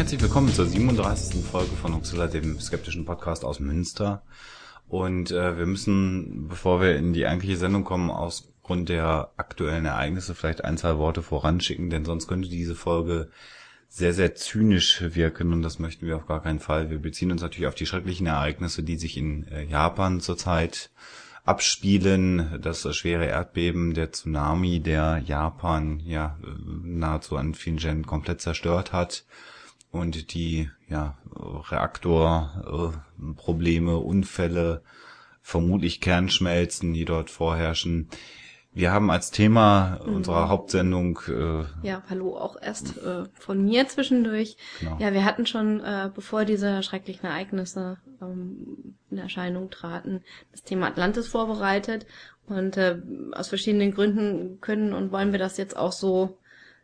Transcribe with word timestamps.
Herzlich 0.00 0.22
willkommen 0.22 0.48
zur 0.48 0.64
37. 0.64 1.44
Folge 1.44 1.76
von 1.76 1.94
Huxilla, 1.94 2.26
dem 2.26 2.58
skeptischen 2.58 3.04
Podcast 3.04 3.44
aus 3.44 3.60
Münster. 3.60 4.22
Und 4.88 5.30
äh, 5.30 5.58
wir 5.58 5.66
müssen, 5.66 6.48
bevor 6.48 6.80
wir 6.80 6.96
in 6.96 7.12
die 7.12 7.26
eigentliche 7.26 7.58
Sendung 7.58 7.84
kommen, 7.84 8.10
aus 8.10 8.50
Grund 8.62 8.88
der 8.88 9.30
aktuellen 9.36 9.84
Ereignisse 9.84 10.34
vielleicht 10.34 10.64
ein, 10.64 10.78
zwei 10.78 10.96
Worte 10.96 11.20
voranschicken, 11.20 11.90
denn 11.90 12.06
sonst 12.06 12.28
könnte 12.28 12.48
diese 12.48 12.74
Folge 12.74 13.28
sehr, 13.88 14.14
sehr 14.14 14.34
zynisch 14.34 15.02
wirken 15.14 15.52
und 15.52 15.60
das 15.60 15.78
möchten 15.78 16.06
wir 16.06 16.16
auf 16.16 16.26
gar 16.26 16.42
keinen 16.42 16.60
Fall. 16.60 16.88
Wir 16.88 16.98
beziehen 16.98 17.30
uns 17.30 17.42
natürlich 17.42 17.68
auf 17.68 17.74
die 17.74 17.84
schrecklichen 17.84 18.26
Ereignisse, 18.26 18.82
die 18.82 18.96
sich 18.96 19.18
in 19.18 19.46
äh, 19.48 19.64
Japan 19.64 20.20
zurzeit 20.20 20.88
abspielen. 21.44 22.58
Das 22.62 22.88
schwere 22.96 23.26
Erdbeben, 23.26 23.92
der 23.92 24.12
Tsunami, 24.12 24.80
der 24.80 25.18
Japan 25.26 26.00
ja 26.06 26.38
nahezu 26.82 27.36
an 27.36 27.52
vielen 27.52 27.78
Stellen 27.78 28.06
komplett 28.06 28.40
zerstört 28.40 28.94
hat 28.94 29.24
und 29.90 30.34
die 30.34 30.70
ja 30.88 31.18
Reaktorprobleme, 31.34 33.98
Unfälle, 33.98 34.82
vermutlich 35.42 36.00
Kernschmelzen, 36.00 36.92
die 36.92 37.04
dort 37.04 37.30
vorherrschen. 37.30 38.08
Wir 38.72 38.92
haben 38.92 39.10
als 39.10 39.32
Thema 39.32 39.98
mhm. 40.04 40.14
unserer 40.16 40.48
Hauptsendung. 40.48 41.18
Äh, 41.26 41.64
ja, 41.82 42.02
hallo 42.08 42.36
auch 42.36 42.56
erst 42.60 42.98
äh, 42.98 43.24
von 43.34 43.64
mir 43.64 43.88
zwischendurch. 43.88 44.56
Genau. 44.78 44.96
Ja, 45.00 45.12
wir 45.12 45.24
hatten 45.24 45.44
schon, 45.46 45.80
äh, 45.80 46.08
bevor 46.14 46.44
diese 46.44 46.84
schrecklichen 46.84 47.26
Ereignisse 47.26 47.98
ähm, 48.22 48.94
in 49.10 49.18
Erscheinung 49.18 49.70
traten, 49.70 50.22
das 50.52 50.62
Thema 50.62 50.86
Atlantis 50.86 51.26
vorbereitet. 51.26 52.06
Und 52.46 52.76
äh, 52.76 53.00
aus 53.32 53.48
verschiedenen 53.48 53.92
Gründen 53.92 54.60
können 54.60 54.92
und 54.92 55.10
wollen 55.12 55.32
wir 55.32 55.40
das 55.40 55.56
jetzt 55.56 55.76
auch 55.76 55.92
so 55.92 56.38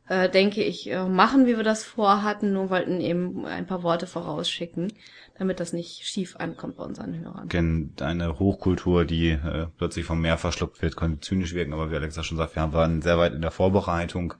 äh, 0.09 0.29
denke 0.29 0.63
ich, 0.63 0.91
äh, 0.91 1.05
machen, 1.05 1.47
wie 1.47 1.57
wir 1.57 1.65
das 1.65 1.85
vorhatten, 1.85 2.53
nur 2.53 2.71
wollten 2.71 3.01
eben 3.01 3.45
ein 3.45 3.67
paar 3.67 3.83
Worte 3.83 4.07
vorausschicken, 4.07 4.93
damit 5.39 5.61
das 5.61 5.73
nicht 5.73 6.07
schief 6.07 6.37
ankommt 6.37 6.77
bei 6.77 6.85
unseren 6.85 7.19
Hörern. 7.19 7.49
Kennt 7.49 8.03
eine 8.03 8.39
Hochkultur, 8.39 9.05
die 9.05 9.31
äh, 9.31 9.67
plötzlich 9.77 10.05
vom 10.05 10.21
Meer 10.21 10.39
verschluckt 10.39 10.81
wird, 10.81 10.97
könnte 10.97 11.21
zynisch 11.21 11.55
wirken, 11.55 11.73
aber 11.73 11.91
wie 11.91 11.97
Alexa 11.97 12.23
schon 12.23 12.37
sagt, 12.37 12.57
wir 12.57 12.73
waren 12.73 13.03
sehr 13.03 13.19
weit 13.19 13.35
in 13.35 13.43
der 13.43 13.51
Vorbereitung, 13.51 14.35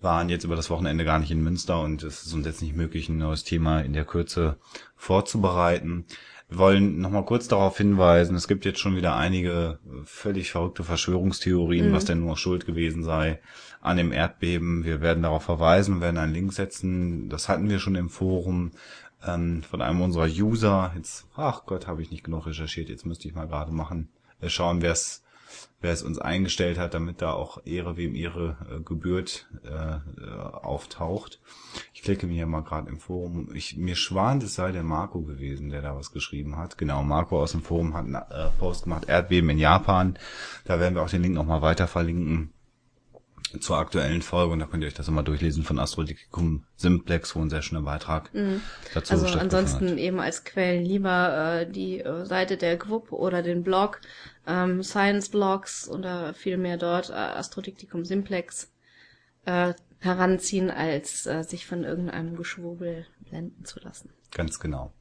waren 0.00 0.28
jetzt 0.28 0.44
über 0.44 0.56
das 0.56 0.70
Wochenende 0.70 1.04
gar 1.04 1.18
nicht 1.18 1.30
in 1.30 1.42
Münster 1.42 1.80
und 1.80 2.02
es 2.02 2.24
ist 2.24 2.32
uns 2.32 2.46
jetzt 2.46 2.62
nicht 2.62 2.76
möglich, 2.76 3.08
ein 3.08 3.18
neues 3.18 3.44
Thema 3.44 3.80
in 3.80 3.92
der 3.92 4.04
Kürze 4.04 4.56
vorzubereiten. 4.96 6.06
Wir 6.50 6.58
wollen 6.58 7.00
nochmal 7.00 7.24
kurz 7.24 7.46
darauf 7.46 7.76
hinweisen, 7.78 8.34
es 8.34 8.48
gibt 8.48 8.64
jetzt 8.64 8.80
schon 8.80 8.96
wieder 8.96 9.16
einige 9.16 9.78
völlig 10.04 10.50
verrückte 10.50 10.82
Verschwörungstheorien, 10.82 11.90
mhm. 11.90 11.92
was 11.92 12.04
denn 12.04 12.20
nur 12.20 12.36
schuld 12.36 12.66
gewesen 12.66 13.04
sei 13.04 13.40
an 13.80 13.96
dem 13.96 14.12
Erdbeben. 14.12 14.84
Wir 14.84 15.00
werden 15.00 15.22
darauf 15.22 15.44
verweisen, 15.44 16.00
werden 16.00 16.18
einen 16.18 16.34
Link 16.34 16.52
setzen. 16.52 17.28
Das 17.28 17.48
hatten 17.48 17.70
wir 17.70 17.78
schon 17.78 17.94
im 17.94 18.10
Forum 18.10 18.72
ähm, 19.24 19.62
von 19.62 19.80
einem 19.80 20.00
unserer 20.00 20.26
User. 20.26 20.92
Jetzt, 20.96 21.26
ach 21.36 21.66
Gott, 21.66 21.86
habe 21.86 22.02
ich 22.02 22.10
nicht 22.10 22.24
genug 22.24 22.46
recherchiert. 22.46 22.88
Jetzt 22.88 23.06
müsste 23.06 23.28
ich 23.28 23.34
mal 23.34 23.46
gerade 23.46 23.72
machen. 23.72 24.08
Wir 24.40 24.48
äh, 24.48 24.50
schauen, 24.50 24.82
wer 24.82 24.92
es 24.92 25.22
wer 25.80 25.92
es 25.92 26.02
uns 26.02 26.18
eingestellt 26.18 26.78
hat, 26.78 26.94
damit 26.94 27.22
da 27.22 27.32
auch 27.32 27.64
Ehre 27.64 27.96
wem 27.96 28.14
Ehre 28.14 28.56
äh, 28.70 28.80
gebührt 28.80 29.48
äh, 29.64 29.68
äh, 29.68 30.30
auftaucht. 30.38 31.40
Ich 31.94 32.02
klicke 32.02 32.26
mir 32.26 32.34
hier 32.34 32.46
mal 32.46 32.62
gerade 32.62 32.88
im 32.88 32.98
Forum. 32.98 33.48
Ich, 33.54 33.76
mir 33.76 33.96
schwant, 33.96 34.42
es 34.42 34.54
sei 34.54 34.72
der 34.72 34.82
Marco 34.82 35.22
gewesen, 35.22 35.70
der 35.70 35.82
da 35.82 35.96
was 35.96 36.12
geschrieben 36.12 36.56
hat. 36.56 36.78
Genau, 36.78 37.02
Marco 37.02 37.40
aus 37.40 37.52
dem 37.52 37.62
Forum 37.62 37.94
hat 37.94 38.04
einen 38.04 38.14
äh, 38.14 38.50
Post 38.58 38.84
gemacht, 38.84 39.08
Erdbeben 39.08 39.50
in 39.50 39.58
Japan. 39.58 40.18
Da 40.64 40.80
werden 40.80 40.94
wir 40.94 41.02
auch 41.02 41.10
den 41.10 41.22
Link 41.22 41.34
nochmal 41.34 41.62
weiter 41.62 41.88
verlinken 41.88 42.52
zur 43.58 43.76
aktuellen 43.76 44.22
Folge 44.22 44.52
und 44.52 44.60
da 44.60 44.66
könnt 44.66 44.82
ihr 44.82 44.86
euch 44.86 44.94
das 44.94 45.08
immer 45.08 45.22
durchlesen 45.22 45.64
von 45.64 45.78
Astrologicum 45.78 46.64
Simplex, 46.76 47.34
wo 47.34 47.40
ein 47.40 47.50
sehr 47.50 47.62
schöner 47.62 47.82
Beitrag 47.82 48.32
mhm. 48.34 48.60
dazu 48.94 49.14
Also 49.14 49.26
ansonsten 49.38 49.90
hat. 49.90 49.98
eben 49.98 50.20
als 50.20 50.44
Quellen 50.44 50.84
lieber 50.84 51.60
äh, 51.62 51.70
die 51.70 52.00
äh, 52.00 52.24
Seite 52.26 52.56
der 52.56 52.76
GWUP 52.76 53.12
oder 53.12 53.42
den 53.42 53.62
Blog 53.62 54.00
ähm, 54.46 54.82
Science 54.82 55.28
Blogs 55.28 55.88
oder 55.88 56.34
viel 56.34 56.56
mehr 56.56 56.76
dort 56.76 57.10
äh, 57.10 57.14
Astrologicum 57.14 58.04
Simplex 58.04 58.70
äh, 59.44 59.74
heranziehen, 59.98 60.70
als 60.70 61.26
äh, 61.26 61.42
sich 61.42 61.66
von 61.66 61.84
irgendeinem 61.84 62.36
Geschwurbel 62.36 63.06
blenden 63.28 63.64
zu 63.64 63.80
lassen. 63.80 64.10
Ganz 64.32 64.58
genau. 64.58 64.92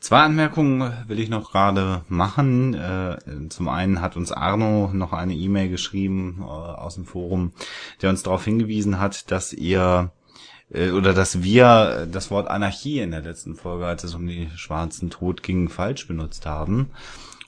Zwei 0.00 0.20
Anmerkungen 0.20 0.92
will 1.06 1.18
ich 1.18 1.30
noch 1.30 1.50
gerade 1.50 2.04
machen. 2.08 2.74
Äh, 2.74 3.16
zum 3.48 3.68
einen 3.68 4.02
hat 4.02 4.16
uns 4.16 4.32
Arno 4.32 4.90
noch 4.92 5.14
eine 5.14 5.34
E-Mail 5.34 5.70
geschrieben 5.70 6.40
äh, 6.40 6.44
aus 6.44 6.96
dem 6.96 7.06
Forum, 7.06 7.52
der 8.02 8.10
uns 8.10 8.22
darauf 8.22 8.44
hingewiesen 8.44 8.98
hat, 9.00 9.30
dass 9.30 9.54
ihr 9.54 10.12
äh, 10.70 10.90
oder 10.90 11.14
dass 11.14 11.42
wir 11.42 12.06
das 12.10 12.30
Wort 12.30 12.48
Anarchie 12.48 12.98
in 13.00 13.12
der 13.12 13.22
letzten 13.22 13.56
Folge, 13.56 13.86
als 13.86 14.04
es 14.04 14.14
um 14.14 14.26
die 14.26 14.50
schwarzen 14.56 15.08
Tod 15.08 15.42
ging, 15.42 15.70
falsch 15.70 16.06
benutzt 16.06 16.44
haben. 16.44 16.90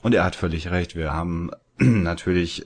Und 0.01 0.15
er 0.15 0.23
hat 0.23 0.35
völlig 0.35 0.71
recht. 0.71 0.95
Wir 0.95 1.13
haben 1.13 1.51
natürlich 1.77 2.65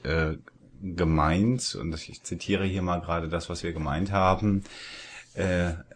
gemeint, 0.82 1.78
und 1.80 1.94
ich 1.94 2.24
zitiere 2.24 2.66
hier 2.66 2.82
mal 2.82 3.02
gerade 3.02 3.28
das, 3.28 3.50
was 3.50 3.62
wir 3.64 3.74
gemeint 3.74 4.12
haben, 4.12 4.64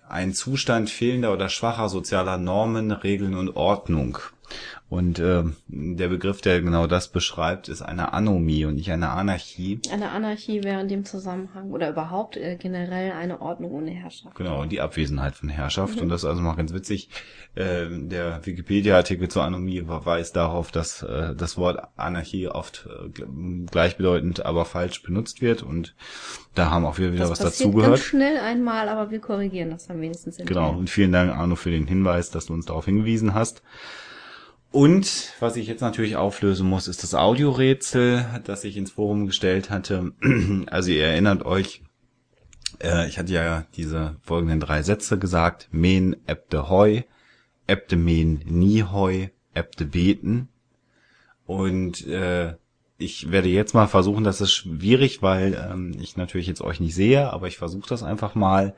ein 0.07 0.33
Zustand 0.33 0.89
fehlender 0.89 1.33
oder 1.33 1.49
schwacher 1.49 1.89
sozialer 1.89 2.37
Normen, 2.37 2.91
Regeln 2.91 3.35
und 3.35 3.55
Ordnung. 3.55 4.19
Und 4.87 5.19
äh, 5.19 5.43
der 5.67 6.07
Begriff, 6.09 6.41
der 6.41 6.61
genau 6.61 6.85
das 6.85 7.07
beschreibt, 7.07 7.69
ist 7.69 7.81
eine 7.81 8.13
Anomie 8.13 8.65
und 8.65 8.75
nicht 8.75 8.91
eine 8.91 9.09
Anarchie. 9.09 9.79
Eine 9.91 10.11
Anarchie 10.11 10.63
wäre 10.63 10.81
in 10.81 10.87
dem 10.87 11.05
Zusammenhang 11.05 11.71
oder 11.71 11.89
überhaupt 11.89 12.37
äh, 12.37 12.55
generell 12.55 13.11
eine 13.13 13.41
Ordnung 13.41 13.71
ohne 13.71 13.91
Herrschaft. 13.91 14.35
Genau, 14.35 14.61
und 14.61 14.71
die 14.71 14.81
Abwesenheit 14.81 15.35
von 15.35 15.49
Herrschaft. 15.49 15.95
Mhm. 15.95 16.03
Und 16.03 16.09
das 16.09 16.23
ist 16.23 16.29
also 16.29 16.41
mal 16.41 16.55
ganz 16.55 16.71
witzig. 16.71 17.09
Äh, 17.55 17.87
der 17.89 18.45
Wikipedia-Artikel 18.45 19.27
zur 19.27 19.43
Anomie 19.43 19.81
verweist 19.81 20.35
darauf, 20.35 20.71
dass 20.71 21.01
äh, 21.01 21.33
das 21.35 21.57
Wort 21.57 21.79
Anarchie 21.95 22.47
oft 22.47 22.87
äh, 22.87 23.09
gleichbedeutend, 23.65 24.45
aber 24.45 24.65
falsch 24.65 25.01
benutzt 25.01 25.41
wird. 25.41 25.63
Und 25.63 25.95
da 26.53 26.69
haben 26.69 26.85
auch 26.85 26.99
wir 26.99 27.11
wieder 27.11 27.23
das 27.23 27.31
was 27.31 27.39
dazugehört. 27.39 27.95
Ganz 27.95 28.03
schnell 28.03 28.37
einmal, 28.37 28.87
aber 28.87 29.09
wir 29.09 29.19
korrigieren 29.19 29.71
das 29.71 29.87
dann 29.87 29.99
wenigstens. 29.99 30.37
Genau, 30.37 30.71
und 30.71 30.89
vielen 30.89 31.11
Dank, 31.11 31.31
Arno, 31.35 31.55
für 31.55 31.71
den 31.71 31.87
Hinweis, 31.87 32.29
dass 32.29 32.45
du 32.45 32.53
uns 32.53 32.65
darauf 32.65 32.85
hingewiesen 32.85 33.33
hast. 33.33 33.63
Und 34.75 35.31
was 35.39 35.55
ich 35.55 35.67
jetzt 35.67 35.79
natürlich 35.79 36.17
auflösen 36.17 36.67
muss, 36.67 36.89
ist 36.89 37.01
das 37.01 37.15
Audiorätsel, 37.15 38.25
das 38.43 38.65
ich 38.65 38.75
ins 38.75 38.91
Forum 38.91 39.25
gestellt 39.25 39.69
hatte. 39.69 40.11
Also 40.69 40.91
ihr 40.91 41.05
erinnert 41.05 41.45
euch, 41.45 41.81
äh, 42.83 43.07
ich 43.07 43.17
hatte 43.17 43.31
ja 43.31 43.65
diese 43.77 44.17
folgenden 44.19 44.59
drei 44.59 44.83
Sätze 44.83 45.17
gesagt. 45.17 45.69
Men 45.71 46.17
ebde 46.27 46.67
heu, 46.67 47.03
ebde 47.67 47.95
men 47.95 48.41
nie 48.43 48.83
heu, 48.83 49.29
ebde 49.53 49.85
beten. 49.85 50.49
Und 51.45 52.05
äh, 52.05 52.55
ich 52.97 53.29
werde 53.29 53.49
jetzt 53.49 53.73
mal 53.73 53.87
versuchen, 53.87 54.23
das 54.23 54.39
ist 54.39 54.53
schwierig, 54.53 55.21
weil 55.21 55.53
ähm, 55.69 55.97
ich 55.99 56.15
natürlich 56.15 56.47
jetzt 56.47 56.61
euch 56.61 56.79
nicht 56.79 56.95
sehe, 56.95 57.31
aber 57.31 57.47
ich 57.47 57.57
versuche 57.57 57.89
das 57.89 58.03
einfach 58.03 58.35
mal, 58.35 58.73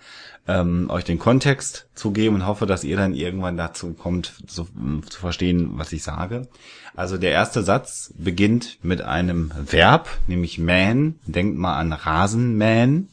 ähm, 0.48 0.90
euch 0.90 1.04
den 1.04 1.20
Kontext 1.20 1.88
zu 1.94 2.12
geben 2.12 2.36
und 2.36 2.48
hoffe, 2.48 2.66
dass 2.66 2.84
ihr 2.84 2.98
dann 2.98 3.14
irgendwann 3.14 3.58
dazu 3.58 3.94
kommt, 3.94 4.34
zu, 4.48 4.68
zu 5.08 5.20
verstehen, 5.20 5.78
was 5.78 5.94
ich 5.94 6.02
sage. 6.02 6.48
Also 6.96 7.18
der 7.18 7.32
erste 7.32 7.62
Satz 7.62 8.14
beginnt 8.18 8.80
mit 8.82 9.02
einem 9.02 9.52
Verb, 9.70 10.10
nämlich 10.26 10.58
man. 10.58 11.20
Denkt 11.28 11.58
mal 11.58 11.78
an 11.78 11.94
Rasenmähen. 11.94 13.10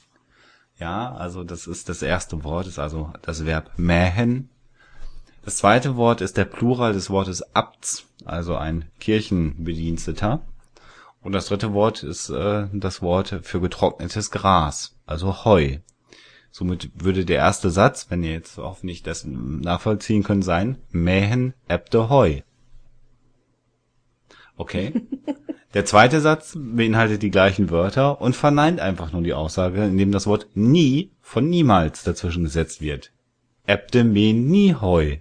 Ja, 0.79 1.15
also 1.15 1.45
das 1.45 1.67
ist 1.67 1.91
das 1.91 2.01
erste 2.01 2.45
Wort, 2.45 2.67
ist 2.67 2.79
also 2.79 3.13
das 3.21 3.45
Verb 3.45 3.73
mähen. 3.77 4.49
Das 5.45 5.59
zweite 5.59 5.97
Wort 5.97 6.23
ist 6.23 6.39
der 6.39 6.47
Plural 6.47 6.95
des 6.95 7.11
Wortes 7.11 7.55
Abts, 7.55 8.07
also 8.25 8.57
ein 8.57 8.87
Kirchenbediensteter. 9.01 10.41
Und 11.25 11.33
das 11.33 11.47
dritte 11.47 11.73
Wort 11.73 12.03
ist 12.03 12.29
äh, 12.29 12.69
das 12.73 13.01
Wort 13.01 13.41
für 13.43 13.61
getrocknetes 13.61 14.31
Gras, 14.31 14.95
also 15.07 15.45
Heu. 15.45 15.79
Somit 16.51 16.91
würde 16.95 17.25
der 17.25 17.39
erste 17.39 17.71
Satz, 17.71 18.07
wenn 18.11 18.23
ihr 18.23 18.33
jetzt 18.33 18.59
hoffentlich 18.59 19.03
das 19.03 19.25
nachvollziehen 19.25 20.23
könnt, 20.23 20.45
sein, 20.45 20.77
mähen 20.91 21.55
ebde 21.67 22.11
Heu. 22.11 22.43
Okay. 24.57 24.93
Der 25.73 25.85
zweite 25.85 26.21
Satz 26.21 26.57
beinhaltet 26.57 27.23
die 27.23 27.33
gleichen 27.33 27.69
Wörter 27.69 28.21
und 28.21 28.37
verneint 28.37 28.79
einfach 28.79 29.11
nur 29.11 29.23
die 29.23 29.35
Aussage, 29.35 29.85
indem 29.85 30.13
das 30.13 30.29
Wort 30.29 30.47
nie 30.55 31.11
von 31.21 31.51
niemals 31.51 32.05
dazwischen 32.05 32.45
gesetzt 32.45 32.81
wird. 32.81 33.11
Ebde 33.67 34.05
mähen 34.05 34.47
nie 34.47 34.75
Heu. 34.75 35.17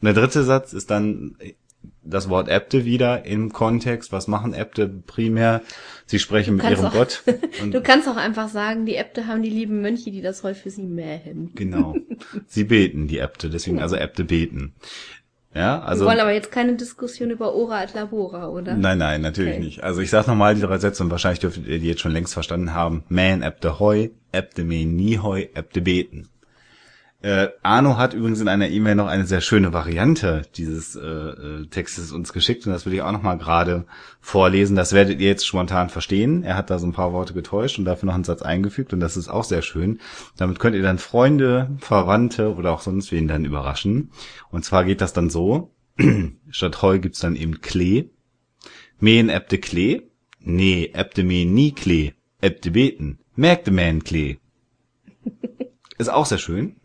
Und 0.00 0.04
der 0.04 0.14
dritte 0.14 0.44
Satz 0.44 0.72
ist 0.72 0.92
dann 0.92 1.36
das 2.08 2.28
Wort 2.28 2.48
Äbte 2.48 2.84
wieder 2.84 3.24
im 3.24 3.52
Kontext. 3.52 4.12
Was 4.12 4.28
machen 4.28 4.54
Äbte 4.54 4.88
primär? 4.88 5.62
Sie 6.06 6.18
sprechen 6.18 6.56
mit 6.56 6.68
ihrem 6.68 6.86
auch, 6.86 6.92
Gott. 6.92 7.22
du 7.70 7.80
kannst 7.82 8.08
auch 8.08 8.16
einfach 8.16 8.48
sagen, 8.48 8.86
die 8.86 8.96
Äbte 8.96 9.26
haben 9.26 9.42
die 9.42 9.50
lieben 9.50 9.80
Mönche, 9.80 10.10
die 10.10 10.22
das 10.22 10.42
Heu 10.42 10.54
für 10.54 10.70
sie 10.70 10.86
mähen. 10.86 11.52
Genau. 11.54 11.94
Sie 12.46 12.64
beten, 12.64 13.06
die 13.06 13.18
Äbte, 13.18 13.48
deswegen 13.48 13.80
also 13.80 13.94
Äbte 13.94 14.24
beten. 14.24 14.74
Ja, 15.54 15.80
also. 15.80 16.04
Wir 16.04 16.10
wollen 16.10 16.20
aber 16.20 16.32
jetzt 16.32 16.52
keine 16.52 16.74
Diskussion 16.74 17.30
über 17.30 17.54
Ora 17.54 17.82
et 17.82 17.94
Labora, 17.94 18.48
oder? 18.48 18.76
Nein, 18.76 18.98
nein, 18.98 19.20
natürlich 19.22 19.54
okay. 19.54 19.64
nicht. 19.64 19.82
Also 19.82 20.00
ich 20.00 20.10
sag 20.10 20.26
nochmal 20.26 20.54
die 20.54 20.60
drei 20.60 20.78
Sätze 20.78 21.02
und 21.02 21.10
wahrscheinlich 21.10 21.40
dürftet 21.40 21.66
ihr 21.66 21.78
die 21.78 21.88
jetzt 21.88 22.00
schon 22.00 22.12
längst 22.12 22.34
verstanden 22.34 22.74
haben. 22.74 23.04
Man 23.08 23.42
Äbte 23.42 23.78
Heu, 23.78 24.08
Äbte 24.32 24.64
mähen 24.64 24.94
nie 24.96 25.18
Heu, 25.18 25.46
Äbte 25.54 25.80
beten. 25.80 26.28
Äh, 27.20 27.48
Arno 27.64 27.96
hat 27.96 28.14
übrigens 28.14 28.40
in 28.40 28.46
einer 28.46 28.68
E-Mail 28.68 28.94
noch 28.94 29.08
eine 29.08 29.26
sehr 29.26 29.40
schöne 29.40 29.72
Variante 29.72 30.42
dieses 30.54 30.94
äh, 30.94 31.00
äh, 31.00 31.66
Textes 31.66 32.12
uns 32.12 32.32
geschickt 32.32 32.64
und 32.64 32.72
das 32.72 32.86
will 32.86 32.94
ich 32.94 33.02
auch 33.02 33.10
noch 33.10 33.22
mal 33.22 33.36
gerade 33.36 33.86
vorlesen. 34.20 34.76
Das 34.76 34.92
werdet 34.92 35.20
ihr 35.20 35.26
jetzt 35.26 35.44
spontan 35.44 35.88
verstehen. 35.88 36.44
Er 36.44 36.56
hat 36.56 36.70
da 36.70 36.78
so 36.78 36.86
ein 36.86 36.92
paar 36.92 37.12
Worte 37.12 37.34
getäuscht 37.34 37.76
und 37.76 37.86
dafür 37.86 38.06
noch 38.06 38.14
einen 38.14 38.22
Satz 38.22 38.42
eingefügt 38.42 38.92
und 38.92 39.00
das 39.00 39.16
ist 39.16 39.28
auch 39.28 39.42
sehr 39.42 39.62
schön. 39.62 39.98
Damit 40.36 40.60
könnt 40.60 40.76
ihr 40.76 40.82
dann 40.82 40.98
Freunde, 40.98 41.76
Verwandte 41.80 42.54
oder 42.54 42.70
auch 42.70 42.82
sonst 42.82 43.10
wen 43.10 43.26
dann 43.26 43.44
überraschen. 43.44 44.12
Und 44.50 44.64
zwar 44.64 44.84
geht 44.84 45.00
das 45.00 45.12
dann 45.12 45.28
so. 45.28 45.74
Statt 46.50 46.82
Heu 46.82 47.00
gibt's 47.00 47.18
dann 47.18 47.34
eben 47.34 47.60
Klee. 47.60 48.10
Meen 49.00 49.28
ebde 49.28 49.58
Klee? 49.58 50.02
Nee, 50.38 50.92
ebde 50.94 51.24
meen 51.24 51.52
nie 51.52 51.72
Klee. 51.72 52.12
Ebde 52.40 52.70
beten. 52.70 53.18
Merkte 53.34 53.72
man 53.72 54.04
Klee. 54.04 54.38
Ist 55.98 56.08
auch 56.08 56.26
sehr 56.26 56.38
schön. 56.38 56.76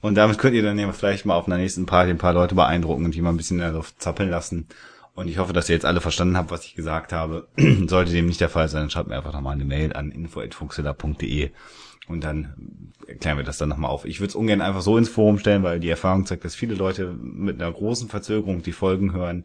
und 0.00 0.14
damit 0.14 0.38
könnt 0.38 0.54
ihr 0.54 0.62
dann 0.62 0.78
ja 0.78 0.90
vielleicht 0.92 1.26
mal 1.26 1.34
auf 1.34 1.46
einer 1.46 1.56
nächsten 1.56 1.86
Party 1.86 2.10
ein 2.10 2.18
paar 2.18 2.32
Leute 2.32 2.54
beeindrucken 2.54 3.04
und 3.04 3.14
die 3.14 3.20
mal 3.20 3.30
ein 3.30 3.36
bisschen 3.36 3.58
darauf 3.58 3.96
zappeln 3.98 4.30
lassen. 4.30 4.68
Und 5.14 5.28
ich 5.28 5.38
hoffe, 5.38 5.52
dass 5.52 5.68
ihr 5.68 5.74
jetzt 5.74 5.86
alle 5.86 6.00
verstanden 6.00 6.36
habt, 6.36 6.50
was 6.50 6.64
ich 6.64 6.74
gesagt 6.74 7.12
habe. 7.12 7.48
Sollte 7.86 8.12
dem 8.12 8.26
nicht 8.26 8.40
der 8.40 8.48
Fall 8.48 8.68
sein, 8.68 8.82
dann 8.82 8.90
schreibt 8.90 9.08
mir 9.08 9.16
einfach 9.16 9.32
nochmal 9.32 9.54
eine 9.54 9.64
Mail 9.64 9.92
an 9.92 10.10
info.fuchsela.de 10.10 11.50
und 12.06 12.22
dann 12.22 12.92
erklären 13.06 13.38
wir 13.38 13.44
das 13.44 13.58
dann 13.58 13.68
nochmal 13.68 13.90
auf. 13.90 14.04
Ich 14.04 14.20
würde 14.20 14.30
es 14.30 14.34
ungern 14.34 14.60
einfach 14.60 14.82
so 14.82 14.98
ins 14.98 15.08
Forum 15.08 15.38
stellen, 15.38 15.62
weil 15.62 15.80
die 15.80 15.88
Erfahrung 15.88 16.26
zeigt, 16.26 16.44
dass 16.44 16.54
viele 16.54 16.74
Leute 16.74 17.12
mit 17.12 17.60
einer 17.60 17.72
großen 17.72 18.08
Verzögerung 18.08 18.62
die 18.62 18.72
Folgen 18.72 19.12
hören. 19.12 19.44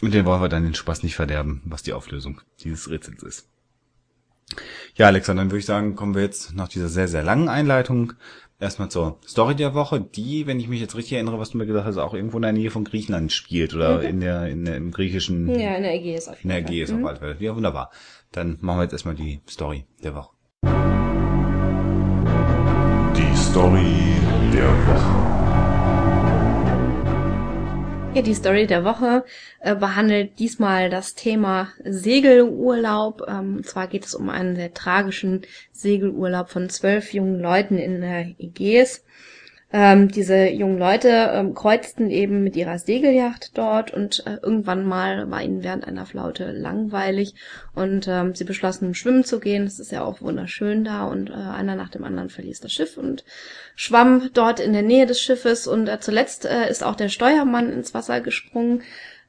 Und 0.00 0.14
den 0.14 0.24
wollen 0.24 0.42
wir 0.42 0.48
dann 0.48 0.64
den 0.64 0.74
Spaß 0.74 1.02
nicht 1.02 1.16
verderben, 1.16 1.62
was 1.64 1.82
die 1.82 1.92
Auflösung 1.92 2.40
dieses 2.60 2.88
Rätsels 2.90 3.22
ist. 3.22 3.48
Ja, 4.94 5.06
Alexa, 5.06 5.34
dann 5.34 5.50
würde 5.50 5.58
ich 5.58 5.66
sagen, 5.66 5.94
kommen 5.94 6.14
wir 6.14 6.22
jetzt 6.22 6.54
nach 6.54 6.68
dieser 6.68 6.88
sehr, 6.88 7.08
sehr 7.08 7.22
langen 7.22 7.48
Einleitung 7.48 8.14
erstmal 8.60 8.90
zur 8.90 9.18
Story 9.26 9.54
der 9.54 9.74
Woche, 9.74 10.00
die, 10.00 10.46
wenn 10.46 10.60
ich 10.60 10.68
mich 10.68 10.80
jetzt 10.80 10.96
richtig 10.96 11.14
erinnere, 11.14 11.38
was 11.38 11.50
du 11.50 11.58
mir 11.58 11.66
gesagt 11.66 11.86
hast, 11.86 11.98
auch 11.98 12.14
irgendwo 12.14 12.38
in 12.38 12.42
der 12.42 12.52
Nähe 12.52 12.70
von 12.70 12.84
Griechenland 12.84 13.32
spielt 13.32 13.74
oder 13.74 13.98
mhm. 13.98 14.04
in 14.04 14.20
der, 14.20 14.46
in 14.48 14.64
der, 14.64 14.76
im 14.76 14.90
griechischen. 14.90 15.48
Ja, 15.48 15.76
in 15.76 15.82
der 15.82 15.94
Ägäis 15.94 16.28
auf 16.28 16.42
jeden 16.42 16.50
Fall. 16.50 16.58
In 16.60 16.66
der 16.66 16.76
Ägäis 16.76 16.92
mhm. 16.92 17.04
auf 17.04 17.10
alle 17.10 17.18
Fälle. 17.18 17.36
Ja, 17.40 17.54
wunderbar. 17.54 17.90
Dann 18.32 18.58
machen 18.60 18.78
wir 18.78 18.82
jetzt 18.84 18.92
erstmal 18.92 19.14
die 19.14 19.40
Story 19.48 19.84
der 20.02 20.14
Woche. 20.14 20.30
Die 23.16 23.36
Story 23.36 23.94
der 24.52 24.68
Woche. 24.86 25.27
Ja, 28.14 28.22
die 28.22 28.34
Story 28.34 28.66
der 28.66 28.84
Woche 28.84 29.24
äh, 29.60 29.76
behandelt 29.76 30.38
diesmal 30.38 30.88
das 30.88 31.14
Thema 31.14 31.68
Segelurlaub. 31.84 33.22
Ähm, 33.28 33.62
zwar 33.64 33.86
geht 33.86 34.06
es 34.06 34.14
um 34.14 34.30
einen 34.30 34.56
sehr 34.56 34.72
tragischen 34.72 35.42
Segelurlaub 35.72 36.48
von 36.48 36.70
zwölf 36.70 37.12
jungen 37.12 37.38
Leuten 37.38 37.76
in 37.76 38.00
der 38.00 38.34
Ägäis. 38.38 39.04
Ähm, 39.70 40.08
diese 40.08 40.48
jungen 40.48 40.78
Leute 40.78 41.08
ähm, 41.08 41.52
kreuzten 41.52 42.10
eben 42.10 42.42
mit 42.42 42.56
ihrer 42.56 42.78
Segelyacht 42.78 43.58
dort 43.58 43.92
und 43.92 44.26
äh, 44.26 44.38
irgendwann 44.42 44.86
mal 44.86 45.30
war 45.30 45.42
ihnen 45.42 45.62
während 45.62 45.86
einer 45.86 46.06
Flaute 46.06 46.52
langweilig 46.52 47.34
und 47.74 48.08
ähm, 48.08 48.34
sie 48.34 48.44
beschlossen, 48.44 48.94
schwimmen 48.94 49.24
zu 49.24 49.40
gehen. 49.40 49.66
Das 49.66 49.78
ist 49.78 49.92
ja 49.92 50.04
auch 50.04 50.22
wunderschön 50.22 50.84
da 50.84 51.04
und 51.04 51.28
äh, 51.28 51.34
einer 51.34 51.74
nach 51.74 51.90
dem 51.90 52.02
anderen 52.04 52.30
verließ 52.30 52.60
das 52.60 52.72
Schiff 52.72 52.96
und 52.96 53.24
schwamm 53.76 54.30
dort 54.32 54.58
in 54.58 54.72
der 54.72 54.80
Nähe 54.82 55.04
des 55.04 55.20
Schiffes 55.20 55.66
und 55.66 55.86
äh, 55.86 56.00
zuletzt 56.00 56.46
äh, 56.46 56.70
ist 56.70 56.82
auch 56.82 56.96
der 56.96 57.10
Steuermann 57.10 57.70
ins 57.70 57.92
Wasser 57.92 58.22
gesprungen. 58.22 58.80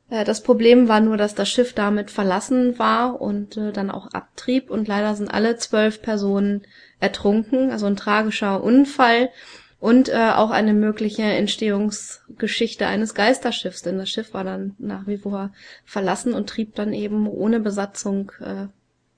Äh, 0.09 0.23
das 0.23 0.41
Problem 0.41 0.87
war 0.87 1.01
nur, 1.01 1.17
dass 1.17 1.35
das 1.35 1.49
Schiff 1.49 1.73
damit 1.73 2.11
verlassen 2.11 2.79
war 2.79 3.19
und 3.19 3.57
äh, 3.57 3.73
dann 3.73 3.91
auch 3.91 4.07
abtrieb 4.13 4.71
und 4.71 4.87
leider 4.87 5.15
sind 5.15 5.33
alle 5.33 5.57
zwölf 5.57 6.01
Personen 6.01 6.61
ertrunken, 7.01 7.71
also 7.71 7.87
ein 7.87 7.97
tragischer 7.97 8.63
Unfall 8.63 9.31
und 9.79 10.09
äh, 10.09 10.31
auch 10.35 10.51
eine 10.51 10.73
mögliche 10.73 11.23
Entstehungsgeschichte 11.23 12.85
eines 12.85 13.13
Geisterschiffs, 13.13 13.81
denn 13.81 13.97
das 13.97 14.09
Schiff 14.09 14.33
war 14.33 14.43
dann 14.43 14.75
nach 14.77 15.07
wie 15.07 15.17
vor 15.17 15.51
verlassen 15.85 16.33
und 16.33 16.49
trieb 16.49 16.75
dann 16.75 16.93
eben 16.93 17.27
ohne 17.27 17.59
Besatzung 17.59 18.31
äh, 18.41 18.67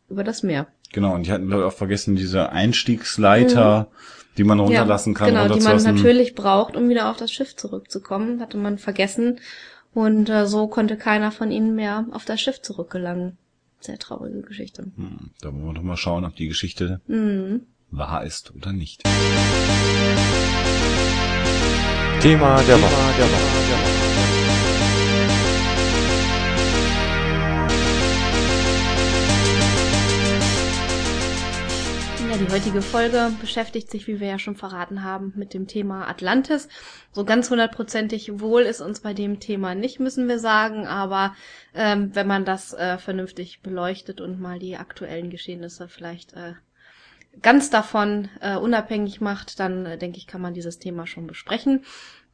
über 0.09 0.23
das 0.23 0.43
Meer. 0.43 0.67
Genau, 0.93 1.15
und 1.15 1.25
die 1.25 1.31
hatten 1.31 1.47
glaube 1.47 1.63
ich 1.63 1.67
auch 1.67 1.77
vergessen 1.77 2.15
diese 2.15 2.49
Einstiegsleiter, 2.49 3.87
mhm. 3.89 4.35
die 4.37 4.43
man 4.43 4.59
runterlassen 4.59 5.13
ja, 5.13 5.19
kann. 5.19 5.29
Genau, 5.29 5.53
die 5.53 5.61
man 5.61 5.81
natürlich 5.81 6.35
braucht, 6.35 6.75
um 6.75 6.89
wieder 6.89 7.09
auf 7.09 7.17
das 7.17 7.31
Schiff 7.31 7.55
zurückzukommen, 7.55 8.39
hatte 8.39 8.57
man 8.57 8.77
vergessen 8.77 9.39
und 9.93 10.29
äh, 10.29 10.45
so 10.45 10.67
konnte 10.67 10.95
keiner 10.95 11.31
von 11.31 11.51
ihnen 11.51 11.75
mehr 11.75 12.05
auf 12.11 12.25
das 12.25 12.39
Schiff 12.39 12.61
zurückgelangen. 12.61 13.37
Sehr 13.79 13.97
traurige 13.97 14.41
Geschichte. 14.41 14.83
Hm, 14.95 15.31
da 15.41 15.51
wollen 15.51 15.65
wir 15.65 15.73
doch 15.73 15.81
mal 15.81 15.97
schauen, 15.97 16.23
ob 16.23 16.35
die 16.35 16.47
Geschichte 16.47 17.01
mhm 17.07 17.61
wahr 17.91 18.23
ist 18.23 18.53
oder 18.55 18.73
nicht. 18.73 19.03
Thema 22.21 22.61
der 22.67 22.75
Woche. 22.75 22.91
Ja, 32.29 32.37
die 32.37 32.53
heutige 32.53 32.83
Folge 32.83 33.31
beschäftigt 33.41 33.89
sich, 33.89 34.05
wie 34.05 34.19
wir 34.19 34.27
ja 34.27 34.37
schon 34.37 34.55
verraten 34.55 35.03
haben, 35.03 35.33
mit 35.35 35.55
dem 35.55 35.65
Thema 35.65 36.07
Atlantis. 36.07 36.69
So 37.11 37.25
ganz 37.25 37.49
hundertprozentig 37.49 38.39
wohl 38.39 38.61
ist 38.61 38.81
uns 38.81 38.99
bei 38.99 39.15
dem 39.15 39.39
Thema 39.39 39.73
nicht, 39.73 39.99
müssen 39.99 40.27
wir 40.27 40.37
sagen, 40.37 40.85
aber 40.85 41.35
ähm, 41.73 42.11
wenn 42.13 42.27
man 42.27 42.45
das 42.45 42.71
äh, 42.73 42.99
vernünftig 42.99 43.61
beleuchtet 43.63 44.21
und 44.21 44.39
mal 44.39 44.59
die 44.59 44.77
aktuellen 44.77 45.31
Geschehnisse 45.31 45.87
vielleicht 45.87 46.33
äh, 46.33 46.53
ganz 47.41 47.69
davon 47.69 48.29
äh, 48.41 48.55
unabhängig 48.55 49.21
macht, 49.21 49.59
dann 49.59 49.85
äh, 49.85 49.97
denke 49.97 50.17
ich, 50.17 50.27
kann 50.27 50.41
man 50.41 50.53
dieses 50.53 50.79
Thema 50.79 51.07
schon 51.07 51.27
besprechen. 51.27 51.85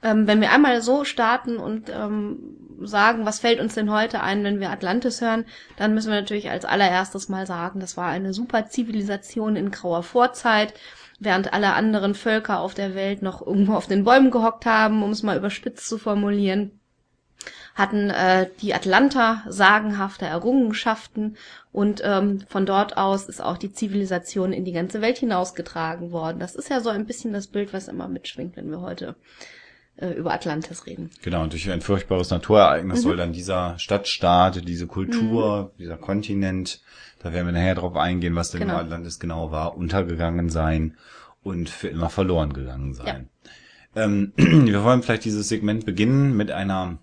Ähm, 0.03 0.27
wenn 0.27 0.41
wir 0.41 0.51
einmal 0.51 0.81
so 0.81 1.05
starten 1.05 1.57
und 1.57 1.89
ähm, 1.89 2.39
sagen, 2.81 3.25
was 3.25 3.39
fällt 3.39 3.59
uns 3.59 3.73
denn 3.73 3.91
heute 3.91 4.21
ein, 4.21 4.43
wenn 4.43 4.59
wir 4.59 4.69
Atlantis 4.69 5.21
hören, 5.21 5.45
dann 5.77 5.93
müssen 5.93 6.11
wir 6.11 6.19
natürlich 6.19 6.51
als 6.51 6.65
allererstes 6.65 7.29
mal 7.29 7.47
sagen, 7.47 7.79
das 7.79 7.97
war 7.97 8.07
eine 8.07 8.33
super 8.33 8.67
Zivilisation 8.67 9.55
in 9.55 9.71
grauer 9.71 10.03
Vorzeit, 10.03 10.73
während 11.19 11.51
alle 11.53 11.73
anderen 11.73 12.13
Völker 12.13 12.59
auf 12.59 12.75
der 12.75 12.93
Welt 12.93 13.23
noch 13.23 13.45
irgendwo 13.45 13.73
auf 13.73 13.87
den 13.87 14.03
Bäumen 14.03 14.29
gehockt 14.29 14.67
haben, 14.67 15.01
um 15.01 15.09
es 15.09 15.23
mal 15.23 15.37
überspitzt 15.37 15.87
zu 15.87 15.97
formulieren 15.97 16.79
hatten 17.77 18.09
äh, 18.09 18.49
die 18.59 18.73
Atlanta 18.73 19.43
sagenhafte 19.47 20.25
Errungenschaften 20.25 21.37
und 21.71 22.01
ähm, 22.03 22.41
von 22.49 22.65
dort 22.65 22.97
aus 22.97 23.29
ist 23.29 23.39
auch 23.39 23.57
die 23.57 23.71
Zivilisation 23.71 24.51
in 24.51 24.65
die 24.65 24.71
ganze 24.71 24.99
Welt 24.99 25.19
hinausgetragen 25.19 26.11
worden. 26.11 26.39
Das 26.39 26.55
ist 26.55 26.71
ja 26.71 26.79
so 26.79 26.89
ein 26.89 27.05
bisschen 27.05 27.33
das 27.33 27.45
Bild, 27.45 27.73
was 27.73 27.87
immer 27.87 28.07
mitschwingt, 28.07 28.57
wenn 28.57 28.71
wir 28.71 28.81
heute 28.81 29.15
äh, 29.97 30.09
über 30.09 30.33
Atlantis 30.33 30.87
reden. 30.87 31.11
Genau, 31.21 31.43
und 31.43 31.53
durch 31.53 31.69
ein 31.69 31.81
furchtbares 31.81 32.31
Naturereignis 32.31 32.99
mhm. 32.99 33.03
soll 33.03 33.17
dann 33.17 33.31
dieser 33.31 33.77
Stadtstaat, 33.77 34.67
diese 34.67 34.87
Kultur, 34.87 35.71
mhm. 35.75 35.77
dieser 35.77 35.97
Kontinent, 35.97 36.81
da 37.19 37.31
werden 37.31 37.45
wir 37.45 37.53
nachher 37.53 37.75
drauf 37.75 37.95
eingehen, 37.95 38.35
was 38.35 38.49
denn 38.49 38.61
genau. 38.61 38.77
Atlantis 38.77 39.19
genau 39.19 39.51
war, 39.51 39.77
untergegangen 39.77 40.49
sein 40.49 40.97
und 41.43 41.69
für 41.69 41.89
immer 41.89 42.09
verloren 42.09 42.53
gegangen 42.53 42.95
sein. 42.95 43.29
Ja. 43.93 44.03
Ähm, 44.03 44.33
wir 44.35 44.83
wollen 44.83 45.03
vielleicht 45.03 45.25
dieses 45.25 45.47
Segment 45.47 45.85
beginnen 45.85 46.35
mit 46.35 46.49
einer 46.49 46.97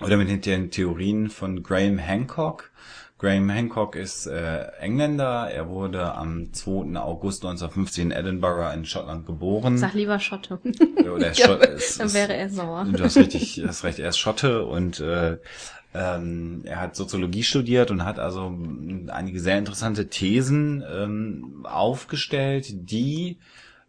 oder 0.00 0.16
mit 0.16 0.46
den 0.46 0.70
Theorien 0.70 1.30
von 1.30 1.62
Graham 1.62 1.98
Hancock. 1.98 2.70
Graham 3.18 3.48
Hancock 3.48 3.94
ist 3.94 4.26
äh, 4.26 4.64
Engländer. 4.80 5.48
Er 5.50 5.68
wurde 5.68 6.14
am 6.14 6.52
2. 6.52 6.98
August 6.98 7.44
1950 7.44 8.04
in 8.04 8.10
Edinburgh 8.10 8.72
in 8.74 8.84
Schottland 8.84 9.24
geboren. 9.24 9.78
Sag 9.78 9.94
lieber 9.94 10.18
Schotte. 10.18 10.58
Oder 10.98 11.30
ist 11.30 11.40
Schott, 11.40 11.64
ist, 11.64 12.00
Dann 12.00 12.12
wäre 12.12 12.34
er 12.34 12.50
sauer. 12.50 12.86
Du 12.92 13.02
hast 13.02 13.16
richtig, 13.16 13.54
du 13.54 13.68
hast 13.68 13.84
recht. 13.84 14.00
Er 14.00 14.08
ist 14.08 14.18
Schotte 14.18 14.66
und 14.66 14.98
äh, 15.00 15.38
ähm, 15.94 16.62
er 16.64 16.80
hat 16.80 16.96
Soziologie 16.96 17.44
studiert 17.44 17.92
und 17.92 18.04
hat 18.04 18.18
also 18.18 18.52
einige 19.08 19.38
sehr 19.38 19.58
interessante 19.58 20.08
Thesen 20.08 20.84
ähm, 20.92 21.64
aufgestellt, 21.64 22.66
die 22.90 23.38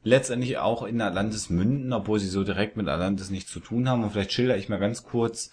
letztendlich 0.04 0.60
auch 0.60 0.84
in 0.84 1.02
Atlantis 1.02 1.50
münden, 1.50 1.92
obwohl 1.92 2.20
sie 2.20 2.28
so 2.28 2.44
direkt 2.44 2.78
mit 2.78 2.88
Atlantis 2.88 3.32
nichts 3.32 3.52
zu 3.52 3.60
tun 3.60 3.90
haben. 3.90 4.04
Und 4.04 4.12
vielleicht 4.12 4.34
schilder 4.34 4.56
ich 4.56 4.70
mal 4.70 4.80
ganz 4.80 5.04
kurz, 5.04 5.50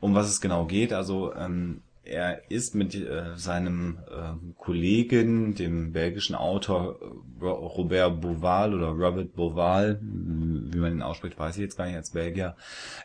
um 0.00 0.14
was 0.14 0.28
es 0.28 0.40
genau 0.40 0.66
geht. 0.66 0.92
Also 0.92 1.34
ähm, 1.34 1.82
er 2.10 2.50
ist 2.50 2.74
mit 2.74 2.94
äh, 2.94 3.36
seinem 3.36 3.98
äh, 4.10 4.32
Kollegen, 4.58 5.54
dem 5.54 5.92
belgischen 5.92 6.34
Autor 6.34 6.98
äh, 7.00 7.44
Robert 7.44 8.20
Boval 8.20 8.74
oder 8.74 8.88
Robert 8.88 9.32
Boval, 9.34 10.00
wie 10.02 10.78
man 10.78 10.94
ihn 10.94 11.02
ausspricht, 11.02 11.38
weiß 11.38 11.54
ich 11.56 11.62
jetzt 11.62 11.76
gar 11.76 11.86
nicht 11.86 11.94
als 11.96 12.10
Belgier, 12.10 12.56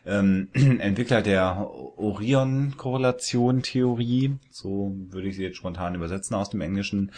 ähm, 0.06 0.50
Entwickler 0.54 1.22
der 1.22 1.70
Orion-Korrelation-Theorie, 1.98 4.38
so 4.50 4.96
würde 5.10 5.28
ich 5.28 5.36
sie 5.36 5.44
jetzt 5.44 5.58
spontan 5.58 5.94
übersetzen 5.96 6.36
aus 6.36 6.50
dem 6.50 6.62
Englischen. 6.62 7.12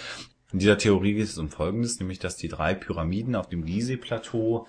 In 0.52 0.60
dieser 0.60 0.78
Theorie 0.78 1.14
geht 1.14 1.24
es 1.26 1.38
um 1.38 1.48
Folgendes, 1.50 2.00
nämlich 2.00 2.20
dass 2.20 2.36
die 2.38 2.50
drei 2.50 2.74
Pyramiden 2.74 3.36
auf 3.36 3.48
dem 3.48 3.66
Gizeh-Plateau 3.66 4.66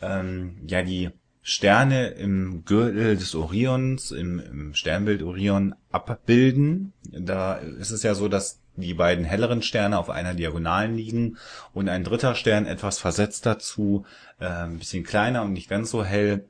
ähm, 0.00 0.56
ja 0.66 0.82
die 0.82 1.10
Sterne 1.48 2.08
im 2.08 2.66
Gürtel 2.66 3.16
des 3.16 3.34
Orions, 3.34 4.10
im, 4.10 4.38
im 4.38 4.74
Sternbild 4.74 5.22
Orion 5.22 5.74
abbilden. 5.90 6.92
Da 7.10 7.54
ist 7.54 7.90
es 7.90 8.02
ja 8.02 8.14
so, 8.14 8.28
dass 8.28 8.60
die 8.76 8.92
beiden 8.92 9.24
helleren 9.24 9.62
Sterne 9.62 9.98
auf 9.98 10.10
einer 10.10 10.34
Diagonalen 10.34 10.94
liegen 10.94 11.38
und 11.72 11.88
ein 11.88 12.04
dritter 12.04 12.34
Stern 12.34 12.66
etwas 12.66 12.98
versetzt 12.98 13.46
dazu, 13.46 14.04
äh, 14.40 14.44
ein 14.44 14.78
bisschen 14.78 15.04
kleiner 15.04 15.40
und 15.40 15.54
nicht 15.54 15.70
ganz 15.70 15.90
so 15.90 16.04
hell 16.04 16.44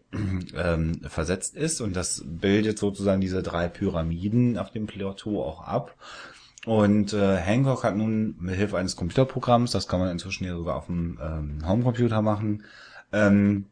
ähm, 0.57 1.00
versetzt 1.09 1.55
ist. 1.55 1.81
Und 1.81 1.95
das 1.95 2.25
bildet 2.26 2.81
sozusagen 2.81 3.21
diese 3.21 3.45
drei 3.45 3.69
Pyramiden 3.69 4.59
auf 4.59 4.73
dem 4.73 4.88
Plateau 4.88 5.45
auch 5.45 5.61
ab. 5.61 5.95
Und 6.67 7.12
äh, 7.12 7.37
Hancock 7.37 7.85
hat 7.85 7.97
nun 7.97 8.35
mit 8.40 8.57
Hilfe 8.57 8.78
eines 8.78 8.97
Computerprogramms, 8.97 9.71
das 9.71 9.87
kann 9.87 10.00
man 10.00 10.11
inzwischen 10.11 10.45
ja 10.45 10.57
sogar 10.57 10.75
auf 10.75 10.87
dem 10.87 11.21
ähm, 11.23 11.64
Homecomputer 11.64 12.21
machen, 12.21 12.64
ähm, 13.12 13.67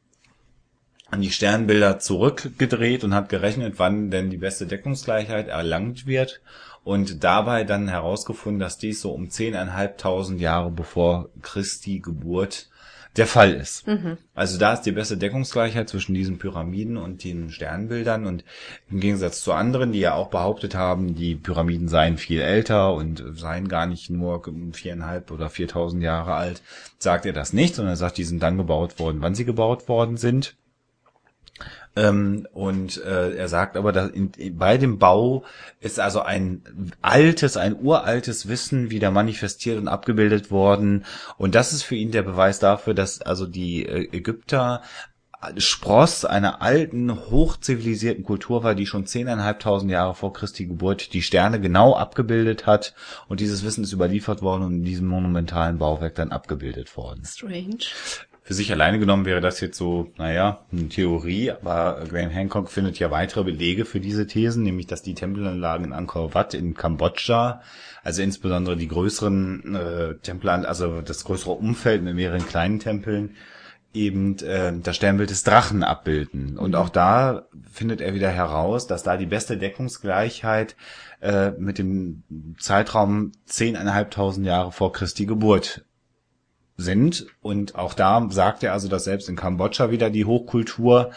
an 1.10 1.20
die 1.20 1.30
Sternbilder 1.30 1.98
zurückgedreht 1.98 3.04
und 3.04 3.14
hat 3.14 3.28
gerechnet, 3.28 3.74
wann 3.78 4.10
denn 4.10 4.30
die 4.30 4.36
beste 4.36 4.66
Deckungsgleichheit 4.66 5.48
erlangt 5.48 6.06
wird 6.06 6.40
und 6.84 7.24
dabei 7.24 7.64
dann 7.64 7.88
herausgefunden, 7.88 8.60
dass 8.60 8.78
dies 8.78 9.00
so 9.00 9.12
um 9.12 9.30
zehneinhalbtausend 9.30 10.40
Jahre 10.40 10.70
bevor 10.70 11.28
Christi 11.42 12.00
Geburt 12.00 12.68
der 13.16 13.26
Fall 13.26 13.54
ist. 13.54 13.86
Mhm. 13.86 14.18
Also 14.34 14.58
da 14.58 14.74
ist 14.74 14.82
die 14.82 14.92
beste 14.92 15.16
Deckungsgleichheit 15.16 15.88
zwischen 15.88 16.14
diesen 16.14 16.38
Pyramiden 16.38 16.96
und 16.96 17.24
den 17.24 17.50
Sternbildern 17.50 18.26
und 18.26 18.44
im 18.90 19.00
Gegensatz 19.00 19.40
zu 19.40 19.52
anderen, 19.52 19.92
die 19.92 20.00
ja 20.00 20.14
auch 20.14 20.28
behauptet 20.28 20.74
haben, 20.74 21.14
die 21.14 21.34
Pyramiden 21.34 21.88
seien 21.88 22.18
viel 22.18 22.40
älter 22.40 22.92
und 22.92 23.24
seien 23.34 23.68
gar 23.68 23.86
nicht 23.86 24.10
nur 24.10 24.42
viereinhalb 24.72 25.30
oder 25.30 25.48
viertausend 25.48 26.02
Jahre 26.02 26.34
alt, 26.34 26.62
sagt 26.98 27.26
er 27.26 27.32
das 27.32 27.52
nicht, 27.52 27.74
sondern 27.74 27.94
er 27.94 27.96
sagt, 27.96 28.18
die 28.18 28.24
sind 28.24 28.42
dann 28.42 28.58
gebaut 28.58 28.98
worden, 28.98 29.18
wann 29.20 29.34
sie 29.34 29.44
gebaut 29.44 29.88
worden 29.88 30.18
sind. 30.18 30.54
Ähm, 31.96 32.46
und 32.52 33.02
äh, 33.02 33.34
er 33.34 33.48
sagt 33.48 33.76
aber, 33.76 33.90
dass 33.90 34.10
in, 34.10 34.30
bei 34.56 34.76
dem 34.76 34.98
Bau 34.98 35.44
ist 35.80 35.98
also 35.98 36.20
ein 36.20 36.92
altes, 37.00 37.56
ein 37.56 37.74
uraltes 37.80 38.48
Wissen 38.48 38.90
wieder 38.90 39.10
manifestiert 39.10 39.78
und 39.78 39.88
abgebildet 39.88 40.50
worden. 40.50 41.04
Und 41.38 41.54
das 41.54 41.72
ist 41.72 41.82
für 41.82 41.96
ihn 41.96 42.10
der 42.10 42.22
Beweis 42.22 42.58
dafür, 42.58 42.92
dass 42.92 43.22
also 43.22 43.46
die 43.46 43.86
äh, 43.86 44.14
Ägypter 44.14 44.82
Spross 45.58 46.24
einer 46.24 46.62
alten, 46.62 47.14
hochzivilisierten 47.30 48.24
Kultur 48.24 48.64
war, 48.64 48.74
die 48.74 48.86
schon 48.86 49.06
zehneinhalbtausend 49.06 49.90
Jahre 49.90 50.14
vor 50.14 50.32
Christi 50.32 50.66
Geburt 50.66 51.12
die 51.12 51.22
Sterne 51.22 51.60
genau 51.60 51.94
abgebildet 51.94 52.66
hat 52.66 52.94
und 53.28 53.40
dieses 53.40 53.62
Wissen 53.64 53.84
ist 53.84 53.92
überliefert 53.92 54.42
worden 54.42 54.62
und 54.62 54.72
in 54.72 54.84
diesem 54.84 55.06
monumentalen 55.06 55.78
Bauwerk 55.78 56.14
dann 56.14 56.32
abgebildet 56.32 56.96
worden. 56.96 57.22
Strange 57.24 57.84
für 58.46 58.54
sich 58.54 58.70
alleine 58.70 59.00
genommen 59.00 59.24
wäre 59.24 59.40
das 59.40 59.58
jetzt 59.58 59.76
so, 59.76 60.12
naja, 60.18 60.60
eine 60.70 60.88
Theorie, 60.88 61.50
aber 61.50 62.04
Graham 62.08 62.30
Hancock 62.30 62.70
findet 62.70 62.96
ja 63.00 63.10
weitere 63.10 63.42
Belege 63.42 63.84
für 63.84 63.98
diese 63.98 64.28
Thesen, 64.28 64.62
nämlich 64.62 64.86
dass 64.86 65.02
die 65.02 65.14
Tempelanlagen 65.14 65.86
in 65.86 65.92
Angkor 65.92 66.32
Wat 66.32 66.54
in 66.54 66.74
Kambodscha, 66.74 67.60
also 68.04 68.22
insbesondere 68.22 68.76
die 68.76 68.86
größeren 68.86 69.74
äh, 69.74 70.14
Tempelanlagen, 70.22 70.64
also 70.64 71.00
das 71.00 71.24
größere 71.24 71.54
Umfeld 71.54 72.04
mit 72.04 72.14
mehreren 72.14 72.46
kleinen 72.46 72.78
Tempeln, 72.78 73.34
eben 73.92 74.38
äh, 74.38 74.72
das 74.80 74.94
Sternbild 74.94 75.30
des 75.30 75.42
Drachen 75.42 75.82
abbilden. 75.82 76.56
Und 76.56 76.76
auch 76.76 76.88
da 76.88 77.48
findet 77.68 78.00
er 78.00 78.14
wieder 78.14 78.30
heraus, 78.30 78.86
dass 78.86 79.02
da 79.02 79.16
die 79.16 79.26
beste 79.26 79.58
Deckungsgleichheit 79.58 80.76
äh, 81.20 81.50
mit 81.58 81.78
dem 81.78 82.22
Zeitraum 82.60 83.32
zehneinhalbtausend 83.44 84.46
Jahre 84.46 84.70
vor 84.70 84.92
Christi 84.92 85.26
Geburt 85.26 85.84
sind. 86.76 87.26
Und 87.42 87.74
auch 87.74 87.94
da 87.94 88.26
sagt 88.30 88.62
er 88.62 88.72
also, 88.72 88.88
dass 88.88 89.04
selbst 89.04 89.28
in 89.28 89.36
Kambodscha 89.36 89.90
wieder 89.90 90.10
die 90.10 90.24
Hochkultur 90.24 91.10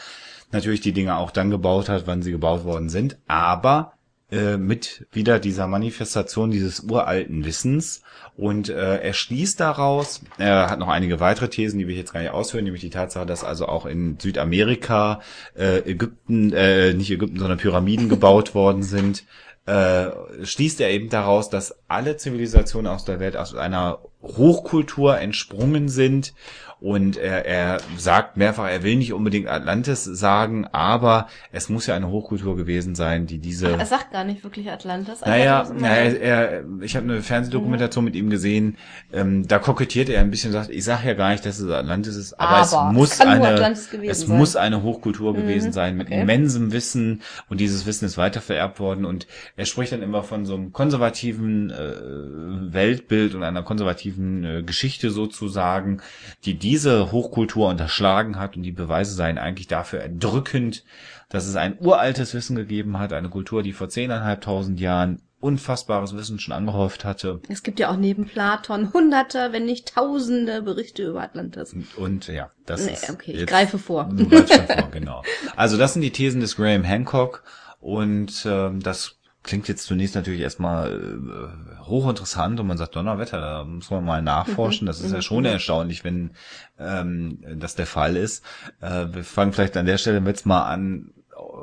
natürlich 0.51 0.81
die 0.81 0.93
Dinge 0.93 1.17
auch 1.17 1.31
dann 1.31 1.49
gebaut 1.51 1.89
hat, 1.89 2.07
wann 2.07 2.21
sie 2.21 2.31
gebaut 2.31 2.63
worden 2.63 2.89
sind, 2.89 3.17
aber 3.27 3.93
äh, 4.31 4.57
mit 4.57 5.07
wieder 5.11 5.39
dieser 5.39 5.67
Manifestation 5.67 6.51
dieses 6.51 6.81
uralten 6.81 7.45
Wissens. 7.45 8.03
Und 8.37 8.69
äh, 8.69 8.97
er 8.97 9.13
schließt 9.13 9.59
daraus, 9.59 10.21
er 10.37 10.69
hat 10.69 10.79
noch 10.79 10.87
einige 10.87 11.19
weitere 11.19 11.49
Thesen, 11.49 11.79
die 11.79 11.87
wir 11.87 11.95
jetzt 11.95 12.13
gar 12.13 12.21
nicht 12.21 12.31
ausführen, 12.31 12.63
nämlich 12.63 12.81
die 12.81 12.89
Tatsache, 12.89 13.25
dass 13.25 13.43
also 13.43 13.67
auch 13.67 13.85
in 13.85 14.17
Südamerika 14.19 15.21
äh, 15.55 15.79
Ägypten, 15.79 16.53
äh, 16.53 16.93
nicht 16.93 17.11
Ägypten, 17.11 17.39
sondern 17.39 17.57
Pyramiden 17.57 18.07
gebaut 18.09 18.53
worden 18.55 18.83
sind 18.83 19.23
äh, 19.69 20.11
schließt 20.43 20.81
er 20.81 20.89
eben 20.89 21.09
daraus, 21.09 21.51
dass 21.51 21.77
alle 21.87 22.17
Zivilisationen 22.17 22.91
aus 22.91 23.05
der 23.05 23.19
Welt 23.19 23.37
aus 23.37 23.53
einer 23.53 23.99
Hochkultur 24.21 25.17
entsprungen 25.19 25.89
sind 25.89 26.33
und 26.81 27.17
er, 27.17 27.45
er 27.45 27.77
sagt 27.97 28.37
mehrfach, 28.37 28.69
er 28.69 28.83
will 28.83 28.95
nicht 28.95 29.11
unbedingt 29.11 29.49
Atlantis 29.49 30.05
sagen, 30.05 30.65
aber 30.71 31.27
es 31.51 31.67
muss 31.67 31.87
ja 31.87 31.95
eine 31.95 32.07
Hochkultur 32.07 32.55
gewesen 32.55 32.95
sein, 32.95 33.25
die 33.25 33.39
diese. 33.39 33.73
Ach, 33.75 33.79
er 33.79 33.85
sagt 33.85 34.11
gar 34.11 34.23
nicht 34.23 34.45
wirklich 34.45 34.71
Atlantis. 34.71 35.19
Naja, 35.21 35.69
naja 35.77 36.11
er, 36.13 36.63
ich 36.79 36.95
habe 36.95 37.03
eine 37.03 37.21
Fernsehdokumentation 37.21 38.05
mhm. 38.05 38.05
mit 38.05 38.15
ihm 38.15 38.29
gesehen. 38.29 38.77
Ähm, 39.11 39.45
da 39.45 39.59
kokettiert 39.59 40.07
er 40.07 40.21
ein 40.21 40.31
bisschen, 40.31 40.53
sagt, 40.53 40.69
ich 40.69 40.85
sage 40.85 41.07
ja 41.07 41.13
gar 41.15 41.31
nicht, 41.31 41.45
dass 41.45 41.59
es 41.59 41.69
Atlantis 41.69 42.15
ist, 42.15 42.39
aber, 42.39 42.49
aber 42.49 42.61
es 42.61 42.93
muss 42.93 43.19
eine, 43.19 43.75
es 44.05 44.21
sein. 44.21 44.37
muss 44.37 44.55
eine 44.55 44.81
Hochkultur 44.81 45.33
mhm. 45.33 45.37
gewesen 45.37 45.73
sein 45.73 45.97
mit 45.97 46.07
okay. 46.07 46.21
immensem 46.21 46.71
Wissen 46.71 47.23
und 47.49 47.59
dieses 47.59 47.85
Wissen 47.87 48.05
ist 48.05 48.17
weiter 48.17 48.39
vererbt 48.39 48.79
worden 48.79 49.03
und 49.03 49.27
er 49.57 49.65
spricht 49.65 49.91
dann 49.91 50.01
immer 50.01 50.23
von 50.23 50.45
so 50.45 50.55
einem 50.55 50.71
konservativen 50.71 51.71
äh, 51.71 52.73
Weltbild 52.73 53.35
und 53.35 53.43
einer 53.43 53.63
konservativen 53.63 54.08
äh, 54.17 54.63
Geschichte 54.63 55.11
sozusagen, 55.11 56.01
die 56.45 56.49
die 56.49 56.57
diese 56.57 57.11
Hochkultur 57.11 57.69
unterschlagen 57.69 58.39
hat 58.39 58.57
und 58.57 58.63
die 58.63 58.71
Beweise 58.71 59.13
seien 59.13 59.37
eigentlich 59.37 59.67
dafür 59.67 59.99
erdrückend, 59.99 60.83
dass 61.29 61.45
es 61.45 61.55
ein 61.55 61.77
uraltes 61.79 62.33
Wissen 62.33 62.55
gegeben 62.55 62.97
hat, 62.97 63.13
eine 63.13 63.29
Kultur, 63.29 63.61
die 63.61 63.73
vor 63.73 63.87
zehneinhalbtausend 63.87 64.79
Jahren 64.79 65.21
unfassbares 65.39 66.15
Wissen 66.15 66.39
schon 66.39 66.53
angehäuft 66.53 67.05
hatte. 67.05 67.39
Es 67.47 67.61
gibt 67.61 67.79
ja 67.79 67.91
auch 67.91 67.97
neben 67.97 68.25
Platon 68.25 68.91
hunderte, 68.93 69.49
wenn 69.51 69.65
nicht 69.65 69.93
tausende 69.93 70.63
Berichte 70.63 71.07
über 71.07 71.21
Atlantis. 71.21 71.73
Und, 71.73 71.97
und 71.97 72.27
ja, 72.27 72.49
das 72.65 72.85
nee, 72.85 72.93
ist. 72.93 73.09
Okay, 73.09 73.31
ich 73.33 73.45
greife 73.45 73.77
vor. 73.77 74.09
Du 74.11 74.27
greifst 74.27 74.53
schon 74.53 74.65
vor, 74.65 74.89
genau. 74.91 75.23
Also 75.55 75.77
das 75.77 75.93
sind 75.93 76.01
die 76.01 76.11
Thesen 76.11 76.41
des 76.41 76.55
Graham 76.55 76.83
Hancock 76.83 77.43
und 77.79 78.43
ähm, 78.45 78.81
das 78.81 79.19
klingt 79.43 79.67
jetzt 79.67 79.85
zunächst 79.85 80.15
natürlich 80.15 80.41
erstmal 80.41 80.91
äh, 80.91 81.78
hochinteressant 81.89 82.59
und 82.59 82.67
man 82.67 82.77
sagt 82.77 82.95
Donnerwetter, 82.95 83.41
da 83.41 83.63
muss 83.63 83.89
man 83.89 84.05
mal 84.05 84.21
nachforschen. 84.21 84.87
Das 84.87 85.01
ist 85.01 85.11
ja 85.11 85.17
mhm. 85.17 85.23
schon 85.23 85.45
erstaunlich, 85.45 86.03
wenn 86.03 86.31
ähm, 86.79 87.39
das 87.57 87.75
der 87.75 87.85
Fall 87.85 88.15
ist. 88.15 88.43
Äh, 88.81 89.07
wir 89.11 89.23
fangen 89.23 89.53
vielleicht 89.53 89.77
an 89.77 89.85
der 89.85 89.97
Stelle 89.97 90.21
jetzt 90.25 90.45
mal 90.45 90.63
an, 90.63 91.11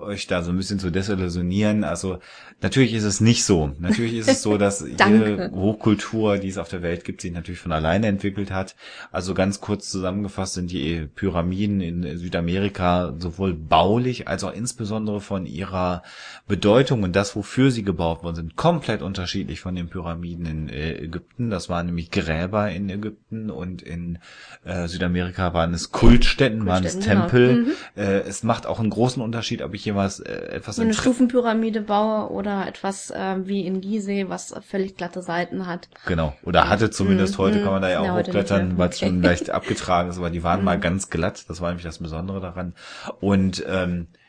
euch 0.07 0.27
da 0.27 0.43
so 0.43 0.51
ein 0.51 0.57
bisschen 0.57 0.79
zu 0.79 0.91
desillusionieren. 0.91 1.85
Also 1.85 2.19
natürlich 2.63 2.95
ist 2.95 3.05
es 3.05 3.21
nicht 3.21 3.45
so. 3.45 3.73
Natürlich 3.79 4.15
ist 4.15 4.29
es 4.29 4.43
so, 4.43 4.57
dass 4.59 4.81
jede 4.81 5.51
Hochkultur, 5.53 6.39
die 6.39 6.49
es 6.49 6.59
auf 6.59 6.69
der 6.69 6.83
Welt 6.83 7.05
gibt, 7.05 7.21
sich 7.21 7.33
natürlich 7.33 7.61
von 7.61 7.73
alleine 7.73 8.07
entwickelt 8.07 8.51
hat. 8.51 8.77
Also 9.13 9.35
ganz 9.35 9.61
kurz 9.61 9.91
zusammengefasst 9.91 10.55
sind 10.55 10.71
die 10.71 11.09
Pyramiden 11.15 11.81
in 11.81 12.17
Südamerika 12.19 13.15
sowohl 13.19 13.55
baulich 13.55 14.29
als 14.29 14.45
auch 14.45 14.53
insbesondere 14.53 15.21
von 15.21 15.47
ihrer 15.47 16.03
Bedeutung 16.49 17.03
und 17.03 17.15
das, 17.15 17.37
wofür 17.37 17.71
sie 17.71 17.83
gebaut 17.83 18.23
worden 18.23 18.37
sind, 18.37 18.57
komplett 18.57 19.03
unterschiedlich 19.03 19.61
von 19.61 19.75
den 19.75 19.89
Pyramiden 19.89 20.47
in 20.47 20.69
äh, 20.69 20.95
Ägypten. 20.95 21.51
Das 21.51 21.69
waren 21.69 21.87
nämlich 21.87 22.11
Gräber 22.11 22.71
in 22.71 22.89
Ägypten 22.89 23.51
und 23.51 23.83
in 23.83 24.19
äh, 24.65 24.89
Südamerika 24.89 25.53
waren 25.53 25.75
es 25.75 25.93
Kultstätten, 25.93 26.37
Kultstätten 26.37 26.67
waren 26.67 26.85
es 26.85 26.95
genau. 26.95 27.07
Tempel. 27.07 27.49
Genau. 27.49 27.69
Mhm. 27.69 27.75
Äh, 27.97 28.21
es 28.21 28.43
macht 28.43 28.67
auch 28.67 28.81
einen 28.81 28.91
großen 28.91 29.23
Unterschied, 29.23 29.63
ob 29.63 29.75
ich 29.75 29.87
jemals 29.97 30.21
äh, 30.21 30.33
etwas... 30.57 30.79
Eine 30.79 30.95
Stufenpyramide 30.95 31.81
baue 31.81 32.31
oder 32.31 32.67
etwas 32.67 33.11
äh, 33.11 33.37
wie 33.45 33.67
in 33.67 33.81
Gizeh, 33.81 34.29
was 34.29 34.55
völlig 34.69 34.97
glatte 34.97 35.23
Seiten 35.23 35.67
hat. 35.67 35.89
Genau. 36.07 36.35
Oder 36.45 36.69
hatte 36.69 36.91
zumindest. 36.91 37.35
Mhm. 37.35 37.43
Heute 37.43 37.63
kann 37.63 37.73
man 37.73 37.83
da 37.83 37.91
ja 37.91 38.01
auch 38.01 38.05
ja, 38.05 38.17
hochklettern, 38.17 38.79
weil 38.79 38.91
es 38.91 38.99
schon 38.99 39.23
leicht 39.23 39.51
abgetragen 39.51 40.11
ist, 40.11 40.19
aber 40.19 40.31
die 40.31 40.43
waren 40.43 40.61
mhm. 40.61 40.67
mal 40.67 40.79
ganz 40.79 41.09
glatt. 41.11 41.45
Das 41.49 41.61
war 41.61 41.69
nämlich 41.69 41.85
das 41.85 41.99
Besondere 41.99 42.41
daran. 42.41 42.75
Und 43.21 43.65
ähm, 43.69 44.09
äh, 44.13 44.26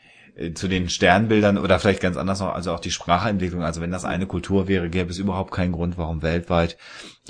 zu 0.54 0.68
den 0.68 0.88
Sternbildern 0.88 1.58
oder 1.58 1.78
vielleicht 1.78 2.00
ganz 2.00 2.16
anders 2.16 2.40
noch, 2.40 2.54
also 2.54 2.72
auch 2.72 2.80
die 2.80 2.90
Sprachentwicklung. 2.90 3.62
Also 3.62 3.80
wenn 3.80 3.90
das 3.90 4.04
eine 4.04 4.26
Kultur 4.26 4.68
wäre, 4.68 4.88
gäbe 4.88 5.10
es 5.10 5.18
überhaupt 5.18 5.52
keinen 5.52 5.72
Grund, 5.72 5.98
warum 5.98 6.22
weltweit 6.22 6.76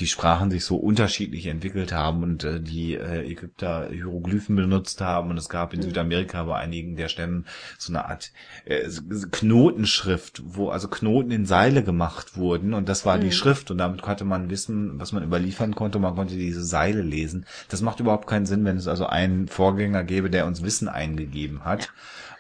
die 0.00 0.06
Sprachen 0.06 0.50
sich 0.50 0.64
so 0.64 0.76
unterschiedlich 0.76 1.46
entwickelt 1.46 1.92
haben 1.92 2.22
und 2.22 2.44
äh, 2.44 2.60
die 2.60 2.94
äh, 2.94 3.28
Ägypter 3.28 3.88
Hieroglyphen 3.90 4.54
benutzt 4.54 5.00
haben. 5.00 5.30
Und 5.30 5.38
es 5.38 5.48
gab 5.48 5.72
in 5.72 5.80
mhm. 5.80 5.84
Südamerika 5.84 6.44
bei 6.44 6.56
einigen 6.56 6.96
der 6.96 7.08
Stämmen 7.08 7.46
so 7.78 7.92
eine 7.92 8.04
Art 8.04 8.32
äh, 8.64 8.88
Knotenschrift, 9.32 10.42
wo 10.44 10.70
also 10.70 10.88
Knoten 10.88 11.30
in 11.30 11.46
Seile 11.46 11.82
gemacht 11.82 12.36
wurden. 12.36 12.74
Und 12.74 12.88
das 12.88 13.06
war 13.06 13.16
mhm. 13.16 13.22
die 13.22 13.32
Schrift. 13.32 13.70
Und 13.70 13.78
damit 13.78 14.02
konnte 14.02 14.24
man 14.24 14.50
wissen, 14.50 14.98
was 15.00 15.12
man 15.12 15.24
überliefern 15.24 15.74
konnte. 15.74 15.98
Man 15.98 16.14
konnte 16.14 16.36
diese 16.36 16.64
Seile 16.64 17.02
lesen. 17.02 17.46
Das 17.68 17.82
macht 17.82 18.00
überhaupt 18.00 18.28
keinen 18.28 18.46
Sinn, 18.46 18.64
wenn 18.64 18.76
es 18.76 18.88
also 18.88 19.06
einen 19.06 19.48
Vorgänger 19.48 20.04
gäbe, 20.04 20.30
der 20.30 20.46
uns 20.46 20.62
Wissen 20.62 20.88
eingegeben 20.88 21.64
hat. 21.64 21.84
Ja. 21.84 21.90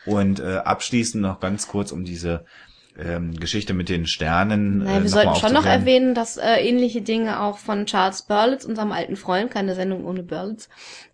Und 0.08 0.40
äh, 0.40 0.56
abschließend 0.56 1.22
noch 1.22 1.38
ganz 1.38 1.68
kurz 1.68 1.92
um 1.92 2.04
diese 2.04 2.46
ähm, 2.98 3.38
Geschichte 3.38 3.74
mit 3.74 3.88
den 3.88 4.06
Sternen. 4.06 4.78
Naja, 4.78 4.98
äh, 4.98 5.02
wir 5.02 5.08
sollten 5.08 5.34
schon 5.36 5.52
noch 5.52 5.66
erwähnen, 5.66 6.14
dass 6.14 6.36
äh, 6.36 6.56
ähnliche 6.56 7.02
Dinge 7.02 7.40
auch 7.40 7.58
von 7.58 7.86
Charles 7.86 8.22
Burlitz, 8.22 8.64
unserem 8.64 8.92
alten 8.92 9.16
Freund, 9.16 9.50
keine 9.50 9.74
Sendung 9.74 10.04
ohne 10.04 10.22
Burlitz, 10.22 10.68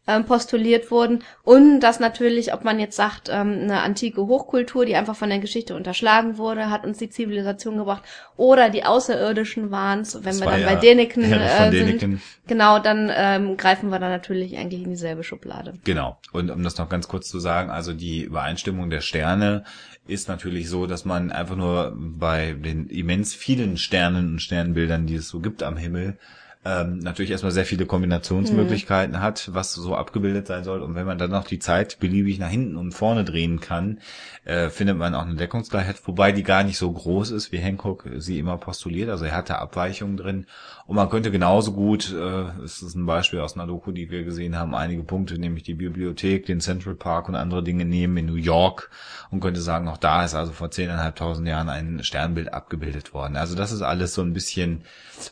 ähm, 0.07 0.25
postuliert 0.27 0.91
wurden 0.91 1.23
und 1.45 1.81
dass 1.81 1.99
natürlich, 1.99 2.53
ob 2.53 2.63
man 2.63 2.79
jetzt 2.79 2.97
sagt, 2.97 3.31
ähm, 3.31 3.61
eine 3.63 3.81
antike 3.81 4.21
Hochkultur, 4.27 4.85
die 4.85 4.97
einfach 4.97 5.17
von 5.17 5.31
der 5.31 5.39
Geschichte 5.39 5.75
unterschlagen 5.75 6.37
wurde, 6.37 6.69
hat 6.71 6.85
uns 6.85 6.99
die 6.99 7.09
Zivilisation 7.09 7.79
gebracht 7.79 8.03
oder 8.37 8.69
die 8.69 8.85
Außerirdischen 8.85 9.71
waren 9.71 10.01
es, 10.01 10.15
wenn 10.15 10.25
Das 10.25 10.41
wir 10.41 10.47
war 10.47 10.53
dann 10.53 10.61
ja 10.61 10.67
bei 10.67 10.77
Däniken 10.77 11.25
äh, 11.25 11.71
Däniken. 11.71 11.99
sind, 11.99 12.23
genau, 12.47 12.79
dann 12.81 13.11
ähm, 13.15 13.57
greifen 13.57 13.91
wir 13.91 13.99
da 13.99 14.09
natürlich 14.11 14.59
eigentlich 14.59 14.83
in 14.83 14.91
dieselbe 14.91 15.25
Schublade. 15.25 15.73
Genau. 15.85 16.19
Und 16.33 16.51
um 16.51 16.63
das 16.63 16.77
noch 16.77 16.91
ganz 16.91 17.09
kurz 17.09 17.29
zu 17.29 17.39
sagen, 17.39 17.71
also 17.71 17.95
die 17.95 18.23
Übereinstimmung 18.23 18.91
der 18.91 19.01
Sterne 19.01 19.65
ist 20.07 20.29
natürlich 20.29 20.69
so, 20.69 20.87
dass 20.87 21.05
man 21.05 21.33
einfach 21.33 21.57
nur 21.57 21.97
bei 21.97 22.53
den 22.53 22.89
immens 22.89 23.35
vielen 23.35 23.79
Sternen 23.79 24.33
und 24.33 24.43
Sternbildern, 24.43 25.07
die 25.07 25.17
es 25.17 25.29
so 25.29 25.41
gibt 25.41 25.63
am 25.63 25.77
Himmel, 25.77 26.19
ähm, 26.67 26.99
natürlich 26.99 27.31
erstmal 27.31 27.53
sehr 27.53 27.67
viele 27.67 27.85
Kombinationsmöglichkeiten 27.85 29.21
hat, 29.21 29.51
was 29.53 29.75
so 29.75 29.95
abgebildet 29.95 30.47
sein 30.47 30.65
soll. 30.65 30.81
Und 30.81 30.95
wenn 30.95 31.07
man 31.07 31.19
dann 31.19 31.31
noch 31.31 31.47
die 31.47 31.59
Zeit 31.59 31.99
beliebig 32.01 32.39
nach 32.39 32.49
hinten 32.49 32.77
und 32.77 32.93
vorne 32.93 33.25
drehen 33.25 33.61
kann, 33.61 34.01
äh, 34.45 34.71
findet 34.71 34.97
man 34.97 35.15
auch 35.15 35.27
eine 35.27 35.35
Deckungsgleichheit, 35.35 36.01
wobei 36.07 36.33
die 36.33 36.43
gar 36.43 36.65
nicht 36.65 36.79
so 36.79 36.91
groß 36.91 37.33
ist, 37.33 37.53
wie 37.53 37.59
Hancock 37.59 38.09
sie 38.17 38.39
immer 38.39 38.57
postuliert. 38.57 39.11
Also 39.11 39.27
er 39.27 39.37
hatte 39.37 39.59
Abweichungen 39.59 40.17
drin. 40.17 40.47
Und 40.87 40.97
man 40.97 41.09
könnte 41.09 41.31
genauso 41.31 41.73
gut, 41.73 42.13
äh, 42.13 42.63
es 42.63 42.83
ist 42.83 42.95
ein 42.95 43.07
Beispiel 43.07 43.41
aus 43.41 43.55
einer 43.55 43.67
Doku, 43.67 43.91
die 43.91 44.11
wir 44.11 44.23
gesehen 44.23 44.59
haben, 44.59 44.75
einige 44.75 45.03
Punkte, 45.03 45.39
nämlich 45.39 45.63
die 45.63 45.73
Bibliothek, 45.75 46.45
den 46.45 46.61
Central 46.61 46.95
Park 46.95 47.29
und 47.29 47.37
andere 47.37 47.63
Dinge 47.63 47.87
nehmen 47.87 48.19
in 48.19 48.27
New 48.27 48.35
York 48.35 48.91
und 49.31 49.41
könnte 49.41 49.63
sagen, 49.63 49.89
auch 49.89 49.97
da 49.97 50.25
ist 50.25 50.35
also 50.35 50.53
vor 50.53 50.71
zehneinhalbtausend 50.71 51.49
Jahren 51.49 51.71
ein 51.71 52.05
Sternbild 52.05 52.53
abgebildet 52.53 53.15
worden. 53.15 53.37
Also 53.37 53.55
das 53.55 53.73
ist 53.73 53.81
alles 53.81 54.13
so 54.13 54.21
ein 54.21 54.35
bisschen 54.35 54.83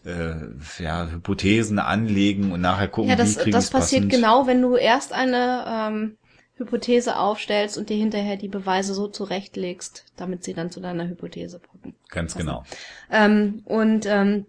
äh, 0.07 0.35
ja, 0.83 1.09
Hypothesen 1.11 1.79
anlegen 1.79 2.53
und 2.53 2.63
nachher 2.63 2.89
gucken, 2.89 3.11
Ja, 3.11 3.17
das, 3.17 3.37
wie 3.37 3.41
kriegen 3.43 3.53
das 3.53 3.69
passiert 3.69 4.09
passend. 4.09 4.13
genau, 4.23 4.47
wenn 4.47 4.63
du 4.63 4.77
erst 4.77 5.13
eine 5.13 5.65
ähm, 5.69 6.17
Hypothese 6.57 7.19
aufstellst 7.19 7.77
und 7.77 7.91
dir 7.91 7.97
hinterher 7.97 8.37
die 8.37 8.49
Beweise 8.49 8.95
so 8.95 9.09
zurechtlegst, 9.09 10.07
damit 10.17 10.45
sie 10.45 10.55
dann 10.55 10.71
zu 10.71 10.81
deiner 10.81 11.09
Hypothese 11.09 11.59
passen. 11.59 11.95
Ganz 12.09 12.35
genau. 12.37 12.65
Ähm, 13.11 13.63
und 13.65 14.07
ähm, 14.07 14.47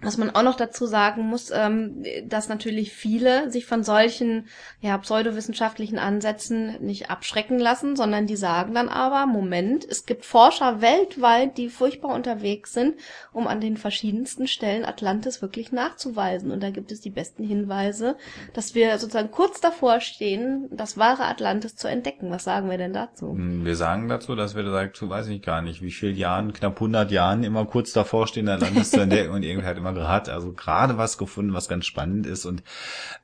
was 0.00 0.16
man 0.16 0.30
auch 0.30 0.42
noch 0.42 0.56
dazu 0.56 0.86
sagen 0.86 1.22
muss, 1.22 1.50
ähm, 1.50 2.04
dass 2.24 2.48
natürlich 2.48 2.92
viele 2.92 3.50
sich 3.50 3.66
von 3.66 3.82
solchen 3.82 4.46
ja, 4.80 4.96
pseudowissenschaftlichen 4.96 5.98
Ansätzen 5.98 6.80
nicht 6.80 7.10
abschrecken 7.10 7.58
lassen, 7.58 7.96
sondern 7.96 8.26
die 8.26 8.36
sagen 8.36 8.74
dann 8.74 8.88
aber, 8.88 9.26
Moment, 9.26 9.84
es 9.84 10.06
gibt 10.06 10.24
Forscher 10.24 10.80
weltweit, 10.80 11.58
die 11.58 11.68
furchtbar 11.68 12.14
unterwegs 12.14 12.72
sind, 12.72 12.94
um 13.32 13.46
an 13.46 13.60
den 13.60 13.76
verschiedensten 13.76 14.46
Stellen 14.46 14.84
Atlantis 14.84 15.42
wirklich 15.42 15.72
nachzuweisen. 15.72 16.50
Und 16.50 16.62
da 16.62 16.70
gibt 16.70 16.92
es 16.92 17.00
die 17.00 17.10
besten 17.10 17.44
Hinweise, 17.44 18.16
dass 18.54 18.74
wir 18.74 18.98
sozusagen 18.98 19.30
kurz 19.30 19.60
davor 19.60 20.00
stehen, 20.00 20.68
das 20.70 20.96
wahre 20.96 21.24
Atlantis 21.24 21.76
zu 21.76 21.88
entdecken. 21.88 22.30
Was 22.30 22.44
sagen 22.44 22.70
wir 22.70 22.78
denn 22.78 22.92
dazu? 22.92 23.34
Wir 23.36 23.76
sagen 23.76 24.08
dazu, 24.08 24.36
dass 24.36 24.54
wir 24.54 24.68
seit, 24.70 25.00
weiß 25.00 25.28
ich 25.28 25.42
gar 25.42 25.62
nicht, 25.62 25.82
wie 25.82 25.90
viel 25.90 26.16
Jahren, 26.16 26.52
knapp 26.52 26.74
100 26.74 27.10
Jahren 27.10 27.42
immer 27.42 27.64
kurz 27.64 27.92
davor 27.92 28.26
stehen, 28.26 28.46
Landes 28.46 28.90
zu 28.90 29.00
entdecken 29.00 29.32
und 29.32 29.42
irgendwie 29.42 29.66
halt 29.66 29.78
immer 29.78 29.87
gerade, 29.92 30.32
also 30.32 30.52
gerade 30.52 30.98
was 30.98 31.18
gefunden, 31.18 31.54
was 31.54 31.68
ganz 31.68 31.86
spannend 31.86 32.26
ist. 32.26 32.46
Und 32.46 32.62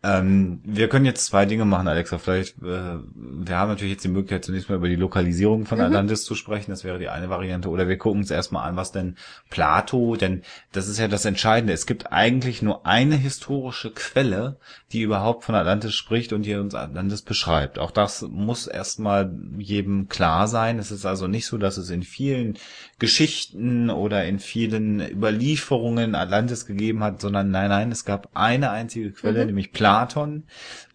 ähm, 0.02 0.60
wir 0.64 0.88
können 0.88 1.04
jetzt 1.04 1.26
zwei 1.26 1.46
Dinge 1.46 1.64
machen, 1.64 1.88
Alexa, 1.88 2.18
vielleicht, 2.18 2.58
äh, 2.58 2.98
wir 3.14 3.56
haben 3.56 3.68
natürlich 3.68 3.92
jetzt 3.92 4.04
die 4.04 4.08
Möglichkeit 4.08 4.44
zunächst 4.44 4.68
mal 4.68 4.76
über 4.76 4.88
die 4.88 4.96
Lokalisierung 4.96 5.66
von 5.66 5.80
Atlantis 5.80 6.24
zu 6.24 6.34
sprechen, 6.34 6.70
das 6.70 6.84
wäre 6.84 6.98
die 6.98 7.08
eine 7.08 7.30
Variante. 7.30 7.68
Oder 7.68 7.88
wir 7.88 7.98
gucken 7.98 8.20
uns 8.20 8.30
erstmal 8.30 8.68
an, 8.68 8.76
was 8.76 8.92
denn 8.92 9.16
Plato, 9.50 10.16
denn 10.16 10.42
das 10.72 10.88
ist 10.88 10.98
ja 10.98 11.08
das 11.08 11.24
Entscheidende, 11.24 11.72
es 11.72 11.86
gibt 11.86 12.12
eigentlich 12.12 12.62
nur 12.62 12.86
eine 12.86 13.16
historische 13.16 13.90
Quelle, 13.90 14.56
die 14.92 15.02
überhaupt 15.02 15.44
von 15.44 15.54
Atlantis 15.54 15.94
spricht 15.94 16.32
und 16.32 16.42
die 16.42 16.54
uns 16.54 16.74
Atlantis 16.74 17.22
beschreibt. 17.22 17.78
Auch 17.78 17.90
das 17.90 18.22
muss 18.22 18.66
erstmal 18.66 19.32
jedem 19.58 20.08
klar 20.08 20.48
sein. 20.48 20.78
Es 20.78 20.90
ist 20.90 21.04
also 21.04 21.26
nicht 21.26 21.46
so, 21.46 21.58
dass 21.58 21.76
es 21.76 21.90
in 21.90 22.02
vielen 22.02 22.56
Geschichten 22.98 23.90
oder 23.90 24.24
in 24.24 24.38
vielen 24.38 25.00
Überlieferungen 25.00 26.14
Atlantis 26.14 26.66
gegeben 26.66 27.02
hat, 27.02 27.20
sondern 27.20 27.50
nein, 27.50 27.68
nein, 27.68 27.90
es 27.90 28.04
gab 28.04 28.30
eine 28.34 28.70
einzige 28.70 29.10
Quelle, 29.10 29.44
nämlich 29.46 29.72
Platon, 29.72 30.44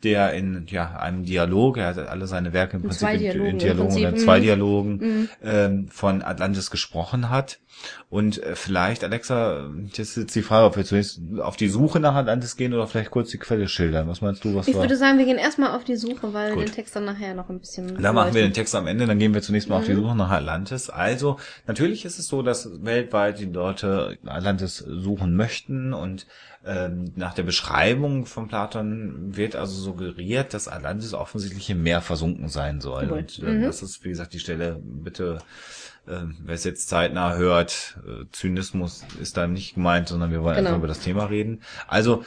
der 0.03 0.33
in 0.33 0.65
ja 0.69 0.97
einem 0.97 1.25
Dialog, 1.25 1.77
er 1.77 1.87
hat 1.87 1.97
alle 1.97 2.27
seine 2.27 2.53
Werke 2.53 2.77
im 2.77 2.83
In 2.83 2.89
Prinzip 2.89 3.07
zwei 3.07 3.15
in, 3.15 3.19
Dialogen 3.19 3.45
in 3.45 3.51
im 3.51 3.59
Dialogen 3.59 3.95
oder 3.95 4.09
Prinzip, 4.09 4.25
zwei 4.25 4.39
mhm. 4.39 4.43
Dialogen 4.43 5.29
ähm, 5.43 5.87
von 5.89 6.21
Atlantis 6.21 6.71
gesprochen 6.71 7.29
hat. 7.29 7.59
Und 8.09 8.41
äh, 8.41 8.55
vielleicht, 8.55 9.03
Alexa, 9.03 9.69
ist 9.95 10.17
jetzt 10.17 10.35
die 10.35 10.41
Frage, 10.41 10.65
ob 10.65 10.75
wir 10.75 10.85
zunächst 10.85 11.21
auf 11.39 11.55
die 11.57 11.69
Suche 11.69 11.99
nach 11.99 12.15
Atlantis 12.15 12.57
gehen 12.57 12.73
oder 12.73 12.87
vielleicht 12.87 13.11
kurz 13.11 13.29
die 13.29 13.37
Quelle 13.37 13.67
schildern. 13.67 14.07
Was 14.07 14.21
meinst 14.21 14.43
du, 14.43 14.55
was 14.55 14.67
Ich 14.67 14.75
war? 14.75 14.81
würde 14.83 14.97
sagen, 14.97 15.17
wir 15.17 15.25
gehen 15.25 15.37
erstmal 15.37 15.75
auf 15.75 15.83
die 15.83 15.95
Suche, 15.95 16.33
weil 16.33 16.53
Gut. 16.53 16.63
den 16.63 16.71
Text 16.71 16.95
dann 16.95 17.05
nachher 17.05 17.35
noch 17.35 17.49
ein 17.49 17.59
bisschen. 17.59 18.01
Da 18.01 18.13
machen 18.13 18.33
wir 18.33 18.41
den. 18.41 18.53
Text 18.53 18.73
am 18.75 18.87
Ende, 18.87 19.05
dann 19.05 19.19
gehen 19.19 19.33
wir 19.33 19.41
zunächst 19.41 19.69
mal 19.69 19.77
auf 19.77 19.85
die 19.85 19.93
Suche 19.93 20.15
nach 20.15 20.31
Atlantis. 20.31 20.89
Also, 20.89 21.37
natürlich 21.67 22.03
ist 22.05 22.19
es 22.19 22.27
so, 22.27 22.41
dass 22.41 22.83
weltweit 22.83 23.39
die 23.39 23.45
Leute 23.45 24.17
Atlantis 24.25 24.77
suchen 24.77 25.35
möchten 25.35 25.93
und 25.93 26.25
ähm, 26.65 27.13
nach 27.15 27.33
der 27.33 27.43
Beschreibung 27.43 28.25
von 28.25 28.47
Platon 28.49 29.35
wird 29.37 29.55
also 29.55 29.79
suggeriert, 29.81 30.53
dass 30.53 30.67
Atlantis 30.67 31.13
offensichtlich 31.13 31.69
im 31.69 31.83
Meer 31.83 32.01
versunken 32.01 32.49
sein 32.49 32.81
soll. 32.81 33.07
Gut. 33.07 33.39
Und 33.39 33.47
äh, 33.47 33.61
das 33.61 33.81
ist, 33.81 34.03
wie 34.03 34.09
gesagt, 34.09 34.33
die 34.33 34.39
Stelle, 34.39 34.81
bitte, 34.83 35.37
äh, 36.09 36.23
wer 36.43 36.55
es 36.55 36.63
jetzt 36.63 36.89
zeitnah 36.89 37.35
hört, 37.35 37.97
äh, 38.07 38.25
Zynismus 38.31 39.03
ist 39.21 39.37
da 39.37 39.47
nicht 39.47 39.75
gemeint, 39.75 40.07
sondern 40.07 40.31
wir 40.31 40.43
wollen 40.43 40.57
Genau. 40.57 40.69
einfach 40.69 40.79
über 40.79 40.87
das 40.87 40.99
Thema 40.99 41.25
reden. 41.25 41.61
Also, 41.87 42.23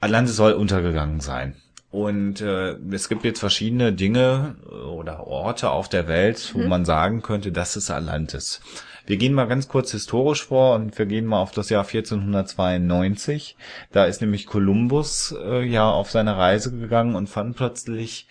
Atlantis 0.00 0.36
soll 0.36 0.52
untergegangen 0.52 1.20
sein. 1.20 1.54
Und 1.90 2.42
äh, 2.42 2.76
es 2.92 3.08
gibt 3.08 3.24
jetzt 3.24 3.40
verschiedene 3.40 3.92
Dinge 3.94 4.56
äh, 4.70 4.74
oder 4.74 5.26
Orte 5.26 5.70
auf 5.70 5.88
der 5.88 6.06
Welt, 6.06 6.52
wo 6.54 6.60
man 6.60 6.84
sagen 6.84 7.22
könnte, 7.22 7.50
das 7.50 7.76
ist 7.76 7.90
Atlantis. 7.90 8.60
Wir 9.06 9.16
gehen 9.16 9.32
mal 9.32 9.46
ganz 9.46 9.68
kurz 9.68 9.92
historisch 9.92 10.44
vor 10.44 10.74
und 10.74 10.98
wir 10.98 11.06
gehen 11.06 11.24
mal 11.24 11.40
auf 11.40 11.50
das 11.52 11.70
Jahr 11.70 11.84
1492. 11.84 13.56
Da 13.90 14.04
ist 14.04 14.20
nämlich 14.20 14.46
Kolumbus 14.46 15.34
äh, 15.42 15.64
ja 15.64 15.90
auf 15.90 16.10
seine 16.10 16.36
Reise 16.36 16.70
gegangen 16.72 17.14
und 17.14 17.26
fand 17.28 17.56
plötzlich 17.56 18.26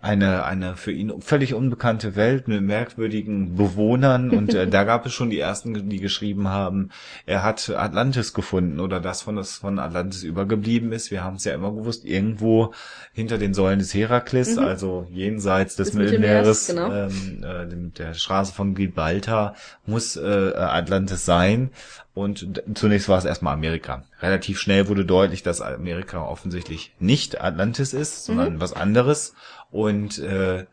eine, 0.00 0.44
eine 0.44 0.76
für 0.76 0.92
ihn 0.92 1.20
völlig 1.20 1.54
unbekannte 1.54 2.16
Welt 2.16 2.48
mit 2.48 2.62
merkwürdigen 2.62 3.56
Bewohnern 3.56 4.30
und 4.30 4.54
äh, 4.54 4.66
da 4.66 4.84
gab 4.84 5.06
es 5.06 5.12
schon 5.12 5.30
die 5.30 5.38
ersten, 5.38 5.88
die 5.88 6.00
geschrieben 6.00 6.48
haben, 6.48 6.90
er 7.24 7.42
hat 7.42 7.70
Atlantis 7.70 8.34
gefunden 8.34 8.80
oder 8.80 9.00
das 9.00 9.22
von 9.22 9.36
das 9.36 9.56
von 9.56 9.78
Atlantis 9.78 10.22
übergeblieben 10.22 10.92
ist. 10.92 11.10
Wir 11.10 11.24
haben 11.24 11.36
es 11.36 11.44
ja 11.44 11.54
immer 11.54 11.72
gewusst, 11.72 12.04
irgendwo 12.04 12.72
hinter 13.12 13.38
den 13.38 13.54
Säulen 13.54 13.78
des 13.78 13.94
Herakles, 13.94 14.58
also 14.58 15.06
jenseits 15.10 15.76
des, 15.76 15.94
Mittelmeeres, 15.94 16.66
genau. 16.66 16.92
ähm, 16.92 17.44
äh, 17.44 17.98
der 17.98 18.14
Straße 18.14 18.52
von 18.52 18.74
Gibraltar, 18.74 19.54
muss 19.86 20.16
äh, 20.16 20.52
Atlantis 20.54 21.24
sein. 21.24 21.70
Und 22.16 22.62
zunächst 22.74 23.10
war 23.10 23.18
es 23.18 23.26
erstmal 23.26 23.52
Amerika. 23.52 24.04
Relativ 24.22 24.58
schnell 24.58 24.88
wurde 24.88 25.04
deutlich, 25.04 25.42
dass 25.42 25.60
Amerika 25.60 26.22
offensichtlich 26.22 26.94
nicht 26.98 27.42
Atlantis 27.42 27.92
ist, 27.92 28.24
sondern 28.24 28.58
was 28.58 28.72
anderes. 28.72 29.34
Und 29.70 30.18
äh, 30.18 30.66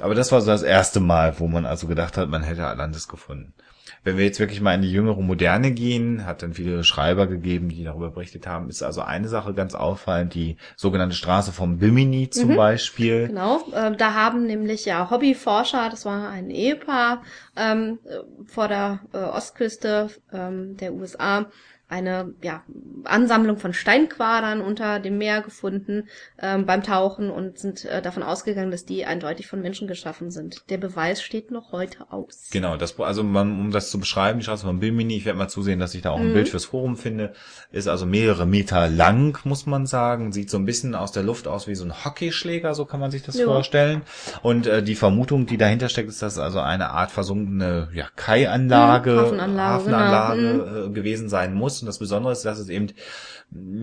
aber 0.00 0.14
das 0.14 0.32
war 0.32 0.40
so 0.40 0.50
das 0.50 0.62
erste 0.62 1.00
Mal, 1.00 1.38
wo 1.38 1.46
man 1.46 1.66
also 1.66 1.86
gedacht 1.86 2.16
hat, 2.16 2.28
man 2.28 2.42
hätte 2.42 2.66
Atlantis 2.66 3.08
gefunden. 3.08 3.52
Wenn 4.02 4.16
wir 4.16 4.24
jetzt 4.24 4.40
wirklich 4.40 4.60
mal 4.60 4.74
in 4.74 4.82
die 4.82 4.92
jüngere 4.92 5.20
Moderne 5.20 5.72
gehen, 5.72 6.24
hat 6.24 6.42
dann 6.42 6.54
viele 6.54 6.84
Schreiber 6.84 7.26
gegeben, 7.26 7.68
die 7.68 7.84
darüber 7.84 8.10
berichtet 8.10 8.46
haben, 8.46 8.70
ist 8.70 8.82
also 8.82 9.02
eine 9.02 9.28
Sache 9.28 9.52
ganz 9.52 9.74
auffallend, 9.74 10.34
die 10.34 10.56
sogenannte 10.76 11.16
Straße 11.16 11.52
vom 11.52 11.78
Bimini 11.78 12.30
zum 12.30 12.56
Beispiel. 12.56 13.28
Genau, 13.28 13.60
äh, 13.72 13.94
da 13.96 14.14
haben 14.14 14.46
nämlich 14.46 14.86
ja 14.86 15.10
Hobbyforscher, 15.10 15.88
das 15.90 16.06
war 16.06 16.30
ein 16.30 16.50
Ehepaar 16.50 17.22
ähm, 17.56 17.98
äh, 18.04 18.18
vor 18.46 18.68
der 18.68 19.00
äh, 19.12 19.18
Ostküste 19.18 20.08
ähm, 20.32 20.76
der 20.78 20.94
USA, 20.94 21.46
eine 21.90 22.32
ja, 22.42 22.62
Ansammlung 23.04 23.58
von 23.58 23.74
Steinquadern 23.74 24.60
unter 24.60 25.00
dem 25.00 25.18
Meer 25.18 25.42
gefunden 25.42 26.08
ähm, 26.40 26.64
beim 26.64 26.82
Tauchen 26.82 27.30
und 27.30 27.58
sind 27.58 27.84
äh, 27.84 28.00
davon 28.00 28.22
ausgegangen, 28.22 28.70
dass 28.70 28.84
die 28.84 29.04
eindeutig 29.04 29.46
von 29.48 29.60
Menschen 29.60 29.88
geschaffen 29.88 30.30
sind. 30.30 30.62
Der 30.70 30.78
Beweis 30.78 31.20
steht 31.22 31.50
noch 31.50 31.72
heute 31.72 32.10
aus. 32.12 32.48
Genau, 32.52 32.76
das, 32.76 32.98
also 33.00 33.22
man, 33.24 33.58
um 33.58 33.70
das 33.72 33.90
zu 33.90 33.98
beschreiben, 33.98 34.38
die 34.38 34.44
Straße 34.44 34.64
von 34.64 34.78
Bimini, 34.80 35.16
ich 35.16 35.24
werde 35.24 35.38
mal 35.38 35.48
zusehen, 35.48 35.80
dass 35.80 35.94
ich 35.94 36.02
da 36.02 36.10
auch 36.10 36.20
ein 36.20 36.32
Bild 36.32 36.48
fürs 36.48 36.64
Forum 36.64 36.96
finde, 36.96 37.32
ist 37.72 37.88
also 37.88 38.06
mehrere 38.06 38.46
Meter 38.46 38.88
lang, 38.88 39.38
muss 39.44 39.66
man 39.66 39.86
sagen, 39.86 40.32
sieht 40.32 40.48
so 40.50 40.58
ein 40.58 40.64
bisschen 40.64 40.94
aus 40.94 41.12
der 41.12 41.22
Luft 41.24 41.48
aus 41.48 41.66
wie 41.66 41.74
so 41.74 41.84
ein 41.84 42.04
Hockeyschläger, 42.04 42.74
so 42.74 42.84
kann 42.84 43.00
man 43.00 43.10
sich 43.10 43.22
das 43.22 43.36
Ja. 43.36 43.46
vorstellen. 43.46 44.02
Und 44.42 44.66
äh, 44.66 44.82
die 44.82 44.94
Vermutung, 44.94 45.46
die 45.46 45.56
dahinter 45.56 45.88
steckt, 45.88 46.08
ist, 46.08 46.22
dass 46.22 46.38
also 46.38 46.60
eine 46.60 46.90
Art 46.90 47.10
versunkene 47.10 47.88
ja, 47.92 48.06
Kai-Anlage, 48.16 49.10
Mhm, 49.10 49.16
Hafenanlage, 49.18 49.60
Hafenanlage 49.74 50.86
äh, 50.86 50.90
gewesen 50.92 51.28
sein 51.28 51.54
muss. 51.54 51.79
Und 51.82 51.86
das 51.86 51.98
Besondere 51.98 52.32
ist, 52.32 52.44
dass 52.44 52.58
es 52.58 52.68
eben 52.68 52.88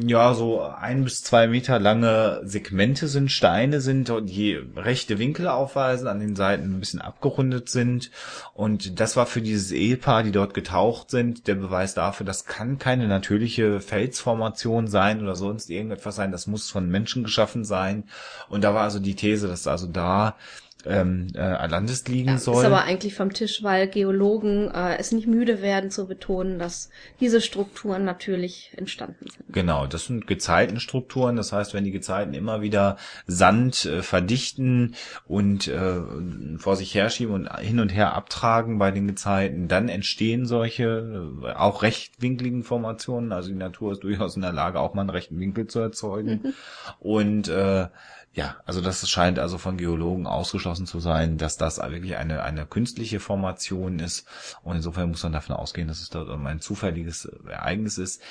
ja 0.08 0.34
so 0.34 0.62
ein 0.62 1.04
bis 1.04 1.24
zwei 1.24 1.48
Meter 1.48 1.80
lange 1.80 2.42
Segmente 2.44 3.08
sind, 3.08 3.32
Steine 3.32 3.82
sind, 3.82 4.12
die 4.24 4.56
rechte 4.76 5.20
Winkel 5.20 5.48
aufweisen, 5.48 6.08
an 6.08 6.20
den 6.20 6.36
Seiten 6.36 6.76
ein 6.76 6.80
bisschen 6.80 7.02
abgerundet 7.02 7.70
sind. 7.70 8.12
Und 8.54 9.00
das 9.00 9.16
war 9.16 9.26
für 9.26 9.42
dieses 9.42 9.72
Ehepaar, 9.72 10.24
die 10.24 10.32
dort 10.32 10.54
getaucht 10.54 11.12
sind, 11.12 11.48
der 11.48 11.56
Beweis 11.56 11.94
dafür, 11.94 12.26
das 12.26 12.46
kann 12.46 12.80
keine 12.80 13.08
natürliche 13.08 13.80
Felsformation 13.80 14.88
sein 14.88 15.22
oder 15.22 15.36
sonst 15.36 15.70
irgendetwas 15.70 16.16
sein, 16.16 16.32
das 16.32 16.48
muss 16.48 16.70
von 16.70 16.90
Menschen 16.90 17.24
geschaffen 17.24 17.66
sein. 17.66 18.06
Und 18.50 18.64
da 18.64 18.74
war 18.74 18.84
also 18.84 19.00
die 19.00 19.16
These, 19.16 19.48
dass 19.48 19.68
also 19.68 19.88
da 19.88 20.36
ähm, 20.88 21.28
äh, 21.36 21.40
Atlantis 21.40 22.08
liegen 22.08 22.30
Ja, 22.30 22.38
soll. 22.38 22.64
ist 22.64 22.66
aber 22.66 22.84
eigentlich 22.84 23.16
vom 23.16 23.34
Tisch, 23.34 23.64
weil 23.64 23.88
Geologen 23.88 24.70
äh, 24.72 24.98
es 24.98 25.12
nicht 25.12 25.28
müde 25.28 25.62
werden 25.62 25.92
zu 25.92 26.08
betonen, 26.08 26.60
dass 26.60 26.90
diese 27.20 27.42
Strukturen 27.42 28.06
natürlich 28.06 28.72
entstanden 28.76 29.26
sind. 29.30 29.54
Genau, 29.54 29.88
das 29.88 30.06
sind 30.06 30.28
Gezeitenstrukturen. 30.28 31.36
Das 31.36 31.52
heißt, 31.52 31.74
wenn 31.74 31.84
die 31.84 31.92
Gezeiten 31.92 32.34
immer 32.34 32.62
wieder 32.62 32.98
Sand 33.26 33.86
äh, 33.86 34.02
verdichten 34.02 34.96
und 35.28 35.68
äh, 35.68 36.00
vor 36.58 36.76
sich 36.76 36.94
herschieben 36.96 37.34
und 37.34 37.58
hin 37.60 37.80
und 37.80 37.90
her 37.90 38.14
abtragen 38.14 38.80
bei 38.80 38.92
den 38.92 39.08
Gezeiten, 39.08 39.68
dann 39.68 39.90
entstehen 39.90 40.46
solche 40.46 41.32
äh, 41.44 41.52
auch 41.54 41.84
rechtwinkligen 41.84 42.64
Formationen. 42.64 43.32
Also 43.32 43.50
die 43.50 43.56
Natur 43.56 43.92
ist 43.92 44.04
durchaus 44.04 44.36
in 44.36 44.42
der 44.42 44.54
Lage, 44.54 44.80
auch 44.80 44.94
mal 44.94 45.02
einen 45.02 45.10
rechten 45.10 45.40
Winkel 45.40 45.68
zu 45.68 45.80
erzeugen. 45.80 46.54
Und 47.00 47.48
äh, 47.48 47.88
ja, 48.34 48.56
also 48.66 48.82
das 48.82 49.08
scheint 49.10 49.40
also 49.40 49.58
von 49.58 49.78
Geologen 49.78 50.28
ausgeschlossen 50.28 50.86
zu 50.86 51.00
sein, 51.00 51.38
dass 51.40 51.58
das 51.58 51.80
wirklich 51.80 52.18
eine, 52.18 52.44
eine 52.44 52.68
künstliche 52.68 53.20
Formation 53.20 53.98
ist. 53.98 54.28
Und 54.62 54.76
insofern 54.76 55.10
muss 55.10 55.24
man 55.24 55.32
davon 55.32 55.56
ausgehen, 55.56 55.88
dass 55.88 56.02
es 56.02 56.10
dort 56.12 56.30
ein 56.30 56.60
zufälliges 56.62 57.26
Ereignis 57.48 57.98
ist. 57.98 58.22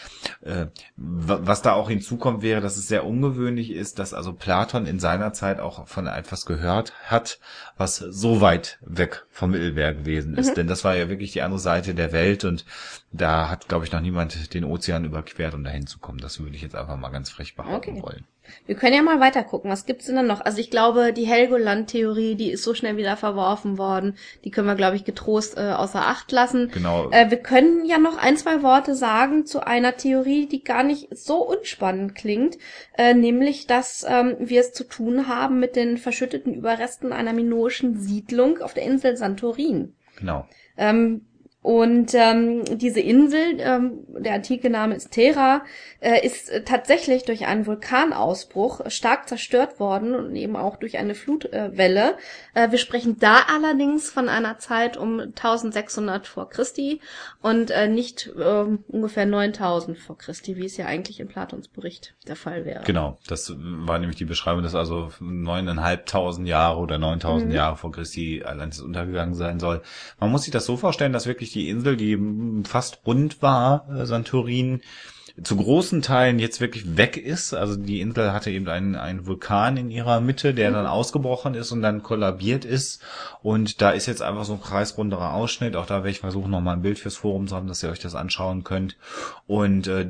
Äh, 0.43 0.67
wa- 0.97 1.41
was 1.43 1.63
da 1.63 1.73
auch 1.73 1.89
hinzukommt, 1.89 2.43
wäre, 2.43 2.61
dass 2.61 2.77
es 2.77 2.87
sehr 2.87 3.05
ungewöhnlich 3.05 3.71
ist, 3.73 3.99
dass 3.99 4.15
also 4.15 4.33
Platon 4.33 4.87
in 4.87 5.01
seiner 5.01 5.33
Zeit 5.33 5.59
auch 5.59 5.89
von 5.89 6.07
etwas 6.07 6.47
gehört 6.47 6.93
hat, 7.07 7.41
was 7.77 7.97
so 7.97 8.41
weit 8.41 8.79
weg 8.83 9.27
vom 9.31 9.51
Mittelmeer 9.51 9.93
gewesen 9.95 10.37
ist. 10.37 10.57
Denn 10.57 10.69
das 10.69 10.85
war 10.85 10.95
ja 10.95 11.09
wirklich 11.09 11.33
die 11.33 11.43
andere 11.43 11.59
Seite 11.61 11.95
der 11.95 12.13
Welt 12.13 12.45
und 12.45 12.65
da 13.11 13.49
hat, 13.51 13.67
glaube 13.67 13.85
ich, 13.85 13.91
noch 13.93 14.01
niemand 14.01 14.55
den 14.55 14.65
Ozean 14.65 15.05
überquert, 15.05 15.55
um 15.55 15.65
dahin 15.65 15.89
zu 15.89 15.99
kommen. 15.99 16.19
Das 16.19 16.39
würde 16.39 16.55
ich 16.55 16.63
jetzt 16.63 16.77
einfach 16.77 16.97
mal 16.97 17.09
ganz 17.09 17.31
frech 17.31 17.57
behaupten 17.57 17.91
Okay. 17.95 18.03
wollen. 18.03 18.25
Wir 18.67 18.75
können 18.75 18.95
ja 18.95 19.03
mal 19.03 19.21
weiter 19.21 19.43
gucken. 19.43 19.71
Was 19.71 19.87
gibt's 19.87 20.07
denn 20.07 20.17
dann 20.17 20.27
noch? 20.27 20.41
Also 20.41 20.59
ich 20.59 20.71
glaube, 20.71 21.13
die 21.13 21.27
Helgoland-Theorie, 21.27 22.35
die 22.35 22.51
ist 22.51 22.63
so 22.63 22.75
schnell 22.75 22.97
wieder 22.97 23.17
verworfen 23.17 23.79
worden. 23.79 24.17
Die 24.45 24.51
können 24.51 24.67
wir, 24.67 24.75
glaube 24.75 24.97
ich, 24.97 25.05
getrost 25.05 25.57
äh, 25.57 25.73
außer 25.73 26.01
Acht 26.01 26.33
lassen. 26.33 26.71
Genau. 26.73 27.11
Äh, 27.11 27.31
wir 27.31 27.39
können 27.39 27.85
ja 27.85 27.99
noch 27.99 28.19
ein, 28.19 28.37
zwei 28.37 28.63
Worte 28.63 28.95
sagen 28.95 29.47
zu 29.47 29.67
einer 29.67 29.97
Theorie, 29.97 30.47
die 30.47 30.63
gar 30.65 30.83
nicht 30.83 31.17
so 31.17 31.39
unspannend 31.39 32.15
klingt, 32.15 32.59
äh, 32.97 33.15
nämlich, 33.15 33.67
dass 33.67 34.05
ähm, 34.09 34.37
wir 34.39 34.61
es 34.61 34.73
zu 34.73 34.85
tun 34.85 35.29
haben 35.29 35.61
mit 35.61 35.77
den 35.77 35.99
verschütteten 35.99 36.55
Überresten 36.55 37.13
einer 37.13 37.33
minoischen 37.33 37.99
Siedlung 37.99 38.61
auf 38.61 38.75
der 38.75 38.85
Insel 38.85 39.17
Santorin. 39.17 39.95
Genau. 40.19 40.47
Ähm, 40.77 41.27
und 41.67 42.15
ähm, 42.15 42.79
diese 42.79 43.01
Insel, 43.01 43.57
ähm, 43.59 44.05
der 44.17 44.35
antike 44.35 44.71
Name 44.71 44.95
ist 44.95 45.11
Terra, 45.11 45.65
äh, 45.99 46.25
ist 46.25 46.49
äh, 46.49 46.63
tatsächlich 46.63 47.25
durch 47.25 47.45
einen 47.47 47.67
Vulkanausbruch 47.67 48.83
stark 48.87 49.29
zerstört 49.29 49.81
worden 49.81 50.15
und 50.15 50.37
eben 50.37 50.55
auch 50.55 50.77
durch 50.77 50.97
eine 50.97 51.17
Flutwelle. 51.17 52.19
Äh, 52.55 52.71
wir 52.71 52.79
sprechen 52.79 53.19
da 53.19 53.39
allerdings 53.53 54.09
von 54.09 54.29
einer 54.29 54.59
Zeit 54.59 54.97
um 54.97 55.19
1600 55.19 56.29
vor 56.29 56.49
Christi 56.51 57.01
und 57.43 57.73
äh, 57.73 57.89
nicht 57.89 58.31
ähm, 58.41 58.85
ungefähr 58.87 59.27
9000 59.27 59.99
vor 59.99 60.17
Christi, 60.17 60.55
wie 60.55 60.67
es 60.67 60.77
ja 60.77 60.87
eigentlich 60.87 61.19
in 61.19 61.27
Platons 61.27 61.67
Bericht 61.67 62.15
der 62.29 62.37
Fall 62.37 62.65
wäre. 62.65 62.85
Genau, 62.85 63.19
das 63.27 63.53
war 63.59 63.99
nämlich 63.99 64.19
die 64.19 64.25
Beschreibung, 64.25 64.63
dass 64.63 64.77
also 64.77 65.11
neuneinhalbtausend 65.19 66.47
Jahre 66.47 66.79
oder 66.79 66.99
neuntausend 66.99 67.53
Jahre 67.53 67.77
vor 67.77 67.91
Christi 67.91 68.45
Atlantis 68.47 68.81
untergegangen 68.81 69.35
sein 69.35 69.59
soll. 69.59 69.83
Man 70.21 70.31
muss 70.31 70.45
sich 70.45 70.53
das 70.53 70.65
so 70.65 70.77
vorstellen, 70.77 71.13
dass 71.13 71.27
wirklich 71.27 71.56
die 71.57 71.69
Insel, 71.69 71.97
die 71.97 72.19
fast 72.64 73.01
rund 73.07 73.42
war, 73.42 73.88
äh, 73.90 74.07
Santorin, 74.07 74.83
zu 75.42 75.57
großen 75.57 76.01
Teilen 76.01 76.38
jetzt 76.38 76.62
wirklich 76.62 76.96
weg 76.96 77.18
ist. 77.18 77.53
Also 77.53 77.77
die 77.77 78.01
Insel 78.01 78.33
hatte 78.33 78.51
eben 78.51 78.68
einen, 78.68 78.96
einen 78.96 79.27
Vulkan 79.27 79.77
in 79.77 79.90
ihrer 79.90 80.20
Mitte, 80.20 80.55
der 80.55 80.70
dann 80.70 80.87
ausgebrochen 80.87 81.55
ist 81.55 81.72
und 81.72 81.83
dann 81.83 82.03
kollabiert 82.03 82.64
ist. 82.64 83.03
Und 83.42 83.83
da 83.83 83.90
ist 83.90 84.07
jetzt 84.07 84.22
einfach 84.22 84.44
so 84.44 84.55
ein 84.55 84.62
kreisrunderer 84.62 85.35
Ausschnitt. 85.35 85.77
Auch 85.77 85.85
da 85.85 85.96
werde 85.96 86.11
ich 86.11 86.20
versuchen, 86.20 86.51
nochmal 86.51 86.77
ein 86.77 86.83
Bild 86.83 86.99
fürs 86.99 87.16
Forum 87.16 87.49
zu 87.49 87.55
haben, 87.55 87.68
dass 87.68 87.83
ihr 87.83 87.90
euch 87.90 87.99
das 87.99 88.14
anschauen 88.14 88.64
könnt. 88.64 88.96
Und 89.46 89.88
äh, 89.88 90.09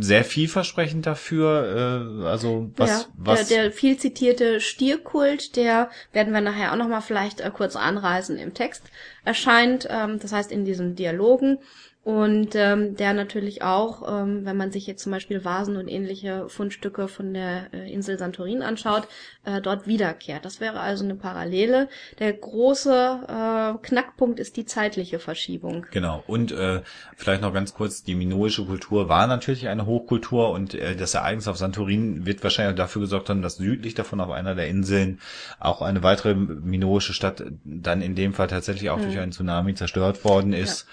sehr 0.00 0.24
vielversprechend 0.24 1.06
dafür. 1.06 2.22
Äh, 2.24 2.26
also 2.26 2.70
was, 2.76 2.90
ja, 2.90 3.04
was 3.16 3.48
Der, 3.48 3.62
der 3.62 3.72
viel 3.72 3.96
zitierte 3.96 4.60
Stierkult, 4.60 5.54
der 5.54 5.88
werden 6.12 6.32
wir 6.32 6.40
nachher 6.40 6.72
auch 6.72 6.76
noch 6.76 6.88
mal 6.88 7.00
vielleicht 7.00 7.40
äh, 7.40 7.50
kurz 7.54 7.76
anreißen 7.76 8.36
im 8.38 8.54
Text 8.54 8.82
erscheint, 9.24 9.86
ähm, 9.88 10.18
das 10.20 10.32
heißt 10.32 10.50
in 10.50 10.64
diesen 10.64 10.96
Dialogen 10.96 11.58
und 12.04 12.56
ähm, 12.56 12.96
der 12.96 13.14
natürlich 13.14 13.62
auch, 13.62 14.02
ähm, 14.08 14.44
wenn 14.44 14.56
man 14.56 14.72
sich 14.72 14.88
jetzt 14.88 15.04
zum 15.04 15.12
Beispiel 15.12 15.44
Vasen 15.44 15.76
und 15.76 15.86
ähnliche 15.86 16.48
Fundstücke 16.48 17.06
von 17.06 17.32
der 17.32 17.72
äh, 17.72 17.92
Insel 17.92 18.18
Santorin 18.18 18.62
anschaut, 18.62 19.06
äh, 19.44 19.60
dort 19.60 19.86
wiederkehrt. 19.86 20.44
Das 20.44 20.60
wäre 20.60 20.80
also 20.80 21.04
eine 21.04 21.14
Parallele. 21.14 21.88
Der 22.18 22.32
große 22.32 22.90
äh, 22.90 23.86
Knackpunkt 23.86 24.40
ist 24.40 24.56
die 24.56 24.64
zeitliche 24.64 25.20
Verschiebung. 25.20 25.86
Genau. 25.92 26.24
Und 26.26 26.50
äh, 26.50 26.82
vielleicht 27.16 27.42
noch 27.42 27.54
ganz 27.54 27.72
kurz, 27.72 28.02
die 28.02 28.16
minoische 28.16 28.64
Kultur 28.66 29.08
war 29.08 29.28
natürlich 29.28 29.68
eine 29.68 29.86
Hochkultur 29.86 30.50
und 30.50 30.74
äh, 30.74 30.96
das 30.96 31.14
Ereignis 31.14 31.46
auf 31.46 31.56
Santorin 31.56 32.26
wird 32.26 32.42
wahrscheinlich 32.42 32.74
dafür 32.74 33.02
gesorgt 33.02 33.30
haben, 33.30 33.42
dass 33.42 33.58
südlich 33.58 33.94
davon 33.94 34.20
auf 34.20 34.30
einer 34.30 34.56
der 34.56 34.66
Inseln 34.66 35.20
auch 35.60 35.82
eine 35.82 36.02
weitere 36.02 36.34
minoische 36.34 37.12
Stadt 37.12 37.44
dann 37.64 38.02
in 38.02 38.16
dem 38.16 38.34
Fall 38.34 38.48
tatsächlich 38.48 38.90
auch 38.90 39.00
durch 39.00 39.20
einen 39.20 39.30
Tsunami 39.30 39.76
zerstört 39.76 40.24
worden 40.24 40.52
ist. 40.52 40.88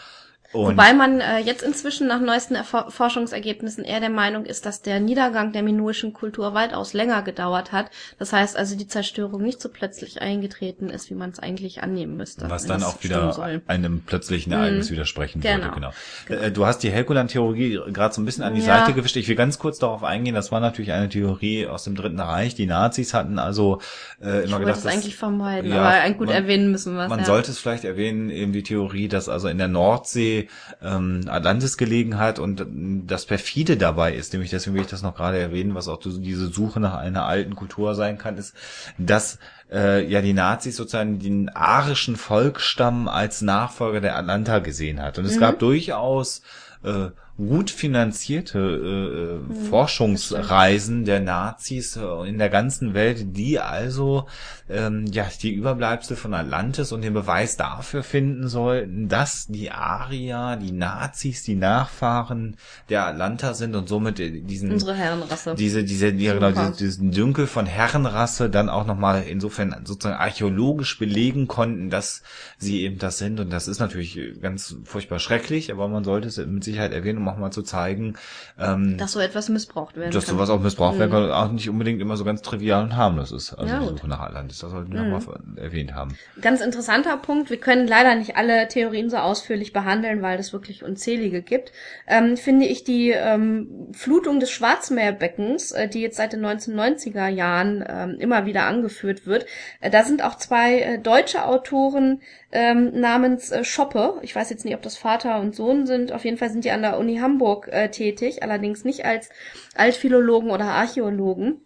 Und 0.51 0.71
Wobei 0.77 0.93
man 0.93 1.19
äh, 1.21 1.37
jetzt 1.39 1.61
inzwischen 1.61 2.07
nach 2.07 2.19
neuesten 2.19 2.55
Erfor 2.55 2.89
Forschungsergebnissen 2.89 3.83
eher 3.83 3.99
der 3.99 4.09
Meinung 4.09 4.45
ist, 4.45 4.65
dass 4.65 4.81
der 4.81 4.99
Niedergang 4.99 5.51
der 5.51 5.61
minoischen 5.61 6.11
Kultur 6.13 6.55
weitaus 6.55 6.93
länger 6.93 7.21
gedauert 7.21 7.71
hat. 7.71 7.91
Das 8.17 8.33
heißt 8.33 8.57
also, 8.57 8.75
die 8.75 8.87
Zerstörung 8.87 9.43
nicht 9.43 9.61
so 9.61 9.69
plötzlich 9.69 10.21
eingetreten 10.23 10.89
ist, 10.89 11.09
wie 11.11 11.13
man 11.13 11.29
es 11.29 11.39
eigentlich 11.39 11.83
annehmen 11.83 12.17
müsste. 12.17 12.49
was 12.49 12.65
dann 12.65 12.79
das 12.79 12.89
auch 12.95 13.03
wieder 13.03 13.61
einem 13.67 14.01
plötzlichen 14.01 14.51
Ereignis 14.51 14.89
widersprechen 14.89 15.41
Genau. 15.41 15.65
würde. 15.75 15.91
Genau. 16.27 16.41
Äh, 16.41 16.51
Du 16.51 16.65
hast 16.65 16.79
die 16.79 16.89
Helgoland-Theorie 16.91 17.79
gerade 17.93 18.13
so 18.15 18.21
ein 18.21 18.25
bisschen 18.25 18.43
an 18.43 18.55
die 18.55 18.61
Ja. 18.61 18.79
Seite 18.79 18.93
gewischt. 18.93 19.15
Ich 19.17 19.27
will 19.27 19.35
ganz 19.35 19.59
kurz 19.59 19.77
darauf 19.77 20.03
eingehen. 20.03 20.33
Das 20.33 20.51
war 20.51 20.59
natürlich 20.61 20.91
eine 20.93 21.09
Theorie 21.09 21.67
aus 21.67 21.83
dem 21.83 21.93
Dritten 21.95 22.19
Reich. 22.19 22.55
Die 22.55 22.65
Nazis 22.65 23.13
hatten 23.13 23.37
also 23.37 23.81
äh, 24.21 24.39
Ich 24.39 24.45
immer 24.45 24.53
wollte 24.53 24.59
gedacht, 24.65 24.77
es 24.77 24.83
dass- 24.83 24.93
eigentlich 24.93 25.15
vermeiden, 25.15 25.71
Ja, 25.71 25.81
aber 25.83 26.09
gut 26.15 26.27
man- 26.27 26.35
erwähnen 26.35 26.71
müssen 26.71 26.95
wir. 26.95 27.07
Man 27.07 27.19
ja. 27.19 27.25
sollte 27.25 27.51
es 27.51 27.59
vielleicht 27.59 27.83
erwähnen, 27.83 28.29
eben 28.31 28.51
die 28.51 28.63
Theorie, 28.63 29.07
dass 29.07 29.29
also 29.29 29.47
in 29.47 29.57
der 29.59 29.67
Nordsee 29.67 30.38
ähm, 30.81 31.21
Atlantis 31.27 31.77
gelegen 31.77 32.17
hat 32.17 32.39
und 32.39 32.61
ähm, 32.61 33.03
das 33.07 33.25
perfide 33.25 33.75
dabei 33.77 34.13
ist, 34.13 34.33
nämlich 34.33 34.51
deswegen 34.51 34.75
will 34.75 34.83
ich 34.83 34.89
das 34.89 35.01
noch 35.01 35.15
gerade 35.15 35.39
erwähnen, 35.39 35.75
was 35.75 35.87
auch 35.87 35.99
diese 35.99 36.47
Suche 36.47 36.79
nach 36.79 36.95
einer 36.95 37.25
alten 37.25 37.55
Kultur 37.55 37.95
sein 37.95 38.17
kann, 38.17 38.37
ist, 38.37 38.55
dass 38.97 39.39
äh, 39.71 40.05
ja 40.05 40.21
die 40.21 40.33
Nazis 40.33 40.75
sozusagen 40.75 41.19
den 41.19 41.49
arischen 41.49 42.15
Volksstamm 42.15 43.07
als 43.07 43.41
Nachfolger 43.41 44.01
der 44.01 44.17
Atlanta 44.17 44.59
gesehen 44.59 45.01
hat. 45.01 45.19
Und 45.19 45.25
es 45.25 45.39
gab 45.39 45.59
durchaus 45.59 46.41
äh, 46.83 47.09
gut 47.39 47.71
finanzierte 47.71 49.39
äh, 49.49 49.53
Forschungsreisen 49.69 51.05
der 51.05 51.21
Nazis 51.21 51.95
äh, 51.95 52.27
in 52.27 52.37
der 52.37 52.49
ganzen 52.49 52.93
Welt, 52.93 53.37
die 53.37 53.59
also 53.59 54.25
ähm, 54.69 55.05
ja 55.07 55.25
die 55.41 55.53
Überbleibsel 55.53 56.17
von 56.17 56.33
Atlantis 56.33 56.91
und 56.91 57.01
den 57.01 57.13
Beweis 57.13 57.55
dafür 57.55 58.03
finden 58.03 58.49
sollten, 58.49 59.07
dass 59.07 59.47
die 59.47 59.71
Arier, 59.71 60.59
die 60.61 60.73
Nazis, 60.73 61.43
die 61.43 61.55
Nachfahren 61.55 62.57
der 62.89 63.05
Atlanta 63.05 63.53
sind 63.53 63.73
und 63.75 63.87
somit 63.87 64.19
äh, 64.19 64.41
diesen 64.41 64.73
Unsere 64.73 64.93
Herrenrasse. 64.93 65.55
diese, 65.55 65.85
diese, 65.85 66.09
ja, 66.09 66.33
genau, 66.33 66.71
diesen 66.71 67.11
Dünkel 67.11 67.47
von 67.47 67.65
Herrenrasse 67.65 68.49
dann 68.49 68.67
auch 68.67 68.85
nochmal 68.85 69.23
insofern 69.23 69.73
sozusagen 69.85 70.19
archäologisch 70.19 70.99
belegen 70.99 71.47
konnten, 71.47 71.89
dass 71.89 72.21
sie 72.57 72.81
eben 72.81 72.97
das 72.97 73.17
sind. 73.17 73.39
Und 73.39 73.49
das 73.51 73.69
ist 73.69 73.79
natürlich 73.79 74.19
ganz 74.41 74.75
furchtbar 74.83 75.19
schrecklich, 75.19 75.71
aber 75.71 75.87
man 75.87 76.03
sollte 76.03 76.27
es 76.27 76.37
mit 76.37 76.65
Sicherheit 76.65 76.91
erwähnen, 76.91 77.28
auch 77.29 77.37
mal 77.37 77.51
zu 77.51 77.61
zeigen, 77.63 78.15
ähm, 78.59 78.97
dass 78.97 79.13
so 79.13 79.19
etwas 79.19 79.49
missbraucht 79.49 79.95
werden 79.95 80.11
dass 80.11 80.25
kann. 80.25 80.35
sowas 80.35 80.49
auch 80.49 80.59
missbraucht 80.59 80.97
werden 80.99 81.11
kann 81.11 81.23
und 81.25 81.31
auch 81.31 81.51
nicht 81.51 81.69
unbedingt 81.69 82.01
immer 82.01 82.17
so 82.17 82.25
ganz 82.25 82.41
trivial 82.41 82.83
und 82.83 82.95
harmlos 82.95 83.31
ist. 83.31 83.53
Also 83.53 83.73
Ja, 83.73 83.79
die. 83.79 83.85
Mhm. 83.85 83.89
Suche 83.97 84.07
nach 84.07 84.19
Atlantis, 84.19 84.59
das 84.59 84.71
sollten 84.71 84.93
wir 84.93 85.01
nochmal 85.03 85.39
erwähnt 85.55 85.93
haben. 85.93 86.15
Ganz 86.41 86.61
interessanter 86.61 87.17
Punkt. 87.17 87.49
Wir 87.49 87.59
können 87.59 87.87
leider 87.87 88.15
nicht 88.15 88.37
alle 88.37 88.67
Theorien 88.67 89.09
so 89.09 89.17
ausführlich 89.17 89.73
behandeln, 89.73 90.21
weil 90.21 90.39
es 90.39 90.53
wirklich 90.53 90.83
unzählige 90.83 91.41
gibt. 91.41 91.71
Ähm, 92.07 92.37
finde 92.37 92.65
ich 92.65 92.83
die 92.83 93.11
ähm, 93.11 93.87
Flutung 93.93 94.39
des 94.39 94.51
Schwarzmeerbeckens, 94.51 95.71
äh, 95.71 95.87
die 95.87 96.01
jetzt 96.01 96.17
seit 96.17 96.33
den 96.33 96.45
1990er 96.45 97.27
Jahren 97.27 97.83
ähm, 97.87 98.17
immer 98.19 98.45
wieder 98.45 98.63
angeführt 98.65 99.25
wird, 99.25 99.45
Äh, 99.81 99.89
da 99.89 100.03
sind 100.03 100.23
auch 100.23 100.35
zwei 100.35 100.79
äh, 100.79 100.99
deutsche 100.99 101.45
Autoren 101.45 102.21
ähm, 102.51 102.99
namens 102.99 103.51
äh, 103.51 103.63
Schoppe. 103.63 104.15
Ich 104.21 104.35
weiß 104.35 104.49
jetzt 104.49 104.65
nicht, 104.65 104.75
ob 104.75 104.81
das 104.81 104.97
Vater 104.97 105.39
und 105.39 105.55
Sohn 105.55 105.85
sind. 105.85 106.11
Auf 106.11 106.25
jeden 106.25 106.37
Fall 106.37 106.49
sind 106.49 106.65
die 106.65 106.71
an 106.71 106.81
der 106.81 106.97
Uni 106.97 107.18
Hamburg 107.21 107.67
äh, 107.67 107.89
tätig, 107.89 108.43
allerdings 108.43 108.83
nicht 108.83 109.05
als 109.05 109.29
Altphilologen 109.75 110.51
oder 110.51 110.65
Archäologen. 110.65 111.61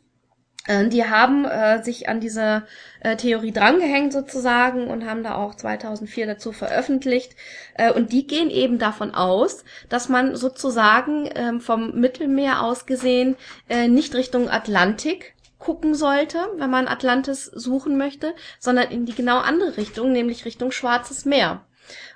Äh, 0.65 0.87
die 0.87 1.05
haben 1.05 1.45
äh, 1.45 1.83
sich 1.83 2.09
an 2.09 2.19
diese 2.19 2.63
äh, 3.01 3.15
Theorie 3.15 3.51
drangehängt 3.51 4.13
sozusagen 4.13 4.87
und 4.87 5.05
haben 5.05 5.23
da 5.23 5.35
auch 5.35 5.55
2004 5.55 6.25
dazu 6.27 6.51
veröffentlicht. 6.51 7.35
Äh, 7.75 7.91
und 7.91 8.11
die 8.11 8.27
gehen 8.27 8.49
eben 8.49 8.79
davon 8.79 9.13
aus, 9.13 9.63
dass 9.89 10.09
man 10.09 10.35
sozusagen 10.35 11.29
ähm, 11.35 11.61
vom 11.61 11.99
Mittelmeer 11.99 12.63
aus 12.63 12.85
gesehen 12.85 13.35
äh, 13.69 13.87
nicht 13.87 14.15
Richtung 14.15 14.49
Atlantik 14.49 15.33
gucken 15.59 15.95
sollte, 15.95 16.39
wenn 16.57 16.69
man 16.69 16.89
Atlantis 16.89 17.45
suchen 17.45 17.97
möchte, 17.97 18.33
sondern 18.59 18.91
in 18.91 19.05
die 19.05 19.15
genau 19.15 19.37
andere 19.37 19.77
Richtung, 19.77 20.11
nämlich 20.11 20.43
Richtung 20.43 20.71
Schwarzes 20.71 21.23
Meer. 21.23 21.65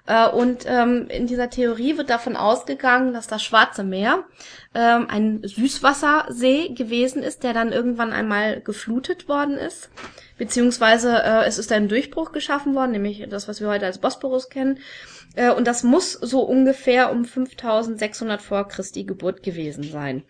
Äh, 0.07 0.29
und 0.29 0.63
ähm, 0.65 1.07
in 1.09 1.27
dieser 1.27 1.49
Theorie 1.49 1.97
wird 1.97 2.09
davon 2.09 2.35
ausgegangen, 2.35 3.13
dass 3.13 3.27
das 3.27 3.43
Schwarze 3.43 3.83
Meer 3.83 4.23
ähm, 4.73 5.07
ein 5.09 5.41
Süßwassersee 5.43 6.69
gewesen 6.69 7.21
ist, 7.21 7.43
der 7.43 7.53
dann 7.53 7.71
irgendwann 7.71 8.13
einmal 8.13 8.61
geflutet 8.61 9.27
worden 9.27 9.57
ist. 9.57 9.89
Beziehungsweise 10.37 11.23
äh, 11.23 11.45
es 11.45 11.57
ist 11.57 11.71
ein 11.71 11.89
Durchbruch 11.89 12.31
geschaffen 12.31 12.75
worden, 12.75 12.91
nämlich 12.91 13.27
das, 13.29 13.47
was 13.47 13.59
wir 13.59 13.67
heute 13.67 13.85
als 13.85 13.97
Bosporus 13.97 14.49
kennen. 14.49 14.79
Äh, 15.35 15.51
und 15.51 15.67
das 15.67 15.83
muss 15.83 16.13
so 16.13 16.41
ungefähr 16.41 17.11
um 17.11 17.25
5600 17.25 18.41
vor 18.41 18.67
Christi 18.67 19.03
Geburt 19.03 19.43
gewesen 19.43 19.83
sein. 19.83 20.23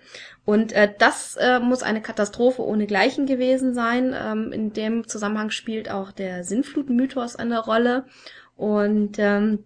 Und 0.46 0.72
äh, 0.72 0.92
das 0.98 1.36
äh, 1.36 1.60
muss 1.60 1.84
eine 1.84 2.02
Katastrophe 2.02 2.63
ohnegleichen 2.63 3.26
gewesen 3.26 3.74
sein. 3.74 4.16
Ähm, 4.18 4.52
in 4.52 4.74
dem 4.74 5.08
Zusammenhang 5.08 5.52
spielt 5.52 5.92
auch 5.92 6.12
der 6.12 6.44
Sinnflutmythos 6.44 7.36
eine 7.36 7.60
Rolle. 7.60 8.06
Und 8.58 9.17
ähm, 9.20 9.63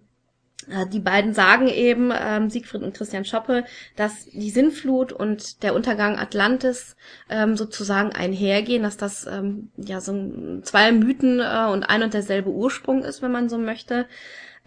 äh, 0.69 0.85
die 0.87 0.99
beiden 0.99 1.33
sagen 1.33 1.67
eben, 1.67 2.11
ähm, 2.13 2.49
Siegfried 2.49 2.83
und 2.83 2.93
Christian 2.93 3.25
Schoppe, 3.25 3.65
dass 3.95 4.25
die 4.25 4.49
Sinnflut 4.49 5.11
und 5.11 5.63
der 5.63 5.73
Untergang 5.73 6.17
Atlantis 6.17 6.95
ähm, 7.29 7.55
sozusagen 7.57 8.11
einhergehen, 8.11 8.83
dass 8.83 8.97
das 8.97 9.25
ähm, 9.25 9.71
ja 9.77 10.01
so 10.01 10.61
zwei 10.61 10.91
Mythen 10.91 11.39
äh, 11.39 11.67
und 11.71 11.83
ein 11.83 12.03
und 12.03 12.13
derselbe 12.13 12.49
Ursprung 12.49 13.03
ist, 13.03 13.21
wenn 13.21 13.31
man 13.31 13.49
so 13.49 13.57
möchte. 13.57 14.05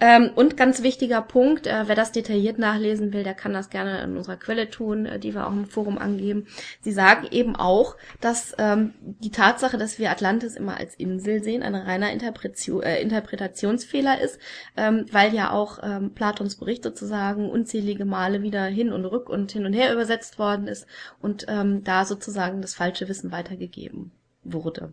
Ähm, 0.01 0.31
und 0.35 0.57
ganz 0.57 0.83
wichtiger 0.83 1.23
Punkt, 1.23 1.69
äh, 1.69 1.85
wer 1.87 1.95
das 1.95 2.11
detailliert 2.11 2.59
nachlesen 2.59 3.13
will, 3.13 3.23
der 3.23 3.35
kann 3.35 3.53
das 3.53 3.71
gerne 3.71 4.03
in 4.03 4.17
unserer 4.17 4.37
Quelle 4.37 4.69
tun, 4.69 5.07
äh, 5.07 5.21
die 5.21 5.35
wir 5.35 5.47
auch 5.47 5.53
im 5.53 5.67
Forum 5.67 5.99
angeben. 5.99 6.47
Sie 6.81 6.91
sagen 6.91 7.29
eben 7.31 7.55
auch, 7.55 7.97
dass 8.21 8.55
ähm, 8.59 8.95
die 9.01 9.31
Tatsache, 9.31 9.79
dass 9.79 10.01
wir 10.01 10.11
Atlantis 10.11 10.57
immer 10.57 10.79
als 10.79 10.97
Insel 10.97 11.45
sehen, 11.45 11.63
ein 11.63 11.77
reiner 11.77 12.13
Interpretation, 12.13 12.83
äh, 12.83 13.01
Interpretationsfehler 13.01 14.21
ist, 14.21 14.41
ähm, 14.77 15.07
weil 15.13 15.33
ja 15.33 15.53
auch 15.53 15.79
ähm, 15.83 16.13
Platons 16.13 16.57
Bericht 16.57 16.83
sozusagen 16.83 17.49
unzählige 17.49 18.05
Male 18.05 18.43
wieder 18.43 18.65
hin 18.65 18.93
und 18.93 19.05
rück 19.05 19.29
und 19.29 19.53
hin 19.53 19.65
und 19.65 19.75
her 19.75 19.93
übersetzt 19.93 20.41
worden 20.41 20.67
ist 20.67 20.87
und 21.23 21.47
ähm, 21.49 21.85
da 21.85 22.05
sozusagen 22.05 22.63
das 22.63 22.75
falsche 22.75 23.09
Wissen 23.09 23.31
weitergegeben 23.31 24.11
wurde 24.43 24.93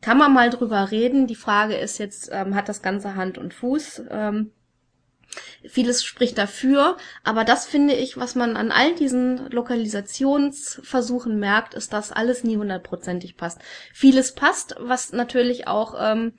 kann 0.00 0.18
man 0.18 0.32
mal 0.32 0.50
drüber 0.50 0.90
reden. 0.90 1.26
Die 1.26 1.34
Frage 1.34 1.76
ist 1.76 1.98
jetzt, 1.98 2.30
ähm, 2.32 2.54
hat 2.54 2.68
das 2.68 2.82
Ganze 2.82 3.14
Hand 3.14 3.38
und 3.38 3.54
Fuß? 3.54 4.02
Ähm, 4.10 4.52
vieles 5.68 6.04
spricht 6.04 6.38
dafür, 6.38 6.96
aber 7.24 7.44
das 7.44 7.66
finde 7.66 7.94
ich, 7.94 8.16
was 8.16 8.34
man 8.34 8.56
an 8.56 8.70
all 8.70 8.94
diesen 8.94 9.50
Lokalisationsversuchen 9.50 11.38
merkt, 11.38 11.74
ist, 11.74 11.92
dass 11.92 12.12
alles 12.12 12.44
nie 12.44 12.56
hundertprozentig 12.56 13.36
passt. 13.36 13.60
Vieles 13.92 14.34
passt, 14.34 14.76
was 14.78 15.12
natürlich 15.12 15.66
auch 15.66 15.94
ähm, 15.98 16.34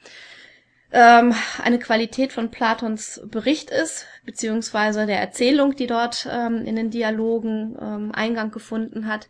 ähm, 0.91 1.33
eine 1.61 1.79
Qualität 1.79 2.31
von 2.31 2.49
Platons 2.49 3.21
Bericht 3.25 3.69
ist, 3.69 4.05
beziehungsweise 4.25 5.05
der 5.05 5.19
Erzählung, 5.19 5.75
die 5.75 5.87
dort 5.87 6.27
ähm, 6.31 6.65
in 6.65 6.75
den 6.75 6.89
Dialogen 6.89 7.77
ähm, 7.79 8.11
Eingang 8.13 8.51
gefunden 8.51 9.07
hat. 9.07 9.27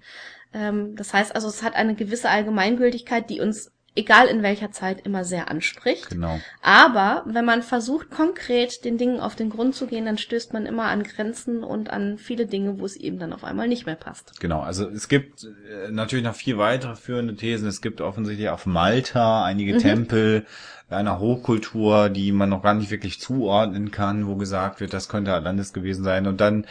Ähm, 0.53 0.95
das 0.95 1.13
heißt 1.13 1.33
also, 1.33 1.47
es 1.47 1.63
hat 1.63 1.75
eine 1.75 1.95
gewisse 1.95 2.29
Allgemeingültigkeit, 2.29 3.29
die 3.29 3.41
uns 3.41 3.71
egal 3.97 4.27
in 4.27 4.43
welcher 4.43 4.71
Zeit, 4.71 5.05
immer 5.05 5.23
sehr 5.23 5.49
anspricht. 5.49 6.09
Genau. 6.09 6.39
Aber 6.61 7.23
wenn 7.25 7.45
man 7.45 7.63
versucht, 7.63 8.09
konkret 8.09 8.85
den 8.85 8.97
Dingen 8.97 9.19
auf 9.19 9.35
den 9.35 9.49
Grund 9.49 9.75
zu 9.75 9.87
gehen, 9.87 10.05
dann 10.05 10.17
stößt 10.17 10.53
man 10.53 10.65
immer 10.65 10.83
an 10.83 11.03
Grenzen 11.03 11.63
und 11.63 11.89
an 11.89 12.17
viele 12.17 12.45
Dinge, 12.45 12.79
wo 12.79 12.85
es 12.85 12.95
eben 12.95 13.19
dann 13.19 13.33
auf 13.33 13.43
einmal 13.43 13.67
nicht 13.67 13.85
mehr 13.85 13.95
passt. 13.95 14.39
Genau, 14.39 14.61
also 14.61 14.87
es 14.87 15.07
gibt 15.07 15.43
äh, 15.43 15.91
natürlich 15.91 16.25
noch 16.25 16.35
viel 16.35 16.57
weitere 16.57 16.95
führende 16.95 17.35
Thesen. 17.35 17.67
Es 17.67 17.81
gibt 17.81 18.01
offensichtlich 18.01 18.49
auf 18.49 18.65
Malta 18.65 19.43
einige 19.43 19.73
mhm. 19.73 19.79
Tempel, 19.79 20.45
einer 20.89 21.19
Hochkultur, 21.19 22.09
die 22.09 22.31
man 22.31 22.49
noch 22.49 22.63
gar 22.63 22.73
nicht 22.73 22.91
wirklich 22.91 23.19
zuordnen 23.19 23.91
kann, 23.91 24.27
wo 24.27 24.35
gesagt 24.35 24.79
wird, 24.79 24.93
das 24.93 25.09
könnte 25.09 25.33
Atlantis 25.33 25.73
gewesen 25.73 26.03
sein. 26.03 26.27
Und 26.27 26.39
dann, 26.39 26.65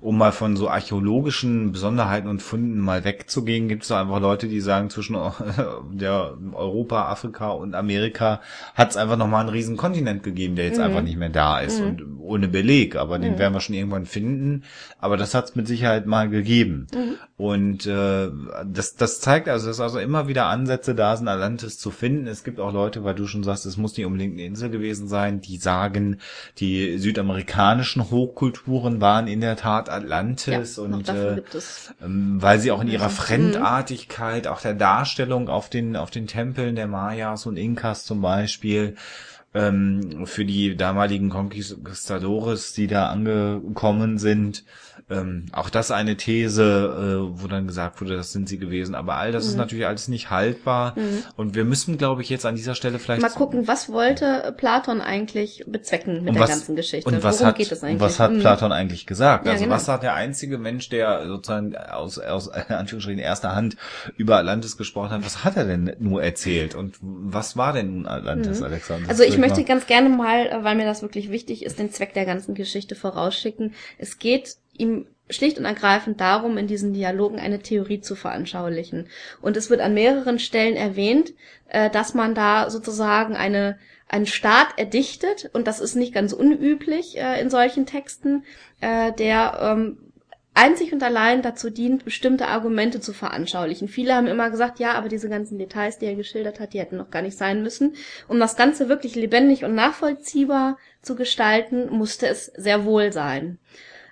um 0.00 0.18
mal 0.18 0.32
von 0.32 0.56
so 0.56 0.68
archäologischen 0.68 1.72
Besonderheiten 1.72 2.28
und 2.28 2.42
Funden 2.42 2.78
mal 2.78 3.04
wegzugehen, 3.04 3.68
gibt 3.68 3.84
es 3.84 3.90
einfach 3.90 4.20
Leute, 4.20 4.48
die 4.48 4.60
sagen, 4.60 4.90
zwischen 4.90 5.16
der 5.92 6.36
Europa, 6.52 7.08
Afrika 7.08 7.50
und 7.50 7.74
Amerika 7.74 8.40
hat 8.74 8.90
es 8.90 8.96
einfach 8.96 9.16
nochmal 9.16 9.40
einen 9.40 9.50
riesen 9.50 9.76
Kontinent 9.76 10.22
gegeben, 10.22 10.56
der 10.56 10.66
jetzt 10.66 10.78
mhm. 10.78 10.84
einfach 10.84 11.02
nicht 11.02 11.16
mehr 11.18 11.30
da 11.30 11.60
ist 11.60 11.80
mhm. 11.80 11.86
und 11.86 12.02
ohne 12.20 12.48
Beleg, 12.48 12.96
aber 12.96 13.18
den 13.18 13.34
mhm. 13.34 13.38
werden 13.38 13.54
wir 13.54 13.60
schon 13.60 13.74
irgendwann 13.74 14.06
finden. 14.06 14.64
Aber 14.98 15.16
das 15.16 15.34
hat 15.34 15.46
es 15.46 15.56
mit 15.56 15.66
Sicherheit 15.66 16.06
mal 16.06 16.28
gegeben. 16.28 16.86
Mhm. 16.94 17.14
Und 17.36 17.86
äh, 17.86 18.30
das, 18.66 18.94
das 18.96 19.20
zeigt 19.20 19.48
also, 19.48 19.66
dass 19.66 19.80
also 19.80 19.98
immer 19.98 20.28
wieder 20.28 20.46
Ansätze 20.46 20.94
da 20.94 21.16
sind, 21.16 21.28
Atlantis 21.28 21.78
zu 21.78 21.90
finden. 21.90 22.26
Es 22.26 22.44
gibt 22.44 22.60
auch 22.60 22.72
Leute, 22.72 23.04
weil 23.04 23.14
du 23.14 23.26
schon 23.26 23.42
sagst, 23.42 23.54
sagst, 23.54 23.66
es 23.66 23.76
muss 23.76 23.96
nicht 23.96 24.06
unbedingt 24.06 24.34
eine 24.34 24.44
Insel 24.44 24.70
gewesen 24.70 25.08
sein. 25.08 25.40
Die 25.40 25.56
sagen, 25.56 26.18
die 26.58 26.98
südamerikanischen 26.98 28.10
Hochkulturen 28.10 29.00
waren 29.00 29.26
in 29.26 29.40
der 29.40 29.56
Tat 29.56 29.73
Atlantis 29.76 30.76
ja, 30.76 30.82
und 30.82 31.08
äh, 31.08 31.42
ähm, 32.02 32.36
weil 32.40 32.60
sie 32.60 32.70
auch 32.70 32.80
in 32.80 32.88
ihrer 32.88 33.08
mhm. 33.08 33.12
Fremdartigkeit, 33.12 34.46
auch 34.46 34.60
der 34.60 34.74
Darstellung 34.74 35.48
auf 35.48 35.68
den 35.70 35.96
auf 35.96 36.10
den 36.10 36.26
Tempeln 36.26 36.76
der 36.76 36.86
Mayas 36.86 37.46
und 37.46 37.56
Inkas 37.56 38.04
zum 38.04 38.20
Beispiel 38.20 38.96
ähm, 39.54 40.26
für 40.26 40.44
die 40.44 40.76
damaligen 40.76 41.30
Conquistadores, 41.30 42.72
die 42.72 42.86
da 42.86 43.08
angekommen 43.08 44.18
sind, 44.18 44.64
ähm, 45.10 45.46
auch 45.52 45.68
das 45.68 45.90
eine 45.90 46.16
These, 46.16 46.62
äh, 46.62 47.42
wo 47.42 47.46
dann 47.46 47.66
gesagt 47.66 48.00
wurde, 48.00 48.16
das 48.16 48.32
sind 48.32 48.48
sie 48.48 48.58
gewesen. 48.58 48.94
Aber 48.94 49.16
all 49.16 49.32
das 49.32 49.44
mhm. 49.44 49.50
ist 49.50 49.56
natürlich 49.56 49.86
alles 49.86 50.08
nicht 50.08 50.30
haltbar. 50.30 50.94
Mhm. 50.96 51.22
Und 51.36 51.54
wir 51.54 51.64
müssen, 51.64 51.98
glaube 51.98 52.22
ich, 52.22 52.30
jetzt 52.30 52.46
an 52.46 52.56
dieser 52.56 52.74
Stelle 52.74 52.98
vielleicht 52.98 53.20
mal 53.20 53.28
gucken, 53.28 53.68
was 53.68 53.92
wollte 53.92 54.54
Platon 54.56 55.02
eigentlich 55.02 55.64
bezwecken 55.66 56.24
mit 56.24 56.34
der 56.34 56.46
ganzen 56.46 56.74
Geschichte? 56.74 57.08
Und 57.08 57.22
was 57.22 57.36
Worum 57.36 57.48
hat, 57.48 57.56
geht 57.56 57.70
es 57.70 57.84
eigentlich? 57.84 58.00
Was 58.00 58.18
hat 58.18 58.32
mhm. 58.32 58.40
Platon 58.40 58.72
eigentlich 58.72 59.06
gesagt? 59.06 59.44
Ja, 59.44 59.52
also 59.52 59.64
genau. 59.64 59.76
was 59.76 59.88
hat 59.88 60.02
der 60.02 60.14
einzige 60.14 60.56
Mensch, 60.56 60.88
der 60.88 61.26
sozusagen 61.26 61.76
aus, 61.76 62.18
aus 62.18 62.48
Anführungsstrichen 62.68 63.20
erster 63.20 63.54
Hand 63.54 63.76
über 64.16 64.36
Atlantis 64.36 64.78
gesprochen 64.78 65.10
hat, 65.10 65.24
was 65.24 65.44
hat 65.44 65.56
er 65.58 65.64
denn 65.66 65.94
nur 65.98 66.22
erzählt? 66.22 66.74
Und 66.74 66.96
was 67.00 67.58
war 67.58 67.74
denn 67.74 67.94
nun 67.94 68.06
Atlantis, 68.06 68.60
mhm. 68.60 68.66
Alexander? 68.66 69.08
Also 69.10 69.22
ich 69.22 69.36
möchte 69.36 69.64
ganz 69.64 69.86
gerne 69.86 70.08
mal, 70.08 70.60
weil 70.62 70.76
mir 70.76 70.86
das 70.86 71.02
wirklich 71.02 71.30
wichtig 71.30 71.62
ist, 71.64 71.78
den 71.78 71.90
Zweck 71.90 72.14
der 72.14 72.24
ganzen 72.24 72.54
Geschichte 72.54 72.94
vorausschicken. 72.94 73.74
Es 73.98 74.18
geht 74.18 74.56
ihm 74.76 75.06
schlicht 75.30 75.58
und 75.58 75.64
ergreifend 75.64 76.20
darum, 76.20 76.58
in 76.58 76.66
diesen 76.66 76.92
Dialogen 76.92 77.38
eine 77.38 77.60
Theorie 77.60 78.00
zu 78.00 78.14
veranschaulichen. 78.14 79.08
Und 79.40 79.56
es 79.56 79.70
wird 79.70 79.80
an 79.80 79.94
mehreren 79.94 80.38
Stellen 80.38 80.76
erwähnt, 80.76 81.32
äh, 81.68 81.88
dass 81.90 82.14
man 82.14 82.34
da 82.34 82.70
sozusagen 82.70 83.34
eine 83.36 83.78
einen 84.06 84.26
Staat 84.26 84.78
erdichtet, 84.78 85.50
und 85.54 85.66
das 85.66 85.80
ist 85.80 85.96
nicht 85.96 86.14
ganz 86.14 86.32
unüblich 86.32 87.16
äh, 87.16 87.40
in 87.40 87.50
solchen 87.50 87.86
Texten, 87.86 88.44
äh, 88.80 89.12
der 89.12 89.58
ähm, 89.60 89.98
einzig 90.52 90.92
und 90.92 91.02
allein 91.02 91.42
dazu 91.42 91.68
dient, 91.68 92.04
bestimmte 92.04 92.46
Argumente 92.46 93.00
zu 93.00 93.12
veranschaulichen. 93.12 93.88
Viele 93.88 94.14
haben 94.14 94.28
immer 94.28 94.50
gesagt, 94.50 94.78
ja, 94.78 94.92
aber 94.92 95.08
diese 95.08 95.28
ganzen 95.28 95.58
Details, 95.58 95.98
die 95.98 96.06
er 96.06 96.14
geschildert 96.14 96.60
hat, 96.60 96.74
die 96.74 96.78
hätten 96.78 96.96
noch 96.96 97.10
gar 97.10 97.22
nicht 97.22 97.36
sein 97.36 97.62
müssen. 97.62 97.96
Um 98.28 98.38
das 98.38 98.56
Ganze 98.56 98.88
wirklich 98.88 99.16
lebendig 99.16 99.64
und 99.64 99.74
nachvollziehbar 99.74 100.78
zu 101.02 101.16
gestalten, 101.16 101.88
musste 101.90 102.28
es 102.28 102.46
sehr 102.46 102.84
wohl 102.84 103.12
sein. 103.12 103.58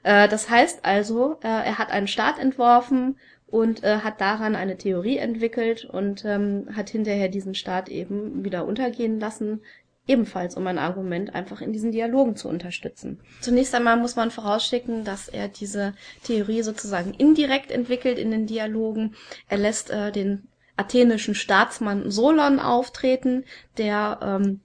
Äh, 0.03 0.29
das 0.29 0.51
heißt 0.51 0.85
also, 0.85 1.39
äh, 1.43 1.49
er 1.49 1.79
hat 1.79 1.91
einen 1.91 2.09
Staat 2.09 2.39
entworfen 2.39 3.17
und 3.47 3.85
äh, 3.85 3.99
hat 3.99 4.21
daran 4.21 4.57
eine 4.57 4.79
Theorie 4.79 5.19
entwickelt 5.19 5.85
und 5.85 6.25
ähm, 6.25 6.69
hat 6.75 6.91
hinterher 6.91 7.29
diesen 7.29 7.55
Staat 7.55 7.89
eben 7.89 8.45
wieder 8.45 8.65
untergehen 8.67 9.21
lassen, 9.21 9.61
ebenfalls 10.07 10.57
um 10.57 10.67
ein 10.67 10.79
Argument 10.79 11.35
einfach 11.35 11.61
in 11.61 11.73
diesen 11.73 11.93
Dialogen 11.93 12.35
zu 12.35 12.49
unterstützen. 12.49 13.21
Zunächst 13.41 13.75
einmal 13.75 13.97
muss 13.97 14.17
man 14.17 14.31
vorausschicken, 14.31 15.05
dass 15.05 15.29
er 15.29 15.49
diese 15.49 15.95
Theorie 16.25 16.63
sozusagen 16.63 17.15
indirekt 17.15 17.71
entwickelt 17.71 18.19
in 18.19 18.31
den 18.31 18.47
Dialogen. 18.47 19.15
Er 19.49 19.59
lässt 19.59 19.91
äh, 19.91 20.11
den 20.11 20.49
athenischen 20.77 21.35
Staatsmann 21.35 22.11
Solon 22.11 22.59
auftreten, 22.59 23.45
der 23.79 24.19
ähm, 24.23 24.61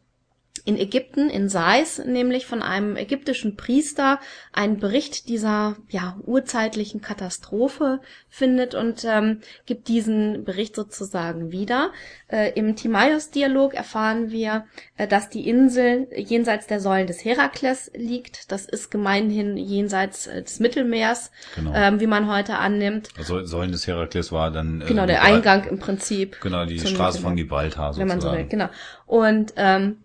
in 0.67 0.77
Ägypten, 0.77 1.30
in 1.30 1.47
Sais, 1.47 2.03
nämlich 2.06 2.45
von 2.45 2.62
einem 2.62 2.97
ägyptischen 2.97 3.56
Priester 3.56 4.19
einen 4.51 4.80
Bericht 4.80 5.30
dieser 5.30 5.77
ja, 5.88 6.17
urzeitlichen 6.25 6.99
Katastrophe 6.99 8.01
findet 8.27 8.75
und 8.75 9.06
ähm, 9.06 9.39
gibt 9.65 9.88
diesen 9.88 10.43
Bericht 10.43 10.75
sozusagen 10.75 11.53
wieder. 11.53 11.91
Äh, 12.27 12.51
Im 12.60 12.75
Timaeus-Dialog 12.75 13.75
erfahren 13.75 14.30
wir, 14.30 14.65
äh, 14.97 15.08
dass 15.08 15.30
die 15.30 15.47
Insel 15.47 16.10
jenseits 16.13 16.67
der 16.67 16.82
Säulen 16.82 17.08
des 17.08 17.23
Herakles 17.23 17.89
liegt. 17.95 18.51
Das 18.51 18.65
ist 18.65 18.91
gemeinhin 18.91 19.56
jenseits 19.56 20.27
äh, 20.27 20.43
des 20.43 20.60
Mittelmeers, 20.60 21.32
genau. 21.56 21.71
ähm, 21.73 22.01
wie 22.01 22.08
man 22.08 22.30
heute 22.30 22.58
annimmt. 22.58 23.08
Also 23.17 23.45
Säulen 23.45 23.71
des 23.71 23.88
Herakles 23.88 24.34
war 24.34 24.51
dann 24.51 24.82
äh, 24.82 24.86
genau 24.86 25.06
der 25.06 25.23
Eingang 25.23 25.63
im 25.63 25.80
Prinzip. 25.80 26.41
Genau 26.41 26.65
die 26.65 26.77
Straße 26.77 27.21
von 27.21 27.38
Gibraltar 27.38 27.93
sozusagen. 27.93 28.10
Wenn 28.10 28.17
man 28.17 28.19
so 28.19 28.38
will, 28.38 28.47
genau. 28.49 28.67
Und 29.06 29.53
ähm, 29.56 29.99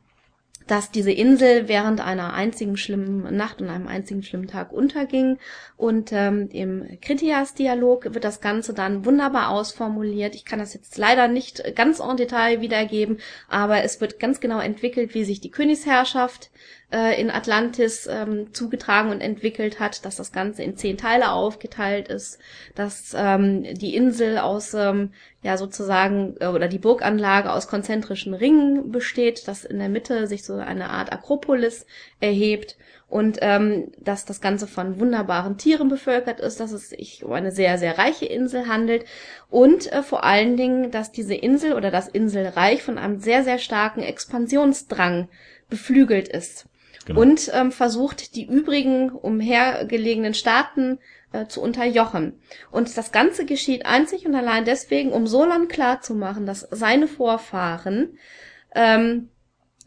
dass 0.67 0.91
diese 0.91 1.13
Insel 1.13 1.69
während 1.69 2.01
einer 2.01 2.35
einzigen 2.35 2.77
schlimmen 2.77 3.37
Nacht 3.37 3.61
und 3.61 3.69
einem 3.69 3.89
einzigen 3.89 4.23
schlimmen 4.23 4.47
Tag 4.47 4.73
unterging. 4.73 5.39
Und 5.77 6.13
ähm, 6.13 6.49
im 6.53 6.99
Kritias-Dialog 7.01 8.15
wird 8.15 8.25
das 8.25 8.41
Ganze 8.41 8.75
dann 8.75 9.05
wunderbar 9.05 9.51
ausformuliert. 9.51 10.35
Ich 10.35 10.45
kann 10.45 10.59
das 10.59 10.75
jetzt 10.75 10.97
leider 10.99 11.29
nicht 11.29 11.75
ganz 11.75 12.01
en 12.01 12.17
Detail 12.17 12.61
wiedergeben, 12.61 13.19
aber 13.49 13.83
es 13.83 14.01
wird 14.01 14.21
ganz 14.21 14.41
genau 14.41 14.61
entwickelt, 14.61 15.15
wie 15.15 15.25
sich 15.25 15.41
die 15.41 15.51
Königsherrschaft 15.51 16.51
äh, 16.93 17.21
in 17.21 17.31
Atlantis 17.31 18.07
ähm, 18.07 18.53
zugetragen 18.53 19.11
und 19.11 19.21
entwickelt 19.21 19.81
hat, 19.81 20.05
dass 20.05 20.17
das 20.17 20.33
Ganze 20.33 20.63
in 20.63 20.77
zehn 20.77 20.97
Teile 20.97 21.33
aufgeteilt 21.33 22.09
ist, 22.09 22.39
dass 22.75 23.15
ähm, 23.17 23.65
die 23.75 23.97
Insel 23.97 24.39
aus 24.39 24.75
ähm, 24.75 25.13
ja 25.43 25.57
sozusagen 25.57 26.37
äh, 26.41 26.47
oder 26.47 26.69
die 26.69 26.79
Burganlage 26.79 27.53
aus 27.53 27.67
konzentrischen 27.67 28.35
Ringen 28.35 28.93
besteht, 28.93 29.49
dass 29.49 29.65
in 29.65 29.79
der 29.79 29.89
Mitte 29.89 30.27
sich 30.27 30.45
so 30.45 30.55
eine 30.55 30.91
Art 30.91 31.13
Akropolis 31.13 31.87
erhebt 32.21 32.77
und 33.09 33.39
ähm, 33.43 33.93
dass 33.99 34.25
das 34.25 34.41
Ganze 34.41 34.67
von 34.67 34.99
wunderbaren 34.99 35.59
Tieren 35.59 35.89
bevölkert 35.89 36.41
ist, 36.41 36.61
dass 36.61 36.73
es 36.73 36.91
sich 36.91 37.25
um 37.25 37.33
eine 37.33 37.53
sehr, 37.53 37.77
sehr 37.77 37.99
reiche 37.99 38.27
Insel 38.27 38.69
handelt 38.69 39.05
und 39.51 39.91
äh, 39.93 40.03
vor 40.03 40.25
allen 40.25 40.57
Dingen, 40.57 40.91
dass 40.91 41.13
diese 41.13 41.35
Insel 41.35 41.75
oder 41.75 41.91
das 41.91 42.09
Inselreich 42.09 42.83
von 42.83 42.97
einem 42.97 43.19
sehr, 43.19 43.45
sehr 43.45 43.59
starken 43.59 44.01
Expansionsdrang 44.01 45.29
beflügelt 45.69 46.29
ist. 46.29 46.67
Genau. 47.05 47.21
Und 47.21 47.51
ähm, 47.53 47.73
versucht, 47.73 48.37
die 48.37 48.47
übrigen 48.47 49.11
umhergelegenen 49.11 50.35
Staaten 50.35 50.99
äh, 51.33 51.47
zu 51.47 51.61
unterjochen. 51.61 52.41
Und 52.71 52.97
das 52.97 53.13
Ganze 53.13 53.45
geschieht 53.45 53.87
einzig 53.87 54.27
und 54.27 54.35
allein 54.35 54.65
deswegen, 54.65 55.13
um 55.13 55.27
Solon 55.27 55.69
klarzumachen, 55.69 56.47
dass 56.47 56.61
seine 56.71 57.09
Vorfahren 57.09 58.19
ähm, 58.75 59.31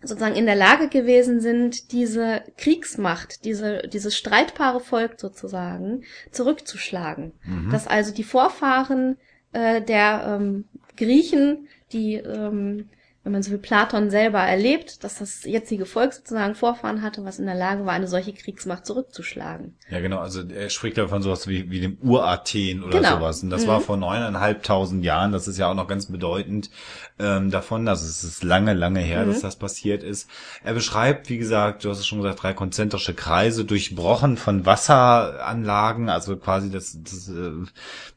sozusagen 0.01 0.36
in 0.36 0.45
der 0.45 0.56
Lage 0.56 0.88
gewesen 0.89 1.39
sind, 1.39 1.91
diese 1.91 2.43
Kriegsmacht, 2.58 3.45
diese, 3.45 3.88
dieses 3.88 4.17
streitbare 4.17 4.80
Volk 4.80 5.19
sozusagen 5.19 6.04
zurückzuschlagen. 6.32 7.34
Mhm. 7.43 7.71
Dass 7.71 7.88
also 7.88 8.13
die 8.13 8.23
Vorfahren 8.23 9.17
äh, 9.54 9.82
der 9.82 10.38
ähm, 10.39 10.65
Griechen, 10.97 11.67
die 11.91 12.15
ähm, 12.15 12.89
wenn 13.25 13.31
man 13.31 13.41
so 13.41 13.51
wie 13.51 13.57
Platon 13.57 14.11
selber 14.11 14.38
erlebt, 14.38 15.03
dass 15.03 15.17
das 15.17 15.45
jetzige 15.45 15.88
Volk 15.88 16.13
sozusagen 16.13 16.53
Vorfahren 16.53 17.01
hatte, 17.01 17.25
was 17.25 17.39
in 17.39 17.47
der 17.47 17.55
Lage 17.55 17.83
war, 17.83 17.93
eine 17.93 18.07
solche 18.07 18.33
Kriegsmacht 18.33 18.85
zurückzuschlagen. 18.85 19.75
Ja, 19.89 19.99
genau. 19.99 20.19
Also 20.19 20.47
er 20.47 20.69
spricht 20.69 20.97
ja 20.97 21.07
von 21.07 21.23
sowas 21.23 21.47
wie, 21.47 21.71
wie 21.71 21.79
dem 21.79 21.97
Urathen 22.03 22.83
oder 22.83 22.99
genau. 22.99 23.15
sowas. 23.15 23.41
Und 23.41 23.49
das 23.49 23.63
mhm. 23.63 23.69
war 23.69 23.81
vor 23.81 23.97
neuneinhalbtausend 23.97 25.03
Jahren. 25.03 25.31
Das 25.31 25.47
ist 25.47 25.57
ja 25.57 25.67
auch 25.67 25.73
noch 25.73 25.88
ganz 25.88 26.05
bedeutend 26.05 26.69
ähm, 27.17 27.49
davon. 27.49 27.88
Also 27.88 28.05
es 28.05 28.23
ist 28.23 28.43
lange, 28.43 28.75
lange 28.75 28.99
her, 28.99 29.23
mhm. 29.23 29.29
dass 29.29 29.41
das 29.41 29.55
passiert 29.55 30.03
ist. 30.03 30.29
Er 30.63 30.75
beschreibt, 30.75 31.27
wie 31.27 31.39
gesagt, 31.39 31.83
du 31.83 31.89
hast 31.89 31.97
es 31.97 32.05
schon 32.05 32.21
gesagt, 32.21 32.43
drei 32.43 32.53
konzentrische 32.53 33.15
Kreise, 33.15 33.65
durchbrochen 33.65 34.38
von 34.38 34.67
Wasseranlagen, 34.67 36.09
also 36.09 36.38
quasi 36.38 36.69
das, 36.69 36.95
das 37.01 37.27
äh, 37.29 37.53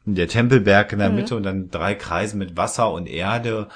der 0.05 0.27
Tempelberg 0.27 0.93
in 0.93 0.99
der 0.99 1.09
mhm. 1.09 1.15
Mitte 1.15 1.35
und 1.35 1.41
dann 1.41 1.71
drei 1.71 1.95
Kreise 1.95 2.37
mit 2.37 2.57
Wasser 2.57 2.91
und 2.91 3.07
Erde 3.07 3.69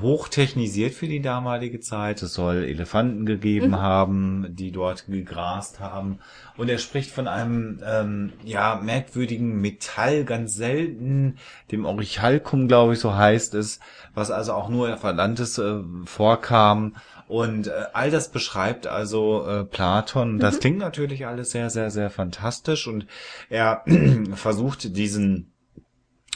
hochtechnisiert 0.00 0.94
für 0.94 1.06
die 1.06 1.20
damalige 1.20 1.80
Zeit. 1.80 2.22
Es 2.22 2.34
soll 2.34 2.64
Elefanten 2.64 3.26
gegeben 3.26 3.68
mhm. 3.68 3.80
haben, 3.80 4.46
die 4.50 4.72
dort 4.72 5.06
gegrast 5.06 5.80
haben. 5.80 6.18
Und 6.56 6.68
er 6.68 6.78
spricht 6.78 7.10
von 7.10 7.26
einem 7.26 7.80
ähm, 7.84 8.32
ja 8.44 8.80
merkwürdigen 8.82 9.60
Metall, 9.60 10.24
ganz 10.24 10.54
selten, 10.54 11.36
dem 11.72 11.84
Orichalcum, 11.84 12.68
glaube 12.68 12.94
ich, 12.94 13.00
so 13.00 13.14
heißt 13.14 13.54
es, 13.54 13.80
was 14.14 14.30
also 14.30 14.52
auch 14.52 14.68
nur 14.68 14.92
auf 14.92 15.04
Atlantis 15.04 15.58
äh, 15.58 15.80
vorkam. 16.04 16.94
Und 17.26 17.68
äh, 17.68 17.86
all 17.92 18.10
das 18.10 18.30
beschreibt 18.30 18.86
also 18.86 19.46
äh, 19.46 19.64
Platon. 19.64 20.38
Das 20.38 20.56
mhm. 20.56 20.60
klingt 20.60 20.78
natürlich 20.78 21.26
alles 21.26 21.50
sehr, 21.50 21.70
sehr, 21.70 21.90
sehr 21.90 22.10
fantastisch. 22.10 22.86
Und 22.86 23.06
er 23.48 23.82
versucht 24.34 24.96
diesen 24.96 25.53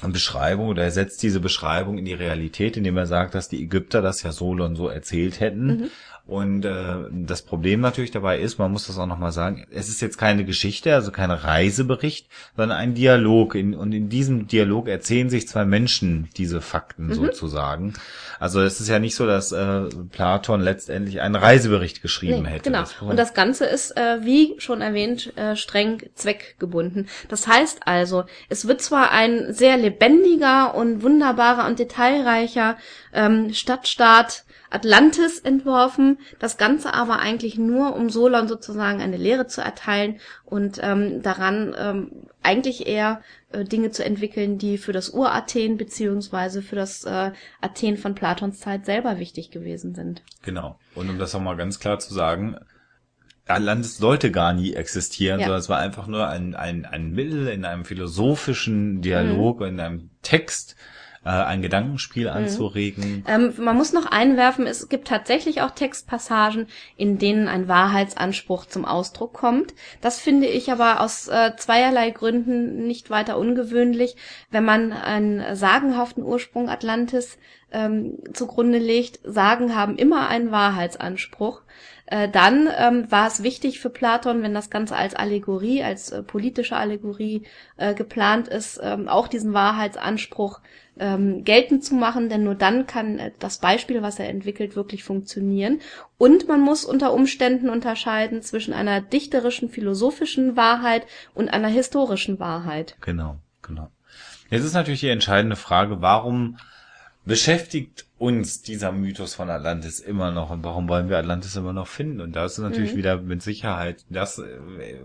Beschreibung 0.02 0.68
oder 0.68 0.84
er 0.84 0.90
setzt 0.90 1.22
diese 1.22 1.40
Beschreibung 1.40 1.98
in 1.98 2.04
die 2.04 2.14
Realität, 2.14 2.76
indem 2.76 2.96
er 2.96 3.06
sagt, 3.06 3.34
dass 3.34 3.48
die 3.48 3.62
Ägypter 3.62 4.00
das 4.00 4.22
ja 4.22 4.32
so 4.32 4.50
und 4.50 4.76
so 4.76 4.88
erzählt 4.88 5.40
hätten. 5.40 5.90
Und 6.29 6.67
äh, 6.67 6.95
das 7.11 7.41
Problem 7.41 7.81
natürlich 7.81 8.11
dabei 8.11 8.38
ist, 8.38 8.59
man 8.59 8.71
muss 8.71 8.87
das 8.87 8.99
auch 8.99 9.07
nochmal 9.07 9.33
sagen, 9.33 9.67
es 9.71 9.88
ist 9.88 10.03
jetzt 10.03 10.19
keine 10.19 10.45
Geschichte, 10.45 10.95
also 10.95 11.11
kein 11.11 11.31
Reisebericht, 11.31 12.29
sondern 12.55 12.77
ein 12.77 12.93
Dialog. 12.93 13.55
In, 13.55 13.75
und 13.75 13.93
in 13.93 14.11
diesem 14.11 14.47
Dialog 14.47 14.88
erzählen 14.88 15.31
sich 15.31 15.49
zwei 15.49 15.64
Menschen 15.64 16.29
diese 16.37 16.61
Fakten 16.61 17.07
mhm. 17.07 17.14
sozusagen. 17.14 17.95
Also 18.38 18.61
es 18.61 18.79
ist 18.79 18.88
ja 18.88 18.99
nicht 18.99 19.14
so, 19.14 19.27
dass 19.27 19.53
äh, 19.53 19.85
Platon 20.12 20.61
letztendlich 20.61 21.23
einen 21.23 21.35
Reisebericht 21.35 22.03
geschrieben 22.03 22.43
nee, 22.43 22.51
hätte. 22.51 22.71
Genau. 22.71 22.85
Und 23.01 23.17
das 23.17 23.33
Ganze 23.33 23.64
ist, 23.64 23.97
äh, 23.97 24.19
wie 24.23 24.55
schon 24.59 24.83
erwähnt, 24.83 25.35
äh, 25.38 25.57
streng 25.57 26.03
zweckgebunden. 26.14 27.09
Das 27.29 27.49
heißt 27.49 27.87
also, 27.87 28.25
es 28.51 28.69
wird 28.69 28.83
zwar 28.83 29.12
ein 29.12 29.55
sehr 29.55 29.79
lebendiger 29.79 30.75
und 30.75 31.03
wunderbarer 31.03 31.67
und 31.67 31.79
detailreicher 31.79 32.77
ähm, 33.14 33.55
Stadtstaat 33.55 34.45
Atlantis 34.70 35.38
entworfen, 35.38 36.18
das 36.38 36.57
Ganze 36.57 36.94
aber 36.94 37.20
eigentlich 37.20 37.59
nur, 37.59 37.96
um 37.96 38.11
Solon 38.11 38.48
sozusagen 38.48 39.00
eine 39.00 39.16
Lehre 39.16 39.46
zu 39.46 39.61
erteilen 39.61 40.20
und 40.44 40.78
ähm, 40.83 41.22
daran 41.22 41.74
ähm, 41.78 42.11
eigentlich 42.42 42.87
eher 42.87 43.22
äh, 43.50 43.64
Dinge 43.64 43.90
zu 43.90 44.04
entwickeln, 44.04 44.59
die 44.59 44.78
für 44.78 44.92
das 44.92 45.11
Urathen 45.11 45.76
beziehungsweise 45.76 46.62
für 46.62 46.76
das 46.76 47.04
äh, 47.04 47.33
Athen 47.61 47.96
von 47.96 48.14
Platons 48.14 48.61
Zeit 48.61 48.87
selber 48.87 49.18
wichtig 49.18 49.50
gewesen 49.50 49.94
sind. 49.94 50.22
Genau. 50.42 50.78
Und 50.94 51.09
um 51.11 51.18
das 51.18 51.33
nochmal 51.33 51.57
ganz 51.57 51.81
klar 51.81 51.98
zu 51.98 52.12
sagen, 52.12 52.57
Atlantis 53.46 53.96
sollte 53.96 54.31
gar 54.31 54.52
nie 54.52 54.74
existieren, 54.74 55.40
ja. 55.40 55.46
sondern 55.46 55.61
es 55.61 55.68
war 55.68 55.78
einfach 55.78 56.07
nur 56.07 56.28
ein, 56.28 56.54
ein, 56.54 56.85
ein 56.85 57.12
Mittel 57.12 57.48
in 57.48 57.64
einem 57.64 57.85
philosophischen 57.85 59.00
Dialog, 59.00 59.61
mhm. 59.61 59.66
in 59.66 59.81
einem 59.81 60.11
Text, 60.22 60.76
äh, 61.24 61.31
ein 61.31 61.62
Gedankenspiel 61.62 62.24
mhm. 62.24 62.37
anzuregen. 62.37 63.24
Ähm, 63.26 63.54
man 63.59 63.76
muss 63.76 63.92
noch 63.92 64.07
einwerfen, 64.07 64.66
es 64.66 64.88
gibt 64.88 65.09
tatsächlich 65.09 65.62
auch 65.62 65.70
Textpassagen, 65.70 66.66
in 66.96 67.18
denen 67.18 67.48
ein 67.48 67.68
Wahrheitsanspruch 67.68 68.66
zum 68.66 68.85
Ausdruck 68.85 69.33
kommt. 69.33 69.74
Das 70.00 70.20
finde 70.20 70.46
ich 70.46 70.70
aber 70.70 71.00
aus 71.00 71.28
äh, 71.28 71.52
zweierlei 71.57 72.11
Gründen 72.11 72.87
nicht 72.87 73.11
weiter 73.11 73.38
ungewöhnlich, 73.38 74.16
wenn 74.50 74.64
man 74.64 74.92
einen 74.92 75.57
sagenhaften 75.57 76.22
Ursprung 76.22 76.68
Atlantis 76.68 77.38
ähm, 77.72 78.18
zugrunde 78.33 78.78
legt. 78.78 79.20
Sagen 79.24 79.74
haben 79.74 79.96
immer 79.96 80.28
einen 80.28 80.50
Wahrheitsanspruch. 80.50 81.62
Äh, 82.11 82.31
dann 82.31 82.71
ähm, 82.75 83.11
war 83.11 83.27
es 83.27 83.42
wichtig 83.42 83.81
für 83.81 83.90
Platon, 83.90 84.42
wenn 84.42 84.55
das 84.55 84.71
Ganze 84.71 84.97
als 84.97 85.14
Allegorie, 85.14 85.83
als 85.83 86.11
äh, 86.11 86.23
politische 86.23 86.75
Allegorie 86.75 87.42
äh, 87.77 87.94
geplant 87.94 88.49
ist, 88.49 88.81
ähm, 88.83 89.09
auch 89.09 89.29
diesen 89.29 89.53
Wahrheitsanspruch 89.53 90.61
ähm, 90.99 91.44
geltend 91.44 91.85
zu 91.85 91.94
machen, 91.94 92.31
denn 92.31 92.44
nur 92.44 92.55
dann 92.55 92.87
kann 92.87 93.18
äh, 93.18 93.31
das 93.38 93.59
Beispiel, 93.59 94.01
was 94.01 94.18
er 94.18 94.31
entwickelt, 94.31 94.75
wirklich 94.75 95.05
funktionieren. 95.05 95.81
Und 96.16 96.49
man 96.49 96.62
muss 96.62 96.87
unter 96.87 97.12
Umständen 97.12 97.68
unterscheiden 97.68 98.40
zwischen 98.40 98.73
einer 98.73 99.03
dichterischen, 99.03 99.68
philosophischen 99.68 100.57
Wahrheit 100.57 101.07
und 101.35 101.51
einer 101.51 101.68
historischen 101.68 102.40
Wahrheit. 102.40 102.97
Genau, 103.03 103.37
genau. 103.61 103.90
Jetzt 104.49 104.64
ist 104.64 104.73
natürlich 104.73 105.01
die 105.01 105.11
entscheidende 105.11 105.57
Frage, 105.57 106.01
warum 106.01 106.57
beschäftigt 107.27 108.07
uns 108.18 108.62
dieser 108.62 108.90
Mythos 108.90 109.35
von 109.35 109.48
Atlantis 109.48 110.00
immer 110.00 110.33
noch 110.33 110.50
und 110.50 110.64
warum 110.64 110.88
wollen 110.88 111.09
wir 111.09 111.18
Atlantis 111.18 111.54
immer 111.54 111.72
noch 111.72 111.87
finden? 111.87 112.20
Und 112.20 112.35
da 112.35 112.44
ist 112.44 112.59
natürlich 112.59 112.94
mhm. 112.94 112.96
wieder 112.96 113.16
mit 113.18 113.42
Sicherheit 113.42 114.04
das 114.11 114.38
äh, 114.38 114.96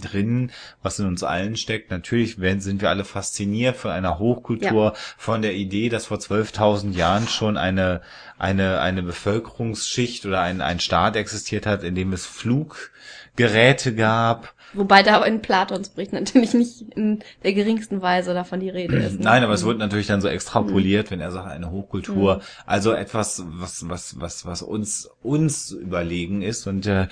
drin, 0.00 0.50
was 0.82 0.98
in 0.98 1.06
uns 1.06 1.22
allen 1.22 1.56
steckt. 1.56 1.90
Natürlich 1.90 2.36
sind 2.36 2.80
wir 2.80 2.88
alle 2.88 3.04
fasziniert 3.04 3.76
von 3.76 3.90
einer 3.90 4.18
Hochkultur, 4.18 4.84
ja. 4.84 4.94
von 5.18 5.42
der 5.42 5.54
Idee, 5.54 5.90
dass 5.90 6.06
vor 6.06 6.16
12.000 6.16 6.92
Jahren 6.92 7.28
schon 7.28 7.58
eine, 7.58 8.00
eine, 8.38 8.80
eine 8.80 9.02
Bevölkerungsschicht 9.02 10.24
oder 10.24 10.40
ein, 10.40 10.62
ein 10.62 10.80
Staat 10.80 11.16
existiert 11.16 11.66
hat, 11.66 11.82
in 11.82 11.94
dem 11.94 12.14
es 12.14 12.24
Flug 12.24 12.90
Geräte 13.36 13.94
gab. 13.94 14.53
Wobei 14.74 15.02
da 15.02 15.22
in 15.24 15.40
Platons 15.40 15.88
Bericht 15.90 16.12
natürlich 16.12 16.54
nicht 16.54 16.82
in 16.94 17.20
der 17.42 17.52
geringsten 17.52 18.02
Weise 18.02 18.34
davon 18.34 18.60
die 18.60 18.70
Rede 18.70 18.96
ist. 18.96 19.14
Ne? 19.24 19.24
Nein, 19.24 19.44
aber 19.44 19.54
es 19.54 19.64
wird 19.64 19.78
natürlich 19.78 20.08
dann 20.08 20.20
so 20.20 20.28
extrapoliert, 20.28 21.06
mhm. 21.06 21.10
wenn 21.12 21.20
er 21.20 21.30
sagt, 21.30 21.48
eine 21.48 21.70
Hochkultur, 21.70 22.36
mhm. 22.36 22.40
also 22.66 22.92
etwas, 22.92 23.44
was, 23.46 23.88
was, 23.88 24.20
was, 24.20 24.44
was 24.44 24.62
uns, 24.62 25.08
uns 25.22 25.70
überlegen 25.70 26.42
ist 26.42 26.66
und 26.66 26.86
äh, 26.86 27.06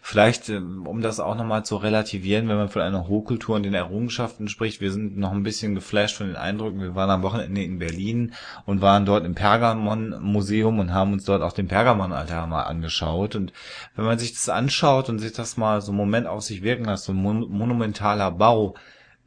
vielleicht, 0.00 0.48
äh, 0.50 0.58
um 0.58 1.00
das 1.02 1.18
auch 1.20 1.34
nochmal 1.34 1.64
zu 1.64 1.76
relativieren, 1.76 2.48
wenn 2.48 2.56
man 2.56 2.68
von 2.68 2.82
einer 2.82 3.08
Hochkultur 3.08 3.56
und 3.56 3.64
den 3.64 3.74
Errungenschaften 3.74 4.48
spricht, 4.48 4.80
wir 4.80 4.92
sind 4.92 5.18
noch 5.18 5.32
ein 5.32 5.42
bisschen 5.42 5.74
geflasht 5.74 6.16
von 6.16 6.28
den 6.28 6.36
Eindrücken, 6.36 6.80
wir 6.80 6.94
waren 6.94 7.10
am 7.10 7.22
Wochenende 7.22 7.62
in 7.62 7.78
Berlin 7.78 8.34
und 8.64 8.80
waren 8.80 9.04
dort 9.04 9.24
im 9.24 9.34
Pergamon-Museum 9.34 10.78
und 10.78 10.94
haben 10.94 11.12
uns 11.12 11.24
dort 11.24 11.42
auch 11.42 11.52
den 11.52 11.68
Pergamon-Altar 11.68 12.46
mal 12.46 12.62
angeschaut 12.62 13.34
und 13.34 13.52
wenn 13.96 14.04
man 14.04 14.18
sich 14.18 14.32
das 14.32 14.48
anschaut 14.48 15.08
und 15.08 15.18
sich 15.18 15.32
das 15.32 15.56
mal 15.56 15.80
so 15.80 15.90
einen 15.90 15.98
Moment 15.98 16.26
auf 16.28 16.42
sich 16.42 16.62
wirken 16.62 16.84
lässt, 16.84 17.07
so 17.08 17.12
ein 17.12 17.22
mon 17.22 17.50
monumentaler 17.50 18.30
Bau, 18.30 18.74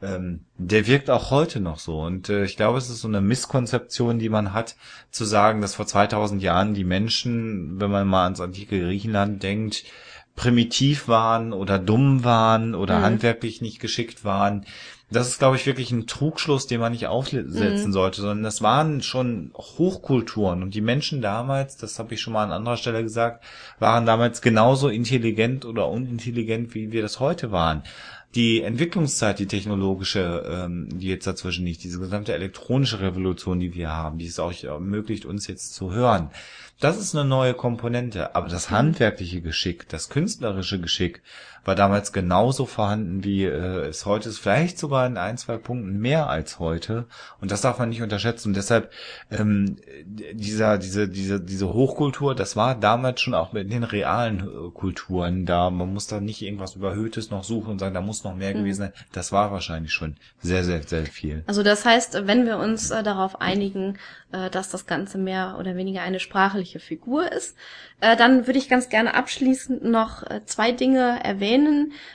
ähm, 0.02 0.46
der 0.58 0.88
wirkt 0.88 1.10
auch 1.10 1.32
heute 1.32 1.60
noch 1.60 1.80
so. 1.80 2.02
Und 2.02 2.30
äh, 2.30 2.46
ich 2.46 2.56
glaube, 2.56 2.78
es 2.78 2.90
ist 2.90 3.02
so 3.02 3.08
eine 3.08 3.22
Misskonzeption, 3.22 4.20
die 4.20 4.30
man 4.30 4.54
hat, 4.54 4.76
zu 5.10 5.26
sagen, 5.26 5.62
dass 5.62 5.76
vor 5.76 5.88
2000 5.88 6.42
Jahren 6.42 6.74
die 6.74 6.84
Menschen, 6.84 7.80
wenn 7.80 7.92
man 7.92 8.08
mal 8.08 8.24
ans 8.24 8.42
antike 8.42 8.80
Griechenland 8.80 9.44
denkt, 9.44 9.84
primitiv 10.36 11.08
waren 11.08 11.54
oder 11.54 11.78
dumm 11.78 12.24
waren 12.24 12.74
oder 12.74 13.00
mhm. 13.00 13.04
handwerklich 13.04 13.62
nicht 13.62 13.80
geschickt 13.80 14.24
waren. 14.24 14.66
Das 15.12 15.28
ist, 15.28 15.40
glaube 15.40 15.58
ich, 15.58 15.66
wirklich 15.66 15.92
ein 15.92 16.08
Trugschluss, 16.08 16.68
den 16.68 16.80
man 16.80 16.94
nicht 16.94 17.08
aufsetzen 17.08 17.88
mhm. 17.88 17.92
sollte, 17.92 18.22
sondern 18.22 18.44
das 18.44 18.62
waren 18.62 19.02
schon 19.04 19.52
Hochkulturen 19.56 20.64
und 20.64 20.74
die 20.74 20.82
Menschen 20.82 21.22
damals, 21.22 21.76
das 21.78 22.00
habe 22.00 22.14
ich 22.14 22.22
schon 22.22 22.34
mal 22.34 22.44
an 22.44 22.54
anderer 22.54 22.78
Stelle 22.78 23.04
gesagt, 23.04 23.44
waren 23.80 24.06
damals 24.06 24.42
genauso 24.42 24.88
intelligent 24.88 25.66
oder 25.66 25.90
unintelligent, 25.90 26.74
wie 26.76 26.92
wir 26.92 27.02
das 27.02 27.20
heute 27.20 27.52
waren 27.52 27.84
die 28.36 28.62
Entwicklungszeit, 28.62 29.40
die 29.40 29.46
technologische, 29.46 30.46
ähm, 30.50 30.88
die 31.00 31.08
jetzt 31.08 31.28
dazwischen 31.28 31.66
liegt, 31.66 31.84
diese 31.84 32.00
gesamte 32.00 32.34
elektronische 32.34 33.02
Revolution, 33.02 33.60
die 33.60 33.74
wir 33.74 33.90
haben, 33.90 34.20
die 34.20 34.28
es 34.28 34.40
auch 34.40 34.54
ermöglicht, 34.64 35.26
uns 35.26 35.48
jetzt 35.48 35.74
zu 35.74 35.92
hören, 35.92 36.32
das 36.80 36.98
ist 36.98 37.14
eine 37.14 37.28
neue 37.28 37.54
Komponente. 37.54 38.36
Aber 38.36 38.48
das 38.48 38.70
handwerkliche 38.72 39.42
Geschick, 39.42 39.88
das 39.90 40.10
künstlerische 40.10 40.80
Geschick, 40.80 41.22
war 41.64 41.76
damals 41.76 42.12
genauso 42.12 42.66
vorhanden, 42.66 43.24
wie 43.24 43.46
äh, 43.46 43.88
es 43.88 44.06
heute 44.06 44.30
ist, 44.30 44.40
vielleicht 44.40 44.80
sogar 44.80 45.06
in 45.06 45.18
ein, 45.18 45.38
zwei 45.38 45.58
Punkten 45.58 46.00
mehr 46.00 46.28
als 46.28 46.60
heute. 46.60 47.06
Und 47.40 47.52
das 47.52 47.62
darf 47.62 47.78
man 47.78 47.90
nicht 47.90 48.02
unterschätzen. 48.02 48.50
Und 48.50 48.58
deshalb 48.58 48.92
ähm, 49.30 49.78
dieser, 50.06 50.78
diese, 50.78 51.08
diese, 51.08 51.40
diese 51.40 51.72
Hochkultur, 51.74 52.34
das 52.34 52.56
war 52.56 52.76
damals 52.76 53.22
schon 53.22 53.34
auch 53.34 53.54
mit 53.54 53.72
den 53.72 53.84
realen 53.84 54.40
äh, 54.40 54.72
Kulturen 54.72 55.46
da. 55.46 55.70
Man 55.70 55.94
muss 55.94 56.08
da 56.08 56.20
nicht 56.20 56.42
irgendwas 56.42 56.76
Überhöhtes 56.76 57.30
noch 57.30 57.44
suchen 57.44 57.72
und 57.72 57.80
sagen, 57.80 57.94
da 57.94 58.02
muss 58.02 58.24
noch 58.24 58.36
mehr 58.36 58.54
mhm. 58.54 58.60
gewesen 58.60 58.80
sein. 58.80 58.94
Das 59.12 59.32
war 59.32 59.52
wahrscheinlich 59.52 59.94
schon 59.94 60.16
sehr, 60.42 60.64
sehr, 60.64 60.82
sehr 60.82 61.06
viel. 61.06 61.44
Also 61.46 61.62
das 61.62 61.86
heißt, 61.86 62.26
wenn 62.26 62.46
wir 62.46 62.58
uns 62.58 62.90
äh, 62.90 63.04
darauf 63.04 63.40
einigen, 63.40 64.00
äh, 64.32 64.50
dass 64.50 64.70
das 64.70 64.88
Ganze 64.88 65.18
mehr 65.18 65.58
oder 65.60 65.76
weniger 65.76 66.02
eine 66.02 66.20
sprachliche 66.20 66.80
Figur 66.80 67.32
ist, 67.32 67.56
äh, 68.00 68.16
dann 68.16 68.48
würde 68.48 68.58
ich 68.58 68.68
ganz 68.68 68.90
gerne 68.90 69.14
abschließend 69.14 69.84
noch 69.84 70.24
äh, 70.24 70.42
zwei 70.46 70.72
Dinge 70.72 71.24
erwähnen. 71.24 71.51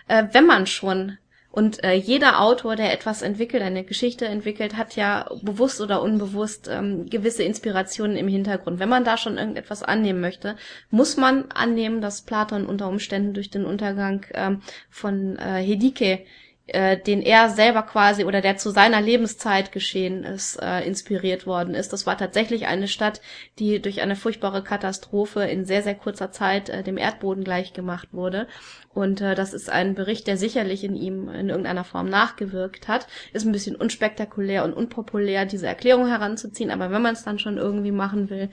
Äh, 0.09 0.25
wenn 0.33 0.47
man 0.47 0.67
schon 0.67 1.19
und 1.57 1.83
äh, 1.83 1.95
jeder 1.95 2.43
Autor, 2.43 2.77
der 2.77 2.93
etwas 2.93 3.23
entwickelt, 3.23 3.63
eine 3.63 3.83
Geschichte 3.83 4.27
entwickelt, 4.27 4.77
hat 4.77 4.95
ja 4.95 5.27
bewusst 5.41 5.81
oder 5.81 6.03
unbewusst 6.03 6.69
ähm, 6.71 7.07
gewisse 7.09 7.45
Inspirationen 7.45 8.19
im 8.19 8.29
Hintergrund. 8.29 8.79
Wenn 8.79 8.91
man 8.91 9.05
da 9.05 9.17
schon 9.17 9.39
irgendetwas 9.39 9.83
annehmen 9.83 10.21
möchte, 10.21 10.57
muss 10.91 11.17
man 11.17 11.51
annehmen, 11.53 12.03
dass 12.03 12.21
Platon 12.21 12.67
unter 12.67 12.89
Umständen 12.89 13.33
durch 13.33 13.49
den 13.49 13.65
Untergang 13.65 14.27
ähm, 14.35 14.61
von 14.91 15.37
äh, 15.39 15.63
Hedike 15.63 16.27
äh, 16.69 16.99
den 16.99 17.23
er 17.23 17.49
selber 17.49 17.83
quasi 17.83 18.25
oder 18.25 18.41
der 18.41 18.57
zu 18.57 18.71
seiner 18.71 19.01
Lebenszeit 19.01 19.71
geschehen 19.71 20.25
ist, 20.25 20.57
äh, 20.61 20.85
inspiriert 20.85 21.47
worden 21.47 21.75
ist. 21.75 21.93
Das 21.93 22.07
war 22.07 22.19
tatsächlich 22.19 22.67
eine 22.67 22.89
Stadt, 22.89 23.21
die 23.59 23.81
durch 23.81 24.01
eine 24.01 24.17
furchtbare 24.17 24.65
Katastrophe 24.65 25.45
in 25.45 25.65
sehr, 25.65 25.83
sehr 25.83 25.95
kurzer 25.95 26.33
Zeit 26.33 26.69
äh, 26.69 26.83
dem 26.83 26.99
Erdboden 26.99 27.45
gleichgemacht 27.45 28.13
wurde. 28.13 28.49
Und 28.93 29.21
äh, 29.21 29.37
das 29.37 29.55
ist 29.55 29.71
ein 29.71 29.95
Bericht, 29.95 30.27
der 30.27 30.37
sicherlich 30.37 30.83
in 30.83 30.97
ihm 30.97 31.29
in 31.29 31.51
irgendeiner 31.51 31.85
Form 31.85 32.09
nachgewirkt 32.09 32.89
hat. 32.89 33.07
Ist 33.33 33.47
ein 33.47 33.53
bisschen 33.53 33.77
unspektakulär 33.77 34.65
und 34.65 34.73
unpopulär, 34.73 35.47
diese 35.47 35.69
Erklärung 35.69 36.09
heranzuziehen, 36.09 36.73
aber 36.73 36.91
wenn 36.91 37.03
man 37.03 37.15
es 37.15 37.23
dann 37.23 37.39
schon 37.39 37.59
irgendwie 37.59 37.93
machen 37.93 38.29
will, 38.29 38.51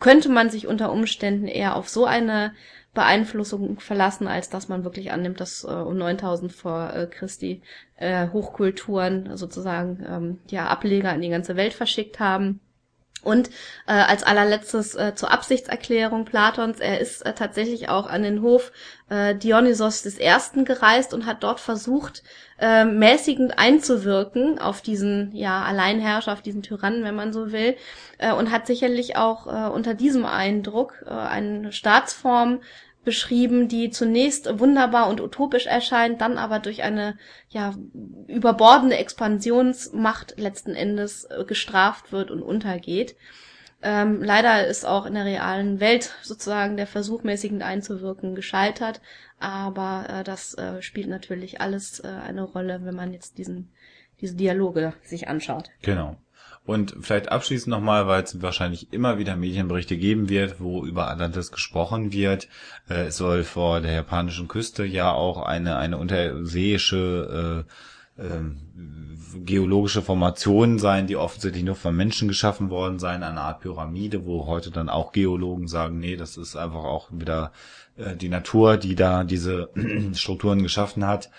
könnte 0.00 0.30
man 0.30 0.50
sich 0.50 0.66
unter 0.66 0.90
Umständen 0.90 1.46
eher 1.46 1.76
auf 1.76 1.88
so 1.88 2.06
eine 2.06 2.54
Beeinflussung 2.96 3.78
verlassen, 3.78 4.26
als 4.26 4.48
dass 4.48 4.68
man 4.68 4.82
wirklich 4.82 5.12
annimmt, 5.12 5.38
dass 5.38 5.62
äh, 5.64 5.68
um 5.68 5.98
9000 5.98 6.50
vor 6.50 6.92
äh, 6.94 7.06
Christi 7.06 7.60
äh, 7.96 8.28
Hochkulturen 8.30 9.36
sozusagen 9.36 10.04
ähm, 10.08 10.38
ja 10.48 10.66
Ableger 10.66 11.14
in 11.14 11.20
die 11.20 11.28
ganze 11.28 11.56
Welt 11.56 11.74
verschickt 11.74 12.18
haben. 12.18 12.60
Und 13.26 13.50
äh, 13.88 13.92
als 13.92 14.22
allerletztes 14.22 14.94
äh, 14.94 15.16
zur 15.16 15.32
Absichtserklärung 15.32 16.24
Platons, 16.24 16.78
er 16.78 17.00
ist 17.00 17.26
äh, 17.26 17.32
tatsächlich 17.34 17.88
auch 17.88 18.06
an 18.06 18.22
den 18.22 18.40
Hof 18.40 18.70
äh, 19.10 19.34
Dionysos 19.34 20.02
des 20.02 20.16
Ersten 20.16 20.64
gereist 20.64 21.12
und 21.12 21.26
hat 21.26 21.42
dort 21.42 21.58
versucht, 21.58 22.22
äh, 22.60 22.84
mäßigend 22.84 23.58
einzuwirken 23.58 24.60
auf 24.60 24.80
diesen 24.80 25.32
ja 25.34 25.64
Alleinherrscher, 25.64 26.32
auf 26.32 26.42
diesen 26.42 26.62
Tyrannen, 26.62 27.02
wenn 27.02 27.16
man 27.16 27.32
so 27.32 27.50
will, 27.50 27.76
äh, 28.18 28.32
und 28.32 28.52
hat 28.52 28.68
sicherlich 28.68 29.16
auch 29.16 29.48
äh, 29.48 29.68
unter 29.70 29.94
diesem 29.94 30.24
Eindruck 30.24 31.04
äh, 31.04 31.10
eine 31.10 31.72
Staatsform 31.72 32.60
beschrieben, 33.06 33.68
die 33.68 33.88
zunächst 33.88 34.58
wunderbar 34.58 35.08
und 35.08 35.22
utopisch 35.22 35.64
erscheint, 35.64 36.20
dann 36.20 36.36
aber 36.36 36.58
durch 36.58 36.82
eine 36.82 37.16
ja 37.48 37.74
überbordende 38.26 38.98
Expansionsmacht 38.98 40.38
letzten 40.38 40.74
Endes 40.74 41.24
äh, 41.24 41.44
gestraft 41.44 42.12
wird 42.12 42.30
und 42.30 42.42
untergeht. 42.42 43.16
Ähm, 43.82 44.22
leider 44.22 44.66
ist 44.66 44.84
auch 44.84 45.06
in 45.06 45.14
der 45.14 45.24
realen 45.24 45.80
Welt 45.80 46.14
sozusagen 46.22 46.76
der 46.76 46.86
Versuch, 46.86 47.22
mäßigend 47.22 47.62
einzuwirken, 47.62 48.34
gescheitert. 48.34 49.00
Aber 49.38 50.06
äh, 50.08 50.24
das 50.24 50.54
äh, 50.54 50.82
spielt 50.82 51.08
natürlich 51.08 51.60
alles 51.60 52.00
äh, 52.00 52.08
eine 52.08 52.42
Rolle, 52.42 52.80
wenn 52.84 52.96
man 52.96 53.12
jetzt 53.12 53.38
diesen 53.38 53.70
diese 54.20 54.34
Dialoge 54.34 54.94
sich 55.02 55.28
anschaut. 55.28 55.70
Genau. 55.82 56.16
Und 56.66 56.96
vielleicht 57.00 57.30
abschließend 57.30 57.70
nochmal, 57.70 58.08
weil 58.08 58.24
es 58.24 58.42
wahrscheinlich 58.42 58.92
immer 58.92 59.18
wieder 59.18 59.36
Medienberichte 59.36 59.96
geben 59.96 60.28
wird, 60.28 60.60
wo 60.60 60.84
über 60.84 61.08
Atlantis 61.08 61.52
gesprochen 61.52 62.12
wird. 62.12 62.48
Äh, 62.90 63.06
es 63.06 63.16
soll 63.16 63.44
vor 63.44 63.80
der 63.80 63.92
japanischen 63.92 64.48
Küste 64.48 64.84
ja 64.84 65.12
auch 65.12 65.42
eine, 65.42 65.76
eine 65.76 65.96
unterseeische 65.96 67.64
äh, 68.18 68.22
äh, 68.22 68.40
geologische 69.44 70.02
Formation 70.02 70.80
sein, 70.80 71.06
die 71.06 71.16
offensichtlich 71.16 71.62
nur 71.62 71.76
von 71.76 71.94
Menschen 71.94 72.26
geschaffen 72.26 72.68
worden 72.68 72.98
sein, 72.98 73.22
eine 73.22 73.42
Art 73.42 73.60
Pyramide, 73.60 74.26
wo 74.26 74.46
heute 74.46 74.72
dann 74.72 74.88
auch 74.88 75.12
Geologen 75.12 75.68
sagen, 75.68 76.00
nee, 76.00 76.16
das 76.16 76.36
ist 76.36 76.56
einfach 76.56 76.82
auch 76.82 77.10
wieder 77.12 77.52
äh, 77.96 78.16
die 78.16 78.28
Natur, 78.28 78.76
die 78.76 78.96
da 78.96 79.22
diese 79.22 79.70
Strukturen 80.14 80.62
geschaffen 80.64 81.06
hat 81.06 81.30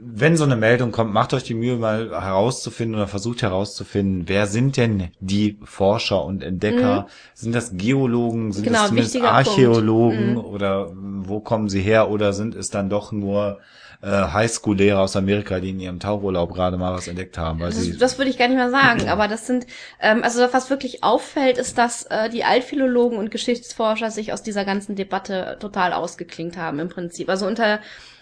wenn 0.00 0.36
so 0.36 0.44
eine 0.44 0.56
Meldung 0.56 0.92
kommt, 0.92 1.12
macht 1.12 1.34
euch 1.34 1.42
die 1.42 1.54
Mühe 1.54 1.76
mal 1.76 2.10
herauszufinden 2.10 2.96
oder 2.96 3.08
versucht 3.08 3.42
herauszufinden, 3.42 4.24
wer 4.26 4.46
sind 4.46 4.76
denn 4.76 5.10
die 5.20 5.58
Forscher 5.64 6.24
und 6.24 6.42
Entdecker? 6.42 7.02
Mhm. 7.02 7.06
Sind 7.34 7.54
das 7.54 7.76
Geologen, 7.76 8.52
sind 8.52 8.64
genau, 8.64 8.80
das 8.80 8.88
zumindest 8.88 9.20
Archäologen 9.20 10.32
mhm. 10.32 10.38
oder 10.38 10.92
wo 10.94 11.40
kommen 11.40 11.68
sie 11.68 11.80
her 11.80 12.10
oder 12.10 12.32
sind 12.32 12.54
es 12.54 12.70
dann 12.70 12.88
doch 12.88 13.12
nur 13.12 13.58
äh, 14.00 14.06
Highschool-Lehrer 14.06 15.00
aus 15.00 15.16
Amerika, 15.16 15.58
die 15.58 15.70
in 15.70 15.80
ihrem 15.80 15.98
Tauchurlaub 15.98 16.54
gerade 16.54 16.76
mal 16.76 16.94
was 16.94 17.08
entdeckt 17.08 17.36
haben? 17.36 17.58
Weil 17.60 17.70
das, 17.70 17.80
sie 17.80 17.96
das 17.96 18.18
würde 18.18 18.30
ich 18.30 18.38
gar 18.38 18.46
nicht 18.46 18.56
mehr 18.56 18.70
sagen, 18.70 19.08
aber 19.08 19.26
das 19.26 19.46
sind, 19.46 19.66
ähm, 20.00 20.22
also 20.22 20.46
was 20.52 20.70
wirklich 20.70 21.02
auffällt, 21.02 21.58
ist, 21.58 21.76
dass 21.76 22.04
äh, 22.04 22.30
die 22.30 22.44
Altphilologen 22.44 23.18
und 23.18 23.30
Geschichtsforscher 23.30 24.10
sich 24.10 24.32
aus 24.32 24.42
dieser 24.42 24.64
ganzen 24.64 24.94
Debatte 24.94 25.56
total 25.58 25.92
ausgeklingt 25.92 26.56
haben 26.56 26.78
im 26.78 26.88
Prinzip. 26.88 27.28
Also 27.28 27.46
unter 27.46 27.80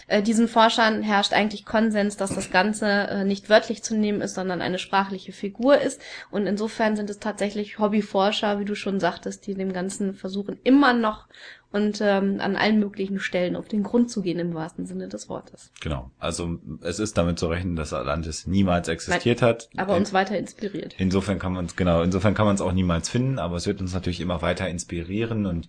äh, 0.09 0.22
diesen 0.22 0.48
Forschern 0.48 1.02
herrscht 1.02 1.32
eigentlich 1.32 1.64
Konsens, 1.64 2.16
dass 2.16 2.34
das 2.34 2.50
Ganze 2.50 2.86
äh, 2.86 3.24
nicht 3.24 3.48
wörtlich 3.48 3.82
zu 3.82 3.96
nehmen 3.96 4.20
ist, 4.20 4.34
sondern 4.34 4.62
eine 4.62 4.78
sprachliche 4.78 5.32
Figur 5.32 5.78
ist. 5.80 6.00
Und 6.30 6.46
insofern 6.46 6.96
sind 6.96 7.11
es 7.11 7.18
tatsächlich 7.18 7.78
Hobbyforscher, 7.78 8.61
wie 8.61 8.64
du 8.64 8.74
schon 8.74 9.00
sagtest, 9.00 9.46
die 9.46 9.54
dem 9.54 9.72
Ganzen 9.72 10.14
versuchen, 10.14 10.59
immer 10.62 10.92
noch 10.92 11.26
und 11.72 12.00
ähm, 12.00 12.40
an 12.40 12.57
allen 12.57 12.78
möglichen 12.78 13.18
Stellen 13.18 13.57
auf 13.57 13.68
den 13.68 13.82
Grund 13.82 14.11
zu 14.11 14.22
gehen 14.22 14.38
im 14.38 14.54
wahrsten 14.54 14.86
Sinne 14.86 15.09
des 15.09 15.28
Wortes. 15.28 15.72
Genau. 15.80 16.11
Also 16.18 16.59
es 16.82 16.98
ist 16.98 17.18
damit 17.18 17.38
zu 17.38 17.48
rechnen, 17.48 17.76
dass 17.76 17.92
Atlantis 17.92 18.46
niemals 18.46 18.88
existiert 18.88 19.42
Nein, 19.42 19.50
hat. 19.50 19.68
Aber 19.76 19.96
uns 19.96 20.12
weiter 20.12 20.38
inspiriert. 20.38 20.94
Insofern 20.98 21.38
kann 21.38 21.52
man 21.52 21.66
es 21.66 21.76
genau. 21.76 22.02
Insofern 22.02 22.34
kann 22.34 22.46
man 22.46 22.54
es 22.54 22.61
auch 22.61 22.72
niemals 22.72 23.09
finden, 23.09 23.38
aber 23.38 23.57
es 23.57 23.66
wird 23.66 23.80
uns 23.80 23.92
natürlich 23.92 24.20
immer 24.20 24.40
weiter 24.40 24.68
inspirieren 24.68 25.46
und 25.46 25.68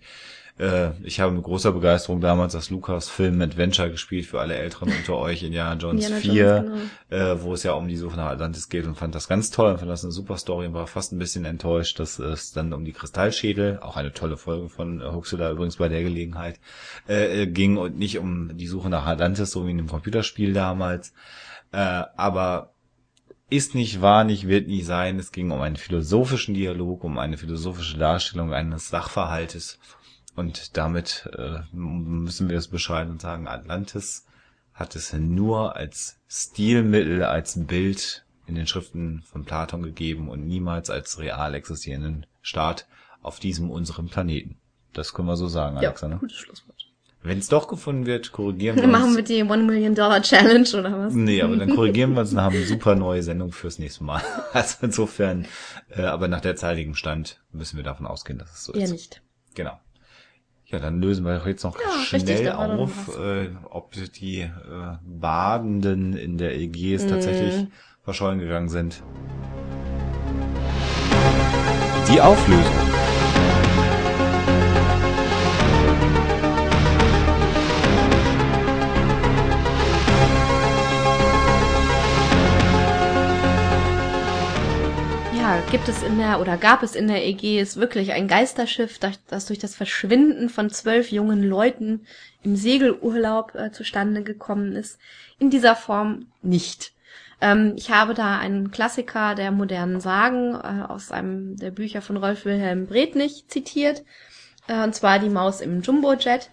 äh, 0.58 0.90
ich 1.02 1.20
habe 1.20 1.32
mit 1.32 1.44
großer 1.44 1.72
Begeisterung 1.72 2.20
damals 2.20 2.52
das 2.52 2.70
Lucas-Film 2.70 3.40
Adventure 3.40 3.90
gespielt 3.90 4.26
für 4.26 4.40
alle 4.40 4.56
Älteren 4.56 4.92
unter 4.92 5.16
euch 5.16 5.42
in 5.42 5.52
Jahr 5.52 5.76
Jones 5.76 6.10
Indiana 6.10 6.20
4, 6.20 6.56
Jones, 6.56 6.90
genau. 7.10 7.22
äh, 7.22 7.42
wo 7.42 7.54
es 7.54 7.62
ja 7.62 7.72
um 7.72 7.88
die 7.88 7.96
Suche 7.96 8.16
nach 8.16 8.30
Atlantis 8.30 8.68
geht 8.68 8.84
und 8.86 8.96
fand 8.96 9.14
das 9.14 9.28
ganz 9.28 9.50
toll 9.50 9.72
und 9.72 9.78
fand 9.78 9.90
das 9.90 10.04
eine 10.04 10.12
super 10.12 10.36
Story 10.36 10.66
und 10.66 10.74
war 10.74 10.86
fast 10.86 11.12
ein 11.12 11.18
bisschen 11.18 11.44
enttäuscht, 11.44 12.00
dass 12.00 12.18
es 12.18 12.52
dann 12.52 12.72
um 12.72 12.84
die 12.84 12.92
Kristallschädel, 12.92 13.78
auch 13.80 13.96
eine 13.96 14.12
tolle 14.12 14.36
Folge 14.36 14.68
von 14.68 15.00
äh, 15.00 15.04
Huxley 15.04 15.50
übrigens 15.50 15.76
bei 15.76 15.88
der 15.88 16.02
Gelegenheit 16.02 16.58
äh, 17.06 17.46
ging 17.46 17.76
und 17.76 17.96
nicht 17.96 18.18
um 18.18 18.56
die 18.56 18.66
Suche 18.66 18.88
nach 18.88 19.06
Atlantis, 19.06 19.52
so 19.52 19.66
wie 19.66 19.70
in 19.70 19.78
dem 19.78 19.88
Computerspiel 19.88 20.52
damals. 20.52 21.12
Äh, 21.70 22.02
aber 22.16 22.72
ist 23.50 23.74
nicht, 23.74 24.02
wahr, 24.02 24.24
nicht, 24.24 24.46
wird 24.46 24.68
nie 24.68 24.82
sein. 24.82 25.18
Es 25.18 25.32
ging 25.32 25.50
um 25.50 25.60
einen 25.60 25.76
philosophischen 25.76 26.54
Dialog, 26.54 27.02
um 27.02 27.18
eine 27.18 27.38
philosophische 27.38 27.96
Darstellung 27.96 28.52
eines 28.52 28.88
Sachverhaltes. 28.88 29.78
Und 30.38 30.76
damit 30.76 31.28
äh, 31.36 31.58
müssen 31.72 32.48
wir 32.48 32.58
es 32.58 32.68
beschreiben 32.68 33.10
und 33.10 33.20
sagen, 33.20 33.48
Atlantis 33.48 34.24
hat 34.72 34.94
es 34.94 35.12
nur 35.12 35.74
als 35.74 36.20
Stilmittel, 36.28 37.24
als 37.24 37.66
Bild 37.66 38.24
in 38.46 38.54
den 38.54 38.68
Schriften 38.68 39.24
von 39.26 39.44
Platon 39.44 39.82
gegeben 39.82 40.28
und 40.28 40.46
niemals 40.46 40.90
als 40.90 41.18
real 41.18 41.56
existierenden 41.56 42.24
Staat 42.40 42.86
auf 43.20 43.40
diesem 43.40 43.68
unserem 43.68 44.10
Planeten. 44.10 44.58
Das 44.92 45.12
können 45.12 45.26
wir 45.26 45.36
so 45.36 45.48
sagen, 45.48 45.74
ja, 45.78 45.88
Alexander. 45.88 46.18
Gutes 46.18 46.36
Schlusswort. 46.36 46.86
Wenn 47.20 47.38
es 47.38 47.48
doch 47.48 47.66
gefunden 47.66 48.06
wird, 48.06 48.30
korrigieren 48.30 48.76
wir 48.76 48.84
uns. 48.84 48.92
Machen 48.92 49.16
wir 49.16 49.24
die 49.24 49.42
One 49.42 49.64
Million 49.64 49.96
Dollar 49.96 50.22
Challenge 50.22 50.68
oder 50.78 50.96
was? 51.00 51.14
Nee, 51.14 51.42
aber 51.42 51.56
dann 51.56 51.70
korrigieren 51.74 52.14
wir 52.14 52.20
uns 52.20 52.30
und 52.30 52.40
haben 52.40 52.54
eine 52.54 52.64
super 52.64 52.94
neue 52.94 53.24
Sendung 53.24 53.50
fürs 53.50 53.80
nächste 53.80 54.04
Mal. 54.04 54.22
Also 54.52 54.76
insofern, 54.82 55.48
äh, 55.90 56.02
aber 56.02 56.28
nach 56.28 56.40
derzeitigem 56.40 56.94
Stand 56.94 57.40
müssen 57.50 57.76
wir 57.76 57.82
davon 57.82 58.06
ausgehen, 58.06 58.38
dass 58.38 58.52
es 58.52 58.62
so 58.62 58.72
Eher 58.72 58.84
ist. 58.84 58.90
Ja, 58.90 58.94
nicht. 58.94 59.22
Genau. 59.56 59.80
Ja, 60.70 60.78
dann 60.78 61.00
lösen 61.00 61.24
wir 61.24 61.42
jetzt 61.46 61.64
noch 61.64 61.78
ja, 61.80 62.04
schnell 62.04 62.20
richtig, 62.20 62.52
auf, 62.52 63.18
äh, 63.18 63.48
ob 63.70 63.92
die 64.12 64.40
äh, 64.40 64.50
Badenden 65.02 66.14
in 66.14 66.36
der 66.36 66.58
Ägäis 66.58 67.06
mm. 67.06 67.08
tatsächlich 67.08 67.68
verschollen 68.02 68.38
gegangen 68.38 68.68
sind. 68.68 69.02
Die 72.12 72.20
Auflösung. 72.20 72.97
Gibt 85.70 85.88
es 85.88 86.02
in 86.02 86.16
der 86.16 86.40
oder 86.40 86.56
gab 86.56 86.82
es 86.82 86.94
in 86.94 87.08
der 87.08 87.26
Ägäis 87.26 87.76
wirklich 87.76 88.12
ein 88.12 88.26
Geisterschiff, 88.26 88.98
das 88.98 89.46
durch 89.46 89.58
das 89.58 89.74
Verschwinden 89.74 90.48
von 90.48 90.70
zwölf 90.70 91.12
jungen 91.12 91.42
Leuten 91.42 92.06
im 92.42 92.56
Segelurlaub 92.56 93.54
äh, 93.54 93.70
zustande 93.70 94.22
gekommen 94.22 94.72
ist. 94.72 94.98
In 95.38 95.50
dieser 95.50 95.76
Form 95.76 96.28
nicht. 96.40 96.92
Ähm, 97.42 97.74
ich 97.76 97.90
habe 97.90 98.14
da 98.14 98.38
einen 98.38 98.70
Klassiker 98.70 99.34
der 99.34 99.50
modernen 99.50 100.00
Sagen 100.00 100.54
äh, 100.54 100.84
aus 100.88 101.12
einem 101.12 101.56
der 101.56 101.70
Bücher 101.70 102.00
von 102.00 102.16
Rolf 102.16 102.46
Wilhelm 102.46 102.86
Bretnich 102.86 103.44
zitiert, 103.48 104.04
äh, 104.68 104.82
und 104.82 104.94
zwar 104.94 105.18
die 105.18 105.28
Maus 105.28 105.60
im 105.60 105.82
Jumbojet. 105.82 106.48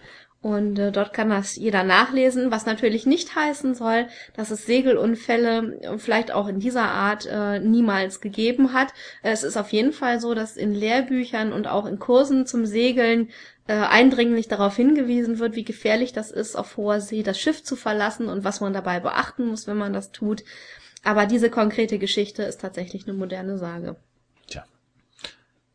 Und 0.46 0.78
äh, 0.78 0.92
dort 0.92 1.12
kann 1.12 1.32
das 1.32 1.56
jeder 1.56 1.84
nachlesen, 1.84 2.52
was 2.52 2.68
natürlich 2.68 3.08
nicht 3.08 3.36
heißen 3.36 3.74
soll, 3.74 4.06
dass 4.36 4.52
es 4.52 4.68
Segelunfälle 4.68 5.80
äh, 5.82 5.98
vielleicht 5.98 6.32
auch 6.32 6.48
in 6.48 6.60
dieser 6.60 6.84
Art 6.84 7.26
äh, 7.26 7.60
niemals 7.60 8.22
gegeben 8.22 8.72
hat. 8.72 8.94
Es 9.24 9.42
ist 9.42 9.58
auf 9.58 9.74
jeden 9.74 9.92
Fall 9.92 10.20
so, 10.20 10.36
dass 10.36 10.56
in 10.56 10.76
Lehrbüchern 10.76 11.52
und 11.52 11.66
auch 11.66 11.88
in 11.88 11.98
Kursen 11.98 12.46
zum 12.46 12.68
Segeln 12.68 13.30
äh, 13.66 13.74
eindringlich 13.74 14.48
darauf 14.48 14.76
hingewiesen 14.76 15.40
wird, 15.40 15.56
wie 15.56 15.64
gefährlich 15.64 16.14
das 16.14 16.30
ist, 16.30 16.56
auf 16.56 16.78
hoher 16.78 17.02
See 17.02 17.24
das 17.24 17.40
Schiff 17.40 17.64
zu 17.64 17.76
verlassen 17.76 18.28
und 18.28 18.44
was 18.44 18.62
man 18.62 18.72
dabei 18.72 19.00
beachten 19.00 19.48
muss, 19.48 19.66
wenn 19.66 19.78
man 19.78 19.94
das 19.94 20.12
tut. 20.12 20.44
Aber 21.04 21.26
diese 21.26 21.50
konkrete 21.50 21.98
Geschichte 21.98 22.44
ist 22.44 22.62
tatsächlich 22.62 23.08
eine 23.08 23.18
moderne 23.18 23.58
Sage. 23.58 23.96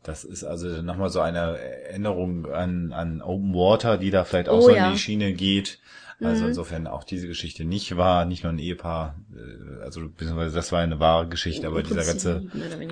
Das 0.03 0.23
ist 0.23 0.43
also 0.43 0.81
nochmal 0.81 1.09
so 1.09 1.21
eine 1.21 1.59
Erinnerung 1.59 2.51
an, 2.51 2.91
an 2.91 3.21
Open 3.21 3.53
Water, 3.53 3.97
die 3.97 4.09
da 4.09 4.23
vielleicht 4.23 4.49
auch 4.49 4.57
oh, 4.57 4.61
so 4.61 4.71
ja. 4.71 4.87
in 4.87 4.93
die 4.93 4.99
Schiene 4.99 5.33
geht. 5.33 5.79
Also 6.23 6.43
mhm. 6.43 6.49
insofern 6.49 6.87
auch 6.87 7.03
diese 7.03 7.27
Geschichte 7.27 7.65
nicht 7.65 7.97
wahr, 7.97 8.25
nicht 8.25 8.43
nur 8.43 8.53
ein 8.53 8.59
Ehepaar, 8.59 9.15
äh, 9.35 9.83
also 9.83 10.07
beziehungsweise 10.07 10.53
das 10.53 10.71
war 10.71 10.79
eine 10.79 10.99
wahre 10.99 11.27
Geschichte, 11.27 11.65
aber 11.65 11.81
dieser 11.81 12.05
ganze, 12.05 12.43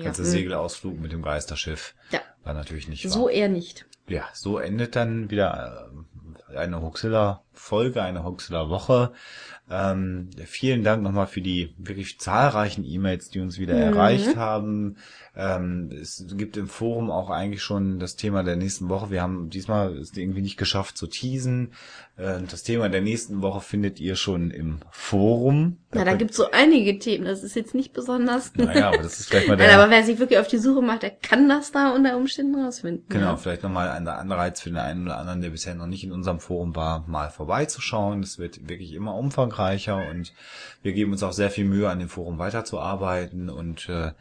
ganze 0.02 0.22
mhm. 0.22 0.26
Segelausflug 0.26 0.98
mit 0.98 1.12
dem 1.12 1.22
Geisterschiff 1.22 1.94
ja. 2.10 2.20
war 2.42 2.54
natürlich 2.54 2.88
nicht 2.88 3.04
wahr. 3.04 3.12
So 3.12 3.28
eher 3.28 3.48
nicht. 3.48 3.86
Ja, 4.08 4.24
so 4.32 4.58
endet 4.58 4.96
dann 4.96 5.30
wieder 5.30 5.92
äh, 6.52 6.56
eine 6.56 6.82
Huxilla-Folge, 6.82 8.02
eine 8.02 8.24
Huxilla-Woche. 8.24 9.12
Ähm, 9.70 10.30
vielen 10.46 10.82
Dank 10.82 11.02
nochmal 11.02 11.28
für 11.28 11.40
die 11.40 11.74
wirklich 11.78 12.18
zahlreichen 12.18 12.84
E-Mails, 12.84 13.30
die 13.30 13.38
uns 13.38 13.58
wieder 13.58 13.74
mhm. 13.74 13.82
erreicht 13.82 14.36
haben. 14.36 14.96
Ähm, 15.36 15.90
es 15.92 16.24
gibt 16.36 16.56
im 16.56 16.66
Forum 16.66 17.10
auch 17.10 17.30
eigentlich 17.30 17.62
schon 17.62 18.00
das 18.00 18.16
Thema 18.16 18.42
der 18.42 18.56
nächsten 18.56 18.88
Woche. 18.88 19.10
Wir 19.10 19.22
haben 19.22 19.48
diesmal 19.48 19.96
es 19.96 20.16
irgendwie 20.16 20.42
nicht 20.42 20.56
geschafft 20.56 20.96
zu 20.96 21.06
teasen. 21.06 21.72
Äh, 22.16 22.40
das 22.50 22.64
Thema 22.64 22.88
der 22.88 23.00
nächsten 23.00 23.40
Woche 23.42 23.60
findet 23.60 24.00
ihr 24.00 24.16
schon 24.16 24.50
im 24.50 24.80
Forum. 24.90 25.78
Da, 25.92 26.00
ja, 26.00 26.04
da 26.04 26.14
gibt's 26.14 26.36
so 26.36 26.50
einige 26.50 26.98
Themen. 26.98 27.24
Das 27.24 27.42
ist 27.42 27.54
jetzt 27.54 27.74
nicht 27.74 27.92
besonders. 27.92 28.52
Naja, 28.56 28.88
aber 28.88 28.98
das 28.98 29.20
ist 29.20 29.28
vielleicht 29.28 29.48
mal 29.48 29.56
der. 29.56 29.68
Nein, 29.68 29.78
aber 29.78 29.90
wer 29.90 30.02
sich 30.02 30.18
wirklich 30.18 30.38
auf 30.38 30.48
die 30.48 30.58
Suche 30.58 30.82
macht, 30.82 31.02
der 31.02 31.10
kann 31.10 31.48
das 31.48 31.72
da 31.72 31.94
unter 31.94 32.16
Umständen 32.16 32.60
rausfinden. 32.60 33.04
Genau, 33.08 33.26
ja. 33.26 33.36
vielleicht 33.36 33.62
nochmal 33.62 33.88
ein 33.90 34.06
Anreiz 34.06 34.60
für 34.60 34.70
den 34.70 34.78
einen 34.78 35.04
oder 35.06 35.18
anderen, 35.18 35.40
der 35.40 35.50
bisher 35.50 35.74
noch 35.74 35.86
nicht 35.86 36.04
in 36.04 36.12
unserem 36.12 36.40
Forum 36.40 36.74
war, 36.74 37.04
mal 37.06 37.30
vorbeizuschauen. 37.30 38.22
Es 38.22 38.38
wird 38.38 38.68
wirklich 38.68 38.92
immer 38.92 39.14
umfangreicher 39.60 40.10
und 40.10 40.32
wir 40.82 40.92
geben 40.92 41.12
uns 41.12 41.22
auch 41.22 41.32
sehr 41.32 41.50
viel 41.50 41.64
Mühe, 41.64 41.88
an 41.88 41.98
dem 41.98 42.08
Forum 42.08 42.38
weiterzuarbeiten 42.38 43.50
und 43.50 43.88
äh, 43.88 44.12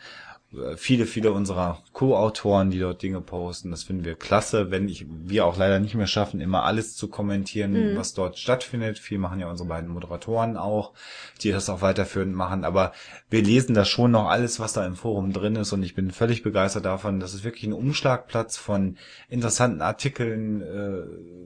viele, 0.77 1.05
viele 1.05 1.31
unserer 1.31 1.83
Co-Autoren, 1.93 2.71
die 2.71 2.79
dort 2.79 3.03
Dinge 3.03 3.21
posten. 3.21 3.69
Das 3.69 3.83
finden 3.83 4.03
wir 4.03 4.15
klasse, 4.15 4.71
wenn 4.71 4.89
ich, 4.89 5.05
wir 5.07 5.45
auch 5.45 5.57
leider 5.57 5.79
nicht 5.79 5.93
mehr 5.93 6.07
schaffen, 6.07 6.41
immer 6.41 6.63
alles 6.63 6.95
zu 6.95 7.07
kommentieren, 7.07 7.73
mhm. 7.73 7.95
was 7.97 8.15
dort 8.15 8.39
stattfindet. 8.39 8.97
Viel 8.97 9.19
machen 9.19 9.39
ja 9.39 9.49
unsere 9.49 9.69
beiden 9.69 9.91
Moderatoren 9.91 10.57
auch, 10.57 10.93
die 11.41 11.51
das 11.51 11.69
auch 11.69 11.81
weiterführend 11.81 12.33
machen. 12.33 12.63
Aber 12.63 12.93
wir 13.29 13.43
lesen 13.43 13.75
da 13.75 13.85
schon 13.85 14.11
noch 14.11 14.27
alles, 14.27 14.59
was 14.59 14.73
da 14.73 14.85
im 14.87 14.95
Forum 14.95 15.33
drin 15.33 15.55
ist. 15.55 15.71
Und 15.71 15.83
ich 15.83 15.93
bin 15.93 16.09
völlig 16.09 16.41
begeistert 16.41 16.85
davon, 16.85 17.19
dass 17.19 17.35
es 17.35 17.43
wirklich 17.43 17.65
ein 17.65 17.73
Umschlagplatz 17.73 18.57
von 18.57 18.97
interessanten 19.29 19.83
Artikeln, 19.83 20.61
äh, 20.61 21.38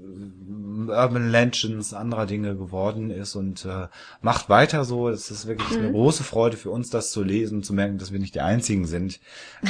Urban 0.89 1.29
Legends, 1.29 1.93
anderer 1.93 2.25
Dinge 2.25 2.55
geworden 2.55 3.11
ist. 3.11 3.35
Und 3.35 3.65
äh, 3.65 3.87
macht 4.21 4.49
weiter 4.49 4.85
so. 4.85 5.09
Es 5.09 5.31
ist 5.31 5.47
wirklich 5.47 5.69
mhm. 5.71 5.77
eine 5.77 5.91
große 5.91 6.23
Freude 6.23 6.57
für 6.57 6.69
uns, 6.69 6.89
das 6.89 7.11
zu 7.11 7.23
lesen, 7.23 7.63
zu 7.63 7.73
merken, 7.73 7.97
dass 7.97 8.11
wir 8.11 8.19
nicht 8.19 8.35
die 8.35 8.41
einzigen 8.41 8.85
sind, 8.85 9.19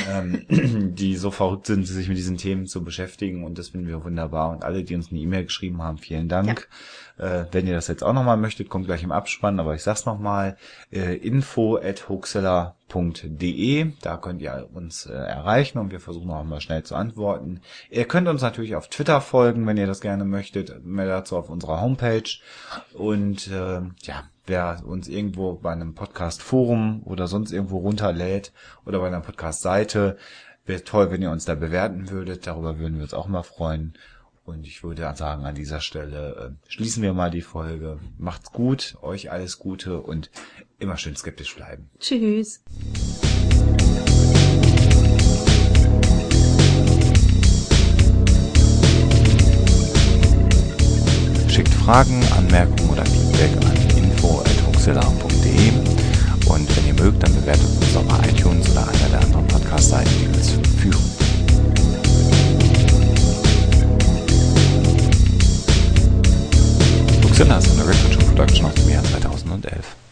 ähm, 0.10 0.46
die 0.96 1.16
so 1.16 1.32
verrückt 1.32 1.68
sind, 1.68 1.86
sich 1.86 2.08
mit 2.08 2.18
diesen 2.18 2.38
Themen 2.38 2.68
zu 2.68 2.84
beschäftigen. 2.84 3.44
Und 3.44 3.58
das 3.58 3.70
finden 3.70 3.88
wir 3.88 4.04
wunderbar. 4.04 4.52
Und 4.52 4.64
alle, 4.64 4.84
die 4.84 4.96
uns 4.96 5.12
eine 5.12 5.20
E-Mail 5.20 5.46
geschrieben 5.46 5.82
haben, 5.82 5.98
vielen 5.98 6.30
Dank. 6.30 6.68
Ja. 6.70 6.78
Äh, 7.18 7.46
wenn 7.52 7.68
ihr 7.68 7.76
das 7.76 7.88
jetzt 7.88 8.04
auch 8.04 8.14
nochmal 8.14 8.38
möchtet, 8.38 8.70
kommt 8.70 8.86
gleich 8.86 9.04
im 9.04 9.12
Abspann. 9.12 9.60
Aber 9.60 9.76
ich 9.76 9.84
sag's 9.84 10.06
nochmal, 10.06 10.58
äh, 10.92 11.16
info 11.16 11.78
at 11.78 12.10
hoaxilla.de. 12.10 13.92
Da 14.02 14.18
könnt 14.18 14.42
ihr 14.42 14.70
uns 14.74 15.06
äh, 15.06 15.14
erreichen 15.14 15.78
und 15.78 15.92
wir 15.92 16.00
versuchen 16.00 16.32
auch 16.32 16.44
mal 16.44 16.62
schnell 16.62 16.84
zu 16.84 16.96
antworten. 16.96 17.62
Ihr 17.90 18.06
könnt 18.06 18.28
uns 18.28 18.42
natürlich 18.42 18.76
auf 18.76 18.88
Twitter 18.88 19.22
folgen, 19.22 19.66
wenn 19.68 19.78
ihr 19.78 19.88
das 19.88 20.02
gerne 20.02 20.26
möchtet. 20.26 20.86
Mehr 20.86 21.08
dazu 21.08 21.38
auf 21.38 21.50
unserer 21.50 21.82
Homepage. 21.82 22.30
Und 22.94 23.48
äh, 23.48 23.82
ja, 24.02 24.24
wer 24.46 24.82
uns 24.86 25.08
irgendwo 25.08 25.54
bei 25.54 25.72
einem 25.72 25.94
Podcast-Forum 25.94 27.04
oder 27.06 27.28
sonst 27.28 27.52
irgendwo 27.52 27.78
runterlädt 27.78 28.52
oder 28.86 29.00
bei 29.00 29.08
einer 29.08 29.22
Podcast-Seite, 29.22 30.18
wäre 30.66 30.84
toll, 30.84 31.12
wenn 31.12 31.22
ihr 31.22 31.32
uns 31.32 31.46
da 31.46 31.56
bewerten 31.56 32.10
würdet. 32.10 32.48
Darüber 32.48 32.80
würden 32.80 32.96
wir 32.96 33.04
uns 33.04 33.14
auch 33.14 33.28
mal 33.28 33.44
freuen. 33.44 33.94
Und 34.46 34.68
ich 34.68 34.84
würde 34.84 35.14
sagen, 35.16 35.46
an 35.46 35.56
dieser 35.56 35.80
Stelle 35.80 36.56
äh, 36.68 36.70
schließen 36.70 37.02
wir 37.02 37.14
mal 37.14 37.32
die 37.32 37.42
Folge. 37.42 38.00
Macht's 38.18 38.52
gut, 38.52 38.98
euch 39.02 39.32
alles 39.32 39.58
Gute 39.58 40.02
und 40.02 40.30
immer 40.80 40.98
schön 40.98 41.16
skeptisch 41.16 41.56
bleiben. 41.56 41.90
Tschüss. 42.00 42.62
Schickt 51.48 51.70
Fragen, 51.70 52.22
Anmerkungen 52.36 52.90
oder 52.90 53.06
Feedback 53.06 53.56
an 53.66 53.98
info.huxelarm.de 53.98 55.70
und 56.50 56.76
wenn 56.76 56.88
ihr 56.88 57.02
mögt, 57.02 57.24
dann 57.24 57.34
bewertet 57.34 57.64
uns 57.64 57.94
doch 57.94 58.04
mal 58.04 58.20
iTunes 58.28 58.70
oder 58.72 58.90
einer 58.90 59.10
der 59.10 59.24
Xilla 67.34 67.58
ist 67.58 67.72
eine 67.72 67.88
Residential 67.88 68.24
Production 68.26 68.66
aus 68.68 68.76
dem 68.76 68.90
Jahr 68.90 69.04
2011. 69.04 70.03